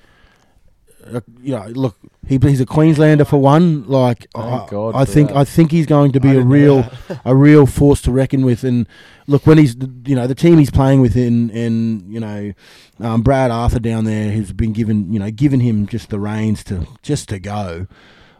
[1.05, 1.95] uh, you know, look,
[2.29, 3.87] he, he's a Queenslander for one.
[3.87, 5.37] Like, I, God I think that.
[5.37, 6.87] I think he's going to be a real
[7.25, 8.63] a real force to reckon with.
[8.63, 8.87] And
[9.25, 9.75] look, when he's
[10.05, 12.53] you know the team he's playing with in in you know
[12.99, 16.63] um, Brad Arthur down there, who's been given you know given him just the reins
[16.65, 17.87] to just to go.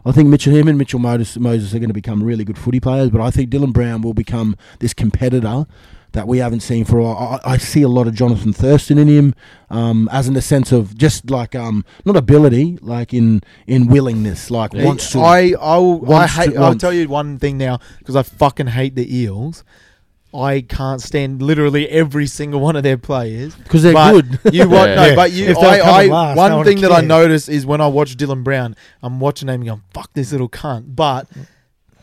[0.06, 2.80] I think Mitchell, him and Mitchell Moses, Moses are going to become really good footy
[2.80, 5.66] players, but I think Dylan Brown will become this competitor
[6.12, 7.40] that we haven't seen for a while.
[7.44, 9.34] I, I see a lot of Jonathan Thurston in him,
[9.70, 14.50] um, as in the sense of just like um, not ability, like in in willingness,
[14.50, 15.20] like wants to.
[15.20, 16.56] I I'll, I Wants to- hate.
[16.56, 19.64] I'll tell you one thing now because I fucking hate the Eels.
[20.32, 24.12] I can't stand literally every single one of their players because they're but
[24.42, 24.54] good.
[24.54, 24.94] You want Yeah.
[24.94, 25.14] no, Yeah.
[25.16, 25.46] but you.
[25.46, 27.88] If I, I coming last, no one one thing that I notice is when I
[27.88, 31.46] watch Dylan Brown, I'm watching him going, "Fuck this little cunt," but You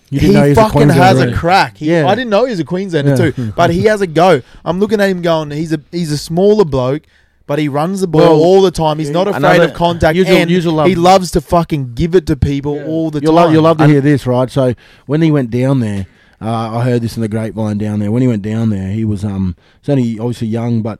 [0.09, 1.77] he didn't know he was a fucking has a crack.
[1.77, 2.07] He, Yeah.
[2.07, 3.31] I didn't know he was a Queenslander Yeah.
[3.31, 4.41] too, but he has a go.
[4.65, 7.03] I'm looking at him going, he's a he's a smaller bloke.
[7.45, 8.99] But he runs the ball Well, all the time.
[8.99, 12.25] He's not afraid of contact, You'll- and you'll love- he loves to fucking give it
[12.27, 13.35] to people all the you'll time.
[13.45, 14.51] Love, you'll love to hear this, right?
[14.51, 14.73] So
[15.05, 16.07] when he went down there,
[16.41, 18.11] uh, I heard this in the grapevine down there.
[18.11, 20.99] When he went down there, he was um, he's only obviously young, but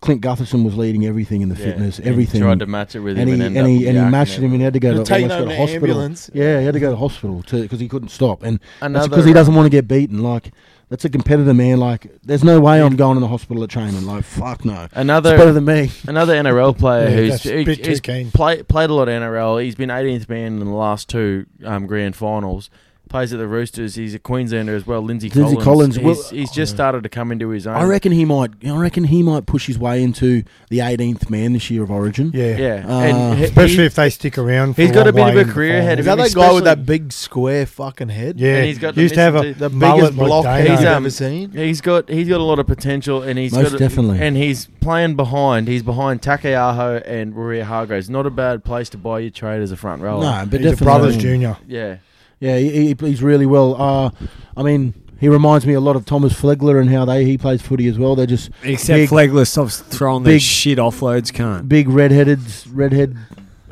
[0.00, 1.64] Clint Gutherson was leading everything in the Yeah.
[1.64, 2.40] fitness, And everything.
[2.40, 4.44] Tried to match it with and him he and, and he, and he matched him
[4.44, 5.88] and he had to go You're to, taking almost go him to to hospital.
[5.88, 6.30] ambulance.
[6.32, 9.24] Yeah, he had to go to hospital because he couldn't stop, and that's Another- because
[9.24, 10.22] he doesn't want to get beaten.
[10.22, 10.52] Like
[10.88, 11.78] that's a competitor, man.
[11.80, 14.06] Like there's no way I'm going in the hospital at training.
[14.06, 15.90] Like fuck no, it's Another better than me.
[16.06, 18.30] Another NRL player Yeah, who's that's he- he's keen.
[18.30, 19.62] play, played a lot of NRL.
[19.64, 22.70] He's been 18th man in the last two um, grand finals.
[23.08, 23.94] Plays at the Roosters.
[23.94, 25.00] He's a Queenslander as well.
[25.00, 25.64] Lindsay Lindsay Collins.
[25.64, 27.74] Collins, He's, well- he's just started to come into his own.
[27.76, 28.50] I reckon he might.
[28.66, 32.30] I reckon he might push his way into the 18th man this year of Origin.
[32.34, 32.56] Yeah.
[32.56, 34.74] Yeah, Uh, and he- Especially he- if they stick around.
[34.74, 36.52] For he's got a bit of a career ahead Is of that him, that guy
[36.52, 38.38] with that big square fucking head?
[38.38, 40.60] Yeah, And he's got the used to have a missing- The biggest block Dana.
[40.70, 41.50] he's He's, um, ever seen.
[41.52, 44.18] He's got he's got a lot of potential, and he's Most got a- definitely.
[44.20, 45.68] and he's playing behind.
[45.68, 48.08] He's behind Taukeiaho and Waerea-Hargreaves.
[48.10, 50.20] Not a bad place to buy your trade as a front rower.
[50.22, 50.84] No, but He's a definitely.
[50.84, 51.56] brothers junior.
[51.66, 51.96] Yeah,
[52.40, 53.80] Yeah, he, he plays really well.
[53.80, 54.10] Uh,
[54.56, 57.60] I mean, he reminds me a lot of Thomas Flegler and how they he plays
[57.62, 58.14] footy as well.
[58.14, 61.68] They're just Except Big- Flegler stops throwing big- those shit offloads, can't.
[61.68, 62.38] big redheaded,
[62.72, 63.16] redhead,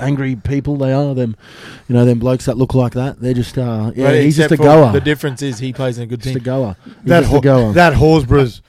[0.00, 0.76] angry people.
[0.76, 1.36] They are them,
[1.88, 3.20] you know, them blokes that look like that.
[3.20, 4.92] They're just, uh, yeah, But he's just a except goer.
[4.92, 6.44] The difference is he plays in a good just a team.
[6.44, 6.76] goer.
[6.84, 7.72] He's That just ho- a goer.
[7.74, 8.62] that Horsburgh's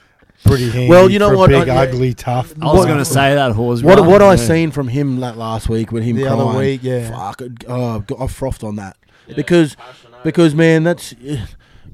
[0.44, 0.88] pretty handy.
[0.88, 1.80] Well, you know for what, Big, I- yeah.
[1.80, 2.54] ugly, tough.
[2.62, 3.82] I was going to say that horse.
[3.82, 4.36] what what I yeah.
[4.36, 7.10] seen from him that last week with him The crying, other week, yeah.
[7.10, 8.96] fuck, it- oh, I frothed on that
[9.36, 9.76] because
[10.24, 11.44] because man, that's eh,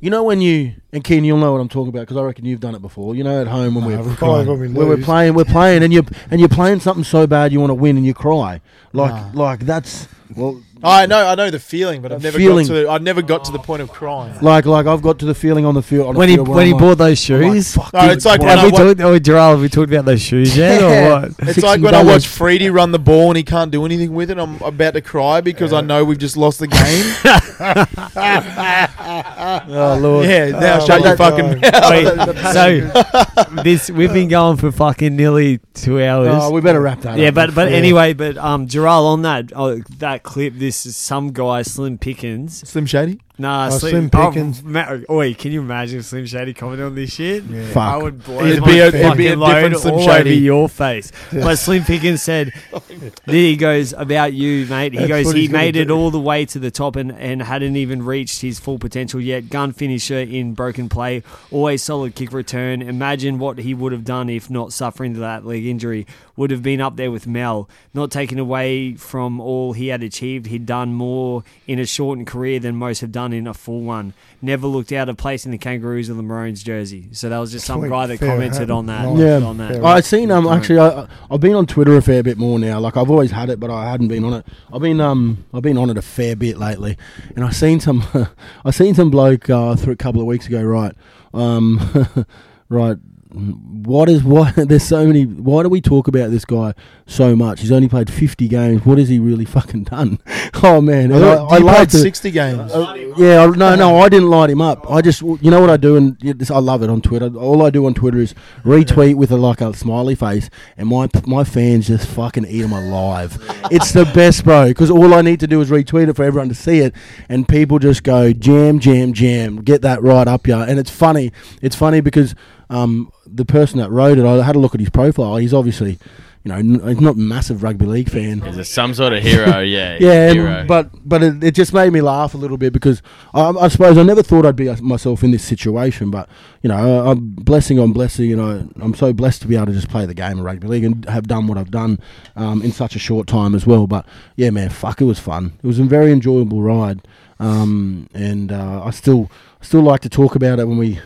[0.00, 2.44] you know when you and Keen, you'll know what I'm talking about because I reckon
[2.44, 3.14] you've done it before.
[3.14, 5.44] You know, at home when No, we're we cry when we where we're playing, we're
[5.58, 8.14] playing, and you and you're playing something so bad you want to win and you
[8.14, 8.60] cry
[8.92, 9.30] like Nah.
[9.42, 12.66] like that's well I know, I know the feeling, but I've never Feeling.
[12.66, 12.88] got to.
[12.88, 14.34] I never got to the point of crying.
[14.42, 16.48] like like I've got to the feeling on the field on When the he field
[16.48, 17.74] where when he I'm bought those like, I'm like, shoes.
[17.74, 19.00] fuck, No, dude, it's like why- when have I we wa- talked?
[19.00, 21.48] Oh, Jharal, have we talked about those shoes yet, or what?
[21.48, 24.30] It's like when I watch Freedy run the ball and he can't do anything with
[24.30, 24.38] it.
[24.38, 27.04] I'm about to cry because I know we've just lost the game.
[29.68, 32.52] oh lord, yeah, now Oh, shut your fucking mouth.
[32.52, 36.28] so this we've been going for fucking nearly two hours.
[36.32, 37.34] Oh, we better wrap that yeah, up.
[37.34, 37.76] but but Yeah.
[37.76, 42.68] anyway, but um, Jharal on that oh, that clip, this is some guy Slim Pickens.
[42.68, 43.20] Slim Shady.
[43.36, 44.62] Nah, Oh, Slim, Slim Pickens.
[44.64, 47.42] Oh, Ma- oi, can you imagine Slim Shady commenting on this shit?
[47.44, 47.66] Yeah.
[47.72, 47.82] Fuck.
[47.82, 50.30] I would blow It'd be a- it'd be a different Slim all Shady.
[50.30, 51.10] over your face.
[51.32, 52.80] But Slim Pickens said, oh,
[53.26, 54.92] he goes about you, mate.
[54.92, 55.96] He That's goes, he made it do.
[55.96, 59.50] all the way to the top and, and hadn't even reached his full potential yet.
[59.50, 62.82] Gun finisher in broken play, always solid kick return.
[62.82, 66.06] Imagine what he would have done if not suffering that leg injury.
[66.36, 67.68] Would have been up there with Mel.
[67.94, 72.58] Not taken away from all he had achieved, he'd done more in a shortened career
[72.60, 74.12] than most have done in a full one.
[74.42, 77.08] Never looked out of place in the Kangaroos or the Maroons jersey.
[77.12, 79.08] So that was just some Sweet, guy that fair commented on that.
[79.08, 79.18] Nice.
[79.18, 79.46] Yeah.
[79.46, 79.72] on that.
[79.72, 82.78] Fair I've seen um actually I I've been on Twitter a fair bit more now.
[82.80, 84.46] Like I've always had it, but I hadn't been on it.
[84.72, 86.96] I've been um I've been on it a fair bit lately,
[87.36, 88.04] and I seen some
[88.64, 90.62] I seen some bloke uh, through a couple of weeks ago.
[90.62, 90.94] Right,
[91.32, 92.26] um,
[92.68, 92.96] right.
[93.34, 94.54] What is what?
[94.68, 95.24] There's so many.
[95.24, 96.72] Why do we talk about this guy
[97.06, 97.60] so much?
[97.60, 98.86] He's only played 50 games.
[98.86, 100.20] What has he really fucking done?
[100.62, 102.72] Oh man, I, I like played to- sixty games.
[102.72, 104.90] Uh, yeah, no, no, I didn't light him up.
[104.90, 106.16] I just, you know what I do, and
[106.50, 107.26] I love it on Twitter.
[107.36, 108.34] All I do on Twitter is
[108.64, 112.72] retweet with a like a smiley face, and my my fans just fucking eat them
[112.72, 113.36] alive.
[113.70, 116.48] it's the best, bro, because all I need to do is retweet it for everyone
[116.48, 116.94] to see it,
[117.28, 120.62] and people just go jam, jam, jam, get that right up ya.
[120.62, 121.32] And it's funny.
[121.60, 122.34] It's funny because
[122.70, 125.36] um, the person that wrote it, I had a look at his profile.
[125.36, 125.98] He's obviously,
[126.44, 128.42] you know, n- he's not a massive rugby league fan.
[128.42, 129.60] Is it some sort of hero?
[129.64, 130.64] Yeah, Yeah, hero.
[130.66, 133.00] but but it, it just made me laugh a little bit because
[133.32, 136.10] I, I suppose I never thought I'd be uh, myself in this situation.
[136.10, 136.28] But
[136.62, 138.28] you know, I'm blessing on blessing.
[138.28, 140.68] You know, I'm so blessed to be able to just play the game of rugby
[140.68, 141.98] league and have done what I've done
[142.36, 143.86] um, in such a short time as well.
[143.86, 145.52] But yeah, man, fuck, it was fun.
[145.62, 147.06] It was a very enjoyable ride,
[147.38, 149.30] um, and uh, I still
[149.60, 151.00] still like to talk about it when we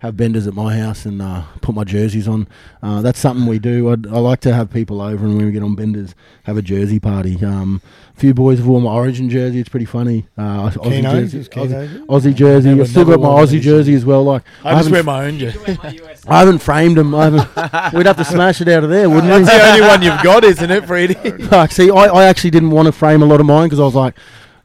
[0.00, 2.46] have benders at my house and uh, put my jerseys on.
[2.82, 3.90] Uh, that's something we do.
[3.90, 6.14] I'd, I like to have people over and when we get on benders,
[6.44, 7.42] have a jersey party.
[7.44, 7.80] Um,
[8.14, 9.58] a few boys have worn my Origin jersey.
[9.60, 10.26] It's pretty funny.
[10.36, 12.70] Uh, Aussie Keno's, jersey, Aussie, Aussie jersey.
[12.80, 14.22] I've still got my Aussie jersey as well.
[14.22, 15.78] Like I just haven't- wear my own jersey.
[16.28, 17.14] I haven't framed them.
[17.14, 17.92] I haven't.
[17.94, 19.42] we'd have to smash it out of there, wouldn't we?
[19.44, 21.14] That's the only one you've got, isn't it, Freddie?
[21.46, 23.84] Fuck, see, I, I actually didn't want to frame a lot of mine because I
[23.84, 24.14] was like,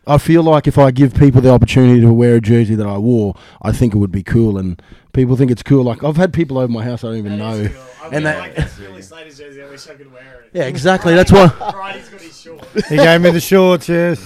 [0.07, 2.97] I feel like if I give people the opportunity to wear a jersey that I
[2.97, 4.81] wore, I think it would be cool, and
[5.13, 5.83] people think it's cool.
[5.83, 7.69] Like I've had people over my house I don't even know,
[8.11, 8.55] and that,
[9.41, 9.61] jersey.
[9.61, 10.49] I wish I could wear it.
[10.53, 11.13] yeah, exactly.
[11.15, 12.87] That's why Brodie's got his shorts.
[12.89, 14.19] He gave me the shorts, yes.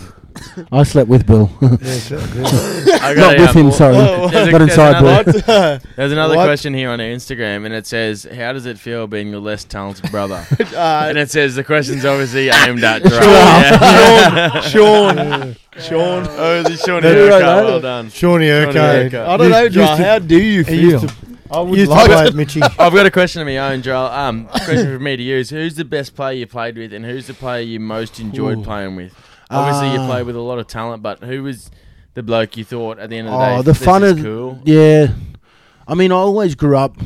[0.72, 3.02] I slept with Bill, yes, yes.
[3.02, 3.72] I not with him.
[3.72, 5.80] Sorry, Whoa, There's not inside another- Bill.
[5.96, 6.46] There's another What?
[6.46, 9.64] question here on our Instagram, and it says, "How does it feel being your less
[9.64, 10.46] talented brother?"
[10.76, 13.24] Uh, and it says the question's obviously aimed at Gerard.
[13.24, 14.60] Yeah.
[14.62, 16.26] Sean, Sean.
[16.30, 17.42] Oh, is it Sean Who Urquhart?
[17.42, 17.64] that?
[17.64, 18.10] Well done.
[18.10, 18.96] Shawnee Shawnee Urquhart.
[19.06, 19.28] Urquhart.
[19.30, 19.96] I don't know, Used- Joel.
[19.98, 21.06] How do you feel?
[21.52, 22.62] I would used to like play at Mitchie.
[22.80, 24.08] I've got a question of my own, Joel.
[24.08, 27.28] Um, question for me to use: Who's the best player you played with, and who's
[27.28, 28.64] the player you most enjoyed Ooh.
[28.64, 29.14] playing with?
[29.50, 30.08] Obviously, you Ah.
[30.08, 31.70] played with a lot of talent, but who was
[32.16, 33.62] the bloke you thought at the end of the Oh, day?
[33.64, 34.60] the fun is of cool.
[34.64, 35.08] yeah.
[35.88, 36.98] I mean, I always grew up,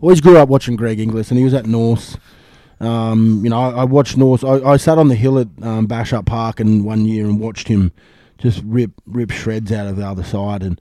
[0.00, 2.16] always grew up watching Greg Inglis, and he was at Norths.
[2.80, 4.44] Um, you know, I, I watched Norths.
[4.44, 7.68] I, I sat on the hill at um, Bishop Park and one year and watched
[7.68, 7.92] him
[8.38, 10.62] just rip rip shreds out of the other side.
[10.62, 10.78] And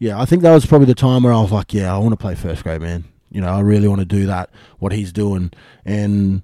[0.00, 2.10] yeah, I think that was probably the time where I was like, yeah, I want
[2.10, 3.04] to play first grade, man.
[3.30, 4.50] You know, I really want to do that.
[4.78, 5.52] What he's doing.
[5.84, 6.42] And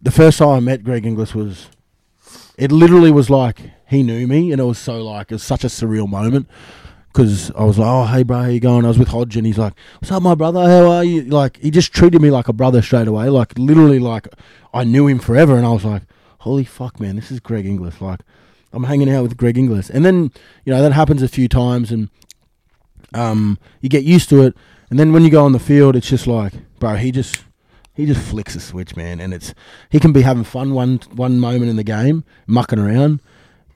[0.00, 1.68] the first time I met Greg Inglis was,
[2.62, 5.64] it literally was like he knew me, and it was so like it was such
[5.64, 6.48] a surreal moment
[7.08, 9.44] because I was like, "Oh, hey, bro, how you going?" I was with Hodge, and
[9.44, 10.60] he's like, "What's up, my brother?
[10.60, 13.28] How are you?" Like, he just treated me like a brother straight away.
[13.30, 14.28] Like, literally, like
[14.72, 16.02] I knew him forever, and I was like,
[16.38, 18.20] "Holy fuck, man, this is Greg Inglis." Like,
[18.72, 20.30] I'm hanging out with Greg Inglis, and then
[20.64, 22.10] you know that happens a few times, and
[23.12, 24.56] um, you get used to it,
[24.88, 27.42] and then when you go on the field, it's just like, bro, he just.
[27.94, 29.54] He just flicks a switch, man, and it's
[29.90, 33.20] he can be having fun one one moment in the game, mucking around,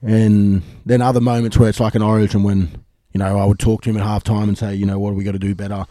[0.01, 2.83] and then other moments where it's like an origin when
[3.13, 5.13] you know I would talk to him at half time and say, you know, what
[5.13, 5.85] we got to do better?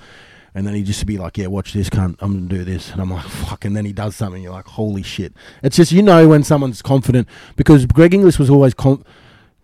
[0.56, 2.16] And then he'd just be like, yeah, watch this, cunt.
[2.20, 2.90] I'm to do this.
[2.90, 3.66] And I'm like, fuck.
[3.66, 4.42] And then he does something.
[4.42, 5.34] You're like, holy shit.
[5.62, 9.04] It's just, you know, when someone's confident because Greg Inglis was always, com-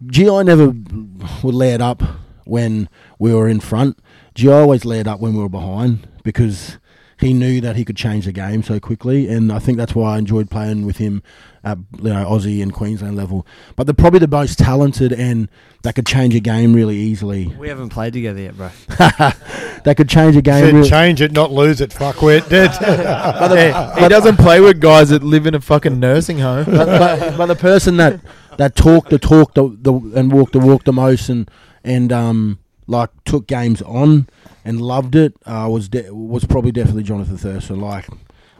[0.07, 2.03] GI never would lay it up
[2.45, 3.99] when we were in front.
[4.35, 6.77] GI always lay it up when we were behind because
[7.23, 9.29] he knew that he could change the game so quickly.
[9.29, 11.23] And I think that's why I enjoyed playing with him
[11.65, 13.47] at you know, Aussie and Queensland level.
[13.77, 15.49] But they're probably the most talented and
[15.83, 17.47] that could change a game really easily.
[17.47, 18.71] We haven't played together yet, bro.
[18.89, 21.93] that could change a game really change it, not lose it.
[21.93, 22.49] Fuck Fuckwit.
[22.51, 22.73] Did.
[24.03, 26.65] He doesn't play with guys that live in a fucking nursing home.
[26.65, 28.21] but, but, but the person that
[28.59, 31.51] that talked the talk the, the and walked the walk the most and
[31.85, 34.29] and um like took games on
[34.65, 37.81] and loved it uh, was de- was probably definitely Jonathan Thurston.
[37.81, 38.07] Like,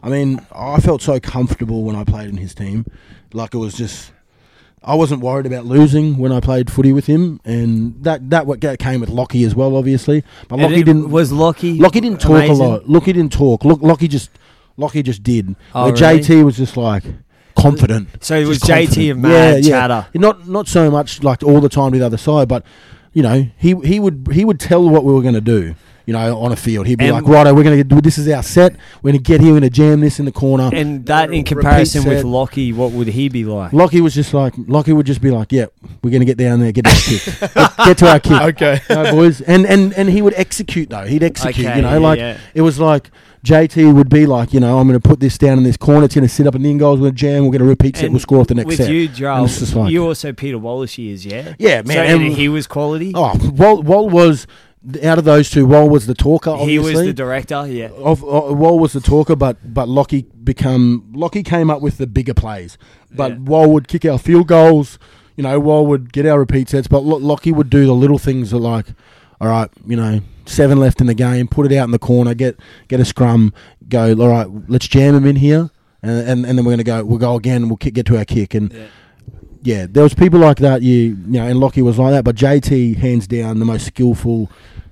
[0.03, 2.87] I mean, I felt so comfortable when I played in his team.
[3.33, 4.13] Like it was just.
[4.85, 8.61] I wasn't worried about losing when I played footy with him, and that that what
[8.81, 10.25] came with Lockie as well, obviously.
[10.49, 11.11] But And Lockie it didn't.
[11.11, 11.79] Was Lockie?
[11.79, 12.65] Lockie didn't talk amazing?
[12.65, 12.89] a lot.
[12.89, 13.65] Lockie didn't talk.
[13.65, 14.31] Look, Lockie just
[14.77, 15.55] Lockie just did.
[15.75, 16.21] Oh, Where really?
[16.21, 17.05] JT was just like
[17.57, 18.09] confident.
[18.25, 18.91] So it was confident.
[18.91, 20.07] JT and mad chatter.
[20.15, 22.65] Not not so much like all the time to the other side, but
[23.13, 25.75] you know he he would he would tell what we were going to do.
[26.07, 28.19] You know, on a field, he'd be And- like, "Righto, we're going to do this.
[28.19, 28.77] Is our set.
[29.03, 29.53] We're going to get here.
[29.53, 32.27] We're going to jam this in the corner." And that in comparison with set.
[32.27, 33.73] Lockie, what would he be like?
[33.73, 35.67] Lockie was just like Lockie would just be like, "Yeah,
[36.03, 38.33] we're going to get down there, get to our kick, get, get to our kick."
[38.63, 38.81] okay.
[38.91, 39.41] no, boys.
[39.43, 41.05] And, and and he would execute though.
[41.07, 41.67] He'd execute.
[41.67, 42.39] Okay, you know, yeah, like yeah.
[42.55, 43.11] it was like
[43.45, 46.05] JT would be like, you know, I'm going to put this down in this corner.
[46.05, 47.01] It's going to sit up in the in goals.
[47.01, 47.43] We're going to jam.
[47.45, 48.05] We're going to repeat set.
[48.05, 48.89] And We'll score off the next with set.
[48.91, 51.55] you, And Joel, it's like- you also Peter Wallace years, yeah?
[51.59, 51.87] yeah, man.
[51.97, 53.11] So, and, and he was quality.
[53.17, 54.47] oh, Wall, Wall was
[55.03, 55.67] out of those two.
[55.67, 56.51] Wall was the talker.
[56.51, 56.73] Obviously.
[56.73, 57.89] he was the director, yeah.
[57.97, 62.07] of, uh, Wall was the talker, but but Lockie become Lockie came up with the
[62.07, 62.79] bigger plays.
[63.11, 63.39] But Yeah.
[63.39, 64.99] Wall would kick our field goals.
[65.37, 68.19] You know, Wall would get our repeat sets, but Lo- Lockie would do the little
[68.19, 68.87] things that like,
[69.41, 72.35] all right, you know, seven left in the game, put it out in the corner,
[72.35, 73.53] get get a scrum,
[73.89, 74.15] go.
[74.21, 75.71] All right, let's jam him in here,
[76.03, 77.05] and and, and then we're gonna go.
[77.05, 77.69] We'll go again.
[77.69, 78.87] We'll kick, get to our kick, and Yeah.
[79.63, 80.83] Yeah, there was people like that.
[80.83, 84.51] You you know, and Lockie was like that, but JT hands down the most skillful,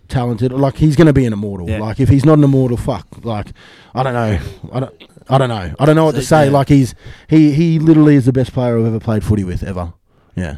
[0.08, 0.52] talented.
[0.52, 1.68] Like he's going to be an immortal.
[1.68, 1.80] Yeah.
[1.80, 3.06] Like if he's not an immortal, fuck.
[3.24, 3.48] Like
[3.94, 4.38] I don't know.
[4.72, 5.02] I don't.
[5.28, 5.74] I don't know.
[5.78, 6.46] I don't know what to say.
[6.46, 6.50] yeah.
[6.52, 6.94] Like he's
[7.28, 9.92] he he literally is the best player I've ever played footy with ever.
[10.34, 10.56] Yeah.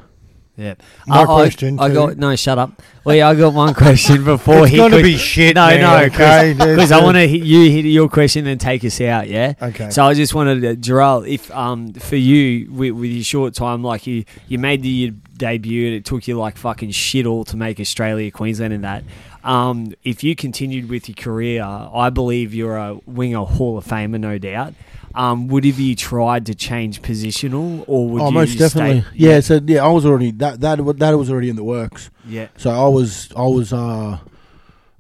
[0.57, 0.75] Yeah.
[1.07, 2.37] My I, question I, I got no.
[2.37, 2.83] Shut up.
[3.05, 4.77] Well, yeah, I got one question before It's he.
[4.77, 6.53] gonna could- be shit, No, man, no, okay?
[6.53, 9.29] because I want to hit you hit your question and take us out.
[9.29, 9.55] Yeah.
[9.63, 9.89] Okay.
[9.91, 13.83] So I just wanted to, Jharal, if um for you with, with your short time,
[13.83, 17.45] like you you made the, your debut and it took you like fucking shit all
[17.47, 19.05] to make Australia, Queensland, and that.
[19.45, 24.21] Um, if you continued with your career, I believe you're a winger Hall of Famer,
[24.21, 24.75] no doubt.
[25.15, 29.03] Um, would have you tried to change positional, or would oh, you most definitely.
[29.03, 32.11] Stay, yeah, so yeah, I was already that that that was already in the works.
[32.27, 32.49] yeah.
[32.57, 34.19] So I was I was uh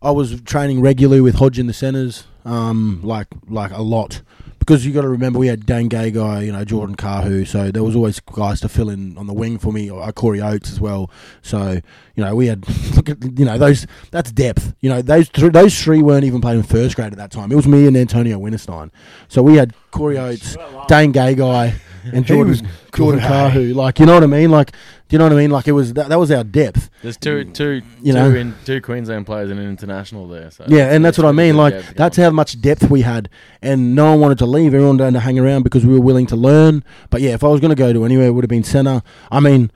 [0.02, 4.22] I was training regularly with Hodge in the centres, um, like like a lot.
[4.62, 7.82] Because you got to remember, we had Dane Gagai, you know, Jordan Kahu, so there
[7.82, 10.70] was always guys to fill in on the wing for me, or uh, Corey Oates
[10.70, 11.10] as well.
[11.42, 11.80] So
[12.14, 14.72] you know, we had look at you know those that's depth.
[14.80, 17.50] You know, those th- those three weren't even playing first grade at that time.
[17.50, 18.90] It was me and Antonio Winterstein.
[19.26, 20.56] So we had Corey Oates,
[20.86, 21.74] Dane Gagai,
[22.12, 22.62] and Jordan was
[22.94, 23.74] Jordan good, Kahu.
[23.74, 24.50] Like you know what I mean?
[24.50, 25.50] Like do you know what I mean?
[25.50, 26.88] Like it was that, that was our depth.
[27.02, 28.30] There's two, two, You two, know.
[28.34, 30.50] in, two Queensland players and an international there.
[30.50, 31.56] So Yeah, and that's what I mean.
[31.56, 31.92] Like Yeah, yeah.
[31.96, 33.28] that's how much depth we had,
[33.60, 34.72] and no one wanted to leave.
[34.74, 36.82] Everyone wanted to hang around because we were willing to learn.
[37.10, 39.02] But yeah, if I was going to go to anywhere, it would have been centre.
[39.30, 39.70] I mean,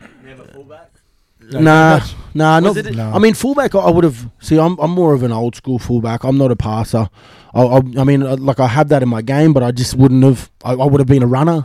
[1.51, 2.01] nah,
[2.35, 2.62] nah, not.
[2.62, 3.11] Was it- No.
[3.12, 3.74] I mean, fullback.
[3.74, 4.31] I would have.
[4.40, 6.24] See, I'm I'm more of an old school fullback.
[6.24, 7.09] I'm not a passer.
[7.55, 9.94] I, I, I mean, uh, like I have that in my game, but I just
[9.94, 10.51] wouldn't have.
[10.65, 11.65] I, I would have been a runner.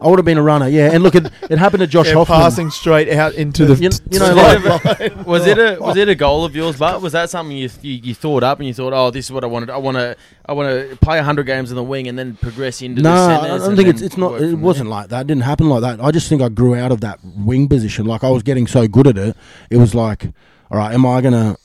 [0.00, 0.68] I would have been a runner.
[0.68, 2.38] Yeah, and look, it it happened to Josh Yeah, Hoffman.
[2.40, 3.74] passing straight out into the.
[3.74, 6.54] You, you know, Was like, it, a, was it a was it a goal of
[6.54, 6.76] yours?
[6.78, 9.32] But was that something you, you you thought up and you thought, oh, this is
[9.32, 9.70] what I wanted.
[9.70, 10.16] I want to
[10.46, 13.34] I want to play hundred games in the wing and then progress into No, the
[13.54, 14.40] I don't think it's it's not.
[14.40, 15.22] It wasn't like that.
[15.22, 16.00] It didn't happen like that.
[16.00, 18.06] I just think I grew out of that wing position.
[18.06, 19.36] Like I was getting so good at it.
[19.70, 20.26] It was like,
[20.70, 21.56] all right, am I gonna,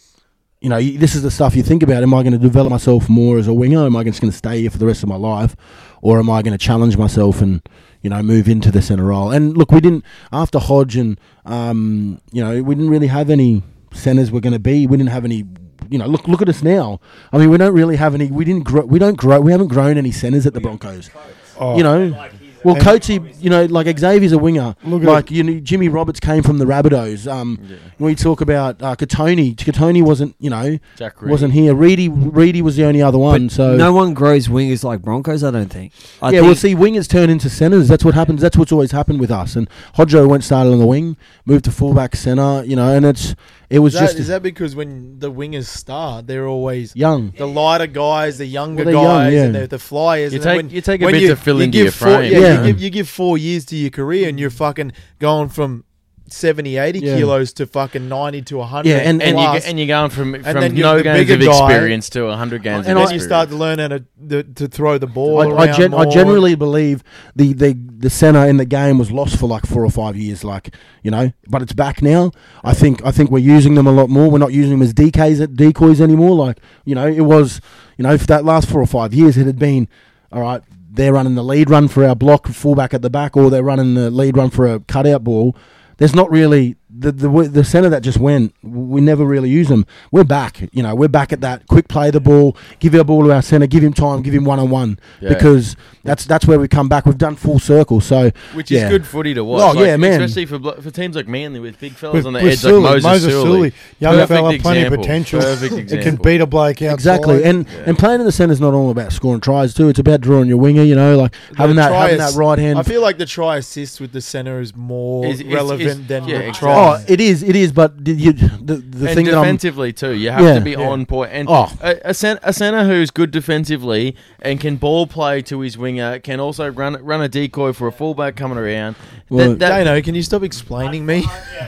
[0.61, 2.03] you know, this is the stuff you think about.
[2.03, 3.85] Am I going to develop myself more as a winger?
[3.85, 5.57] Am I just going to stay here for the rest of my life,
[6.01, 7.61] or am I going to challenge myself and
[8.03, 9.31] you know move into the centre role?
[9.31, 13.63] And look, we didn't after Hodge and um, you know, we didn't really have any
[13.93, 14.31] centres.
[14.31, 14.85] We're going to be.
[14.85, 15.45] We didn't have any.
[15.89, 16.99] You know, look look at us now.
[17.31, 18.27] I mean, we don't really have any.
[18.27, 18.85] We didn't grow.
[18.85, 19.41] We don't grow.
[19.41, 21.09] We haven't grown any centres at the Broncos
[21.57, 22.29] Oh, you know.
[22.63, 24.75] Well, And- Coatsy, you know, like Xavier's a winger.
[24.83, 27.31] Look at like you know, Jimmy Roberts came from the Rabbitohs.
[27.31, 27.75] Um, Yeah.
[27.99, 31.31] we talk about uh, Kotoni, Kotoni wasn't, you know, Jack Reed.
[31.31, 31.73] wasn't here.
[31.73, 33.49] Reedy, Reedy was the only other one.
[33.49, 35.43] so no one grows wingers like Broncos.
[35.43, 35.91] I don't think.
[36.21, 37.87] I yeah, think we'll see wingers turn into centres.
[37.87, 38.41] That's what happens.
[38.41, 39.55] That's what's always happened with us.
[39.55, 42.63] And Hodjo went started on the wing, moved to fullback centre.
[42.65, 43.35] You know, and it's
[43.73, 47.31] it was Is that, just is that because when the wingers start, they're always young.
[47.37, 49.43] the lighter guys, the younger Well, they're young, guys, yeah.
[49.45, 50.31] and they're the flyers.
[50.31, 51.77] You and then take- when, you take a when bit you, to fill you into
[51.77, 52.31] give your four, frame.
[52.31, 52.59] Yeah, Yeah.
[52.61, 55.83] You, give, you give four years to your career, and you're fucking going from
[56.29, 57.17] 70, 80 Yeah.
[57.17, 58.89] kilos to fucking 90 to 100.
[58.89, 59.65] Yeah, and- and you plus.
[59.67, 62.87] and you're going from from then no the games of guy, experience to hundred games.
[62.87, 65.63] and I- then you start to learn how to the, to throw the ball I,
[65.63, 67.03] I, gen- I generally believe
[67.35, 70.43] the, the, the centre in the game was lost for like four or five years,
[70.43, 70.73] like
[71.03, 72.31] you know, but it's back now.
[72.63, 74.29] I think I think we're using them a lot more.
[74.31, 76.35] We're not using them as decoys decoys anymore.
[76.35, 77.59] Like you know, it was
[77.97, 79.87] you know for that last four or five years, it had been
[80.31, 80.61] all right.
[80.95, 83.95] They're running the lead run for our block fullback at the back, or they're running
[83.95, 85.55] the lead run for a cutout ball.
[85.97, 88.53] There's not really the the the centre that just went.
[88.61, 89.85] We never really use them.
[90.11, 90.93] We're back, you know.
[90.93, 93.83] We're back at that quick play the ball, give our ball to our centre, give
[93.83, 97.05] him time, give him one on one because that's that's where we come back.
[97.05, 97.99] We've done full circle.
[98.01, 98.85] So Which yeah.
[98.85, 99.61] is good footy to watch.
[99.61, 100.21] Oh, like, yeah, man.
[100.21, 102.59] Especially for blo- for teams like Manly with big fellas With, on the with edge
[102.59, 103.73] Sully, like Moses, Sully.
[103.99, 105.39] young Perfect fella, plenty of potential.
[105.41, 106.93] Perfect It can beat a bloke outside.
[106.93, 107.83] Exactly, and Yeah.
[107.87, 109.89] and playing in the centre is not all about scoring tries too.
[109.89, 110.83] It's about drawing your winger.
[110.83, 112.77] You know, like The having that try having ass- that right hand.
[112.77, 116.07] I feel like the try assist with the center is more Is- is- relevant is-
[116.07, 116.67] than yeah, the exactly.
[116.67, 116.82] try.
[116.83, 117.71] Oh, it is, it is.
[117.71, 120.53] But did you, the the and thing that I'm defensively too, you have Yeah.
[120.55, 120.89] to be Yeah.
[120.89, 121.31] on point.
[121.33, 121.71] And Oh.
[121.81, 126.19] a, a, cent- a center who's good defensively and can ball play to his winger
[126.19, 128.95] can also run run a decoy for a fullback coming around.
[129.29, 131.25] Well, that, that, Dano, can you stop explaining me?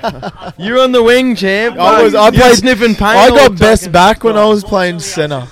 [0.57, 1.77] you're on the wing, champ.
[1.77, 3.07] I was- I You're played- sniffing pain.
[3.07, 5.47] I all got the best fucking back when I was playing center.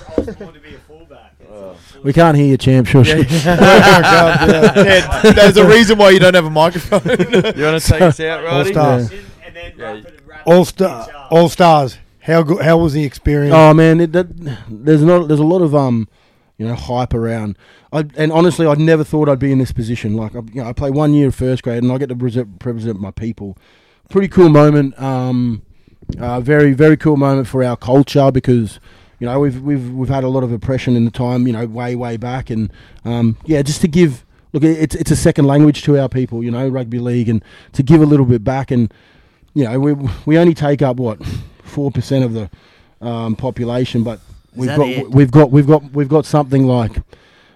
[2.02, 2.86] we can't hear you, champ.
[2.86, 3.18] Sure, sure.
[3.18, 3.24] Yeah,
[5.24, 7.00] oh, there's a reason why you don't have a microphone.
[7.06, 9.08] You want to take us out, All Roddy?
[9.72, 10.42] Stars, Yeah.
[10.46, 11.98] all star, all stars.
[12.20, 12.62] How good?
[12.62, 13.54] How was the experience?
[13.54, 14.26] Oh man, it, that,
[14.68, 16.08] there's not there's a lot of um,
[16.56, 17.58] you know, hype around.
[17.92, 20.16] I, and honestly, I never thought I'd be in this position.
[20.16, 22.14] Like, I, you know, I play one year of first grade, and I get to
[22.14, 23.58] represent, represent my people.
[24.08, 25.00] Pretty cool moment.
[25.00, 25.62] Um,
[26.18, 28.78] uh, very very cool moment for our culture because.
[29.20, 31.64] You know, we've we've we've had a lot of oppression in the time, you know,
[31.66, 32.70] way way back, and
[33.04, 36.50] um, yeah, just to give look, it's it's a second language to our people, you
[36.50, 37.42] know, rugby league, and
[37.72, 38.92] to give a little bit back, and
[39.54, 39.92] you know, we
[40.26, 41.18] we only take up what
[41.62, 42.50] four percent of the
[43.06, 44.20] um, population, but
[44.54, 45.10] we've got it?
[45.10, 46.92] we've got we've got we've got something like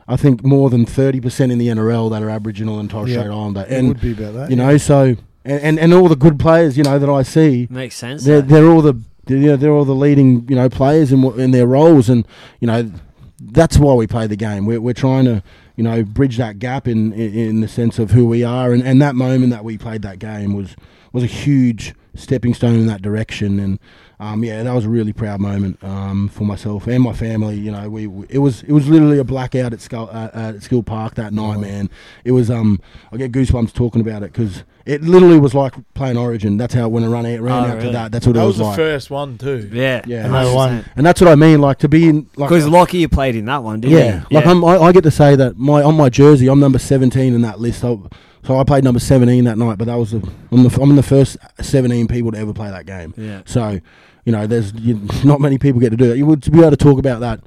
[0.06, 3.18] I think more than thirty percent in the NRL that are Aboriginal and Torres Yeah.
[3.20, 4.50] Strait Islander, it and would be about that.
[4.50, 7.66] you know, so and, and and all the good players, you know, that I see,
[7.70, 8.24] Makes sense.
[8.24, 8.94] they're they're all the
[9.26, 12.08] they're, you know, they're all the leading you know players in what- in their roles,
[12.08, 12.26] and
[12.60, 12.90] you know
[13.40, 14.66] that's why we play the game.
[14.66, 15.42] We're we're trying to
[15.76, 18.82] you know bridge that gap in in, in the sense of who we are, and,
[18.82, 20.74] and that moment that we played that game was
[21.12, 23.60] was a huge stepping stone in that direction.
[23.60, 23.78] And
[24.20, 27.54] um, yeah, that was a really proud moment um, for myself and my family.
[27.56, 30.62] You know, we, we it was it was literally a blackout at Skull uh, at
[30.62, 31.88] Skilled Park that night, man.
[32.24, 32.80] It was um
[33.12, 36.56] I get goosebumps talking about it because it literally was like playing Origin.
[36.56, 38.10] That's how it went around out, ran Oh, out to that.
[38.10, 38.90] That's what That it was That was, the like.
[38.92, 39.70] first one too.
[39.72, 40.24] Yeah, Yeah.
[40.24, 40.84] And they won.
[40.96, 43.44] And that's what I mean, like to be in like Because Lockie you played in
[43.44, 43.98] that one, didn't you?
[44.02, 44.34] yeah, he?
[44.34, 47.34] like I'm, I, I get to say that my on my jersey I'm number 17
[47.34, 47.80] in that list.
[47.82, 48.08] So,
[48.44, 51.02] so I played number 17 that night, but that was the I'm the I'm the
[51.02, 53.12] first 17 people to ever play that game.
[53.16, 53.42] Yeah.
[53.46, 53.80] So,
[54.24, 56.16] you know, there's you, not many people get to do that.
[56.18, 57.40] You would to be able to talk about that,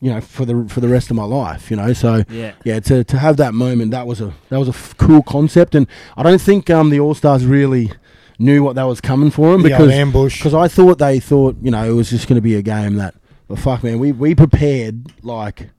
[0.00, 1.70] you know, for the for the rest of my life.
[1.70, 2.52] You know, so Yeah.
[2.64, 5.74] yeah, to to have that moment that was a that was a f- cool concept,
[5.74, 7.90] and I don't think um the All Stars really
[8.38, 10.38] knew what that was coming for them The old because ambush.
[10.38, 12.96] because I thought they thought you know it was just going to be a game
[12.96, 13.14] that,
[13.48, 15.70] but fuck man, we we prepared like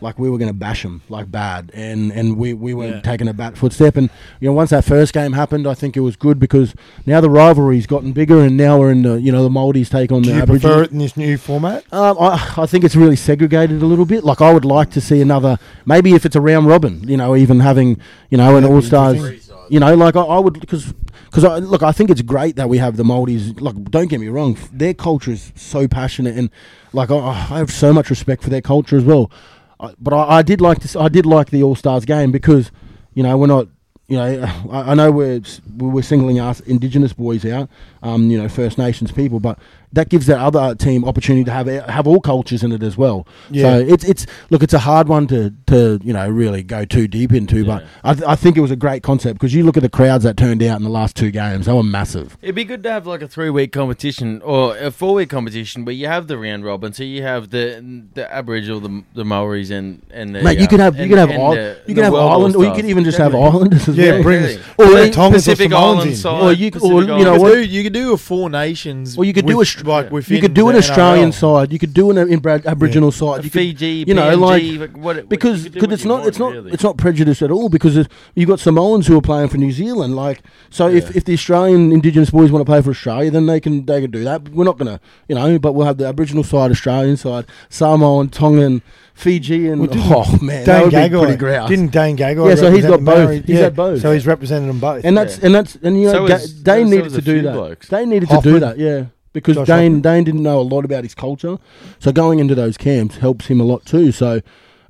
[0.00, 3.00] like we were going to bash them like bad, and and we we weren't Yeah.
[3.00, 4.10] taking a back footstep, and
[4.40, 6.74] you know once that first game happened, I think it was good because
[7.06, 10.12] now the rivalry's gotten bigger, and now we're in the you know the Maldives take
[10.12, 10.74] on Do the you Aboriginal.
[10.74, 11.84] prefer it in this new format?
[11.92, 14.24] Um, I, I think it's really segregated a little bit.
[14.24, 17.34] Like I would like to see another, maybe if it's a round robin, you know,
[17.36, 18.00] even having,
[18.30, 20.92] you know, an all stars, you know, like I, I would because
[21.26, 23.60] because I, look, I think it's great that we have the Maldives.
[23.60, 26.48] Like, don't get me wrong, their culture is so passionate and
[26.94, 29.30] like I, I have so much respect for their culture as well.
[29.78, 32.70] But I, I did like to, s- I did like the All Stars game because,
[33.14, 33.68] you know, we're not.
[34.10, 35.42] You know, I, I know we're
[35.76, 37.68] we're singling us Indigenous boys out,
[38.02, 39.58] um, you know, First Nations people, but
[39.92, 43.26] that gives that other team opportunity to have have all cultures in it as well.
[43.50, 43.62] Yeah.
[43.62, 47.08] So it's it's look, it's a hard one to to you know really go too
[47.08, 49.76] deep into, but I, th- I think it was a great concept because you look
[49.76, 52.36] at the crowds that turned out in the last two games; they were massive.
[52.42, 55.84] It'd be good to have like a three week competition or a four week competition
[55.84, 57.82] where you have the round robin, so you have the
[58.14, 61.30] the Aboriginal, the the Maoris, and and the Mate, you could have you could have
[61.30, 63.58] and Isle- the- you could have World Ireland, or you could even just have Definitely.
[63.58, 64.22] Islanders as Yeah, well.
[64.22, 64.56] bring really.
[64.56, 64.62] us.
[64.78, 66.42] Or Or you- Pacific Island side.
[66.42, 67.52] Or you- Pacific or, you know You, what?
[67.52, 69.16] could do, you could do a four nations.
[69.18, 71.34] Or you could do a with- str- like You could do an the Australian NRL.
[71.34, 71.72] side.
[71.72, 73.36] You could do an in Aboriginal side.
[73.44, 75.92] You could, Fiji, you know, PNG, like- what, what- because you could do cause what
[75.94, 76.72] it's you not want, it's not really.
[76.72, 79.72] it's not prejudice at all because it, you've got Samoans who are playing for New
[79.72, 81.10] Zealand like so if, Yeah.
[81.16, 84.10] if the Australian Indigenous boys want to play for Australia then they can they can
[84.10, 87.46] do that we're not gonna you know but we'll have the Aboriginal side Australian side
[87.68, 88.82] Samoan Tongan
[89.14, 91.20] Fiji and Well, didn't oh man that Dane would be Gagai.
[91.22, 92.48] pretty grouse Didn't Dane Gagai?
[92.48, 93.18] Yeah, so he's represent got the both.
[93.24, 93.36] Maori?
[93.40, 94.00] He's yeah, had both.
[94.00, 95.04] So he's represented them both.
[95.04, 95.46] and that's Yeah.
[95.46, 97.42] and that's and you know So Ga- is- Dane so needed is to do few
[97.42, 97.88] that blokes.
[97.88, 98.54] Dane needed to Hoffman.
[98.54, 99.04] do that yeah
[99.38, 100.00] because Josh Dane Hoffman.
[100.02, 101.58] Dane didn't know a lot about his culture
[101.98, 104.40] so going into those camps helps him a lot too so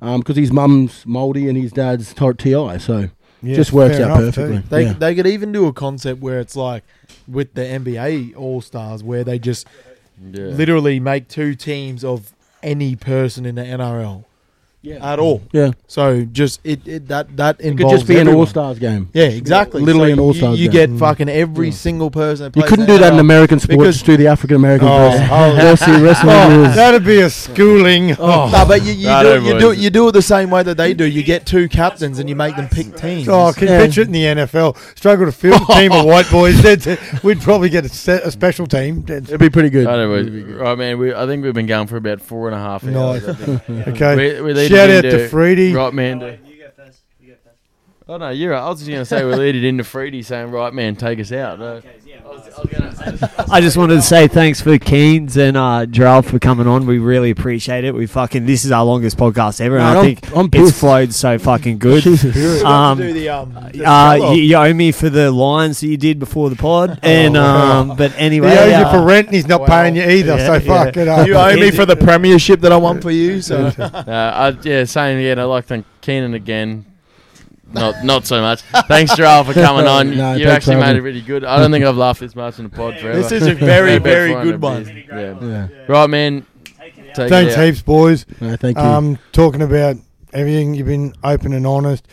[0.01, 3.09] um, because his mum's Māori and his dad's Tor- TI so
[3.41, 4.41] Yeah, just works out enough, too.
[4.41, 4.93] perfectly They yeah.
[4.93, 6.83] they could even do a concept where it's like
[7.27, 9.67] with the NBA All Stars, where they just
[10.21, 10.45] Yeah.
[10.47, 14.25] literally make two teams of any person in the NRL
[15.01, 15.41] at all.
[15.51, 18.39] yeah So just it, it that that it involves could just be an everyone.
[18.39, 19.81] All Stars game Yeah, exactly.
[19.81, 20.63] Literally So an you- All-Stars game.
[20.63, 20.89] You, game.
[20.89, 20.99] get mm.
[20.99, 21.73] fucking every Yeah.
[21.73, 22.45] single person.
[22.45, 23.19] That you plays couldn't do that in NRL.
[23.19, 23.77] American sports.
[23.77, 25.55] because- just do the African American Oh, person oh.
[25.55, 26.75] Wrestling- wrestling Oh, rules.
[26.75, 28.15] that'd be a schooling.
[28.19, 29.77] Oh, No, but you, you, Nah, do, it- you do it.
[29.79, 31.05] You do it the same way that they do.
[31.05, 33.27] You get two captains and you make them pick teams.
[33.27, 33.79] Oh, I can Yeah.
[33.83, 34.77] picture it in the NFL.
[34.97, 36.61] Struggle to field a team of white boys.
[36.61, 39.03] They'd- We'd probably get a, set, a special team.
[39.03, 40.09] They'd- it'd be pretty good I don't
[40.49, 40.97] know, right, man.
[40.97, 43.25] We, I think we've been going for about four and a half hours.
[43.27, 43.27] Nice.
[43.27, 43.87] I think.
[43.89, 44.15] Okay.
[44.15, 45.73] We- we lead Shout out to Freedy.
[45.75, 46.39] Right, man.
[47.49, 48.53] To- Oh no, you're.
[48.53, 48.59] right.
[48.61, 51.31] I was just gonna say we lead it into Freedy saying, "Right, man, take us
[51.31, 51.79] out." No.
[53.51, 56.85] I just wanted to say thanks for Keens and uh, Jharal for coming on.
[56.87, 57.93] We really appreciate it.
[57.93, 60.55] We fucking this is our longest podcast ever, and Man, I I'm- think I'm it's
[60.71, 60.79] pissed.
[60.79, 62.01] flowed so fucking good.
[62.09, 62.63] Jesus.
[62.63, 65.97] Um, do the, um, the Uh, you, you owe me for the lines that you
[65.97, 69.27] did before the pod, and Oh, um, but He anyway, owes uh, you for rent
[69.27, 69.67] and he's not Wow.
[69.67, 70.35] paying you either.
[70.35, 70.59] Yeah, so yeah.
[70.85, 71.27] fuck it up.
[71.27, 73.41] you owe me for the premiership that I won for you.
[73.41, 76.85] So Uh, I, yeah, saying again, I'd like to thank Keenan again.
[77.71, 78.61] Not not so much.
[78.87, 80.15] Thanks, Jharal, for coming on.
[80.17, 81.43] No, you actually made it really good.
[81.43, 83.21] I don't think I've laughed this much in the pod forever.
[83.21, 84.83] this is a very very good one.
[84.83, 85.05] beers.
[85.07, 85.37] Yeah.
[85.41, 86.45] yeah Right, man.
[87.13, 88.25] Take Thanks heaps, boys.
[88.39, 89.95] no, thank you Um, talking about
[90.31, 92.07] everything, you've been open and honest,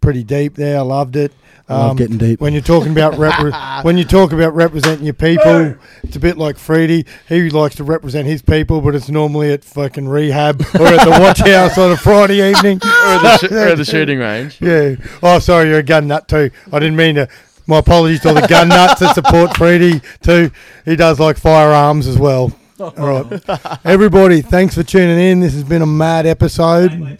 [0.00, 0.78] pretty deep there.
[0.78, 1.32] I loved it.
[1.68, 4.54] I love Um, getting deep when you are talking about repre- when you talk about
[4.54, 7.06] representing your people, it's a bit like Freedy.
[7.28, 11.10] He likes to represent his people, but it's normally at fucking rehab or at the
[11.20, 12.76] watch house on a Friday evening.
[12.82, 14.60] or, the sh- or the shooting range.
[14.60, 14.94] Yeah.
[15.22, 16.50] Oh, sorry, you're a gun nut too.
[16.72, 17.28] I didn't mean to.
[17.66, 20.50] My apologies to all the gun nuts that support Freedy too.
[20.86, 22.50] He does like firearms as well.
[22.80, 25.40] All right, everybody, thanks for tuning in.
[25.40, 27.18] This has been a mad episode.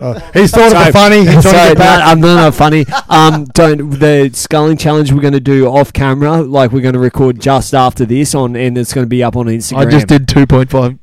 [0.00, 0.88] Uh, he's thought of Sorry.
[0.88, 1.16] it funny.
[1.18, 1.98] He's trying to Sorry, get back.
[2.00, 2.86] no, I'm not, not funny.
[3.08, 6.40] Um, don't the sculling challenge we're going to do off camera.
[6.42, 9.36] Like we're going to record just after this on, and it's going to be up
[9.36, 9.78] on Instagram.
[9.78, 10.98] I just did two point five.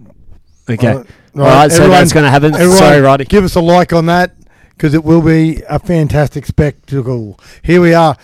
[0.69, 0.93] Okay.
[0.93, 1.05] All
[1.35, 2.53] All right, so that's going to happen.
[2.53, 3.25] everyone Sorry, Roddy.
[3.25, 4.35] Give us a like on that
[4.69, 7.37] because it will be a fantastic spectacle.
[7.61, 8.15] Here we are.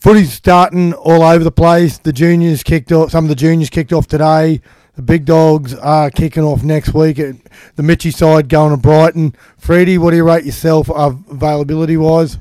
[0.00, 1.98] footy's starting all over the place.
[1.98, 3.10] The juniors kicked off.
[3.10, 4.60] Some of the juniors kicked off today.
[4.98, 7.20] The big dogs are kicking off next week.
[7.20, 7.36] At
[7.76, 9.32] the Mitchy side going to Brighton.
[9.56, 12.38] Freddie, what do you rate yourself uh, availability wise?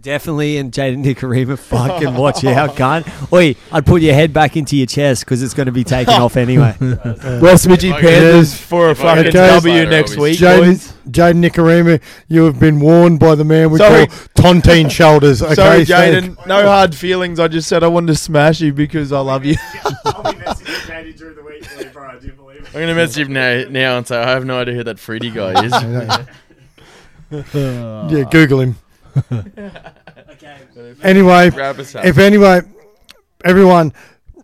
[0.00, 3.32] Definitely, and Jayden Nikorima, fucking watch out, cunt.
[3.32, 6.14] Oi, I'd put your head back into your chest because it's going to be taken
[6.14, 6.74] off anyway.
[6.80, 8.00] well, Mitchy Okay.
[8.00, 10.92] Panthers for a fucking could just- W next week, Jayden, boys.
[11.08, 14.08] Jayden Nikorima, you have been warned by the man we Sorry.
[14.08, 15.40] call Tontine Shoulders.
[15.40, 16.46] Okay, Sorry, Jayden.
[16.48, 17.38] No hard feelings.
[17.38, 19.54] I just said I wanted to smash you because I love you.
[20.04, 22.61] I'll be messaging Katie during the week, believe her, I do believe it.
[22.74, 25.30] I'm gonna message him now, now and say I have no idea who that Freddy
[25.30, 25.72] guy is.
[27.54, 28.76] Yeah, Google him.
[31.02, 32.04] Anyway, Wrap us up.
[32.04, 32.60] if anyway,
[33.44, 33.92] everyone,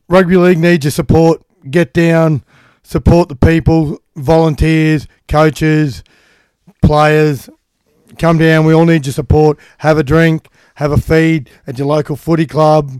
[0.08, 1.42] rugby league needs your support.
[1.70, 2.42] Get down,
[2.82, 6.02] support the people, volunteers, coaches,
[6.82, 7.48] players.
[8.18, 8.64] Come down.
[8.64, 9.58] We all need your support.
[9.78, 12.90] Have a drink, have a feed at your local footy club.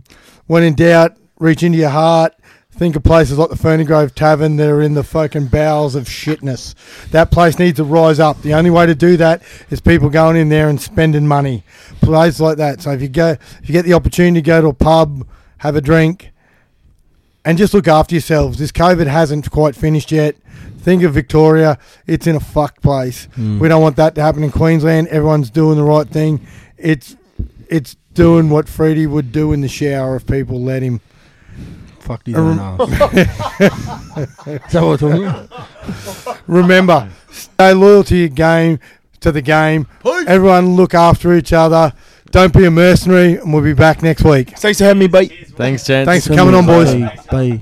[0.47, 2.33] When in doubt, reach into your heart.
[2.79, 6.05] Think of places like the Ferny Grove Tavern that are in the fucking bowels of
[6.05, 6.75] shitness.
[7.11, 8.41] That place needs to rise up.
[8.41, 11.65] The only way to do that is people going in there and spending money.
[11.99, 12.79] Places like that.
[12.79, 15.27] So if you go, if you get the opportunity to go to a pub,
[15.57, 16.31] have a drink,
[17.43, 18.59] and just look after yourselves.
[18.59, 20.37] This COVID hasn't quite finished yet.
[20.77, 21.77] Think of Victoria;
[22.07, 23.25] it's in a fucked place.
[23.35, 23.59] Hmm.
[23.59, 25.09] We don't want that to happen in Queensland.
[25.09, 26.47] Everyone's doing the right thing.
[26.77, 27.17] It's
[27.67, 31.01] it's doing what Freddie would do in the shower if people let him.
[32.09, 32.79] Fucked his own ass.
[32.89, 36.39] Is that what we're talking about?
[36.47, 38.79] Remember, stay loyal to your game,
[39.19, 39.85] to the game.
[40.25, 41.93] Everyone look after each other.
[42.31, 44.57] Don't be a mercenary, and we'll be back next week.
[44.57, 45.49] Thanks for having me, mate.
[45.49, 46.07] Thanks, gents.
[46.07, 46.95] Thanks for coming on, boys.
[46.95, 47.25] Bye.
[47.29, 47.61] Bye.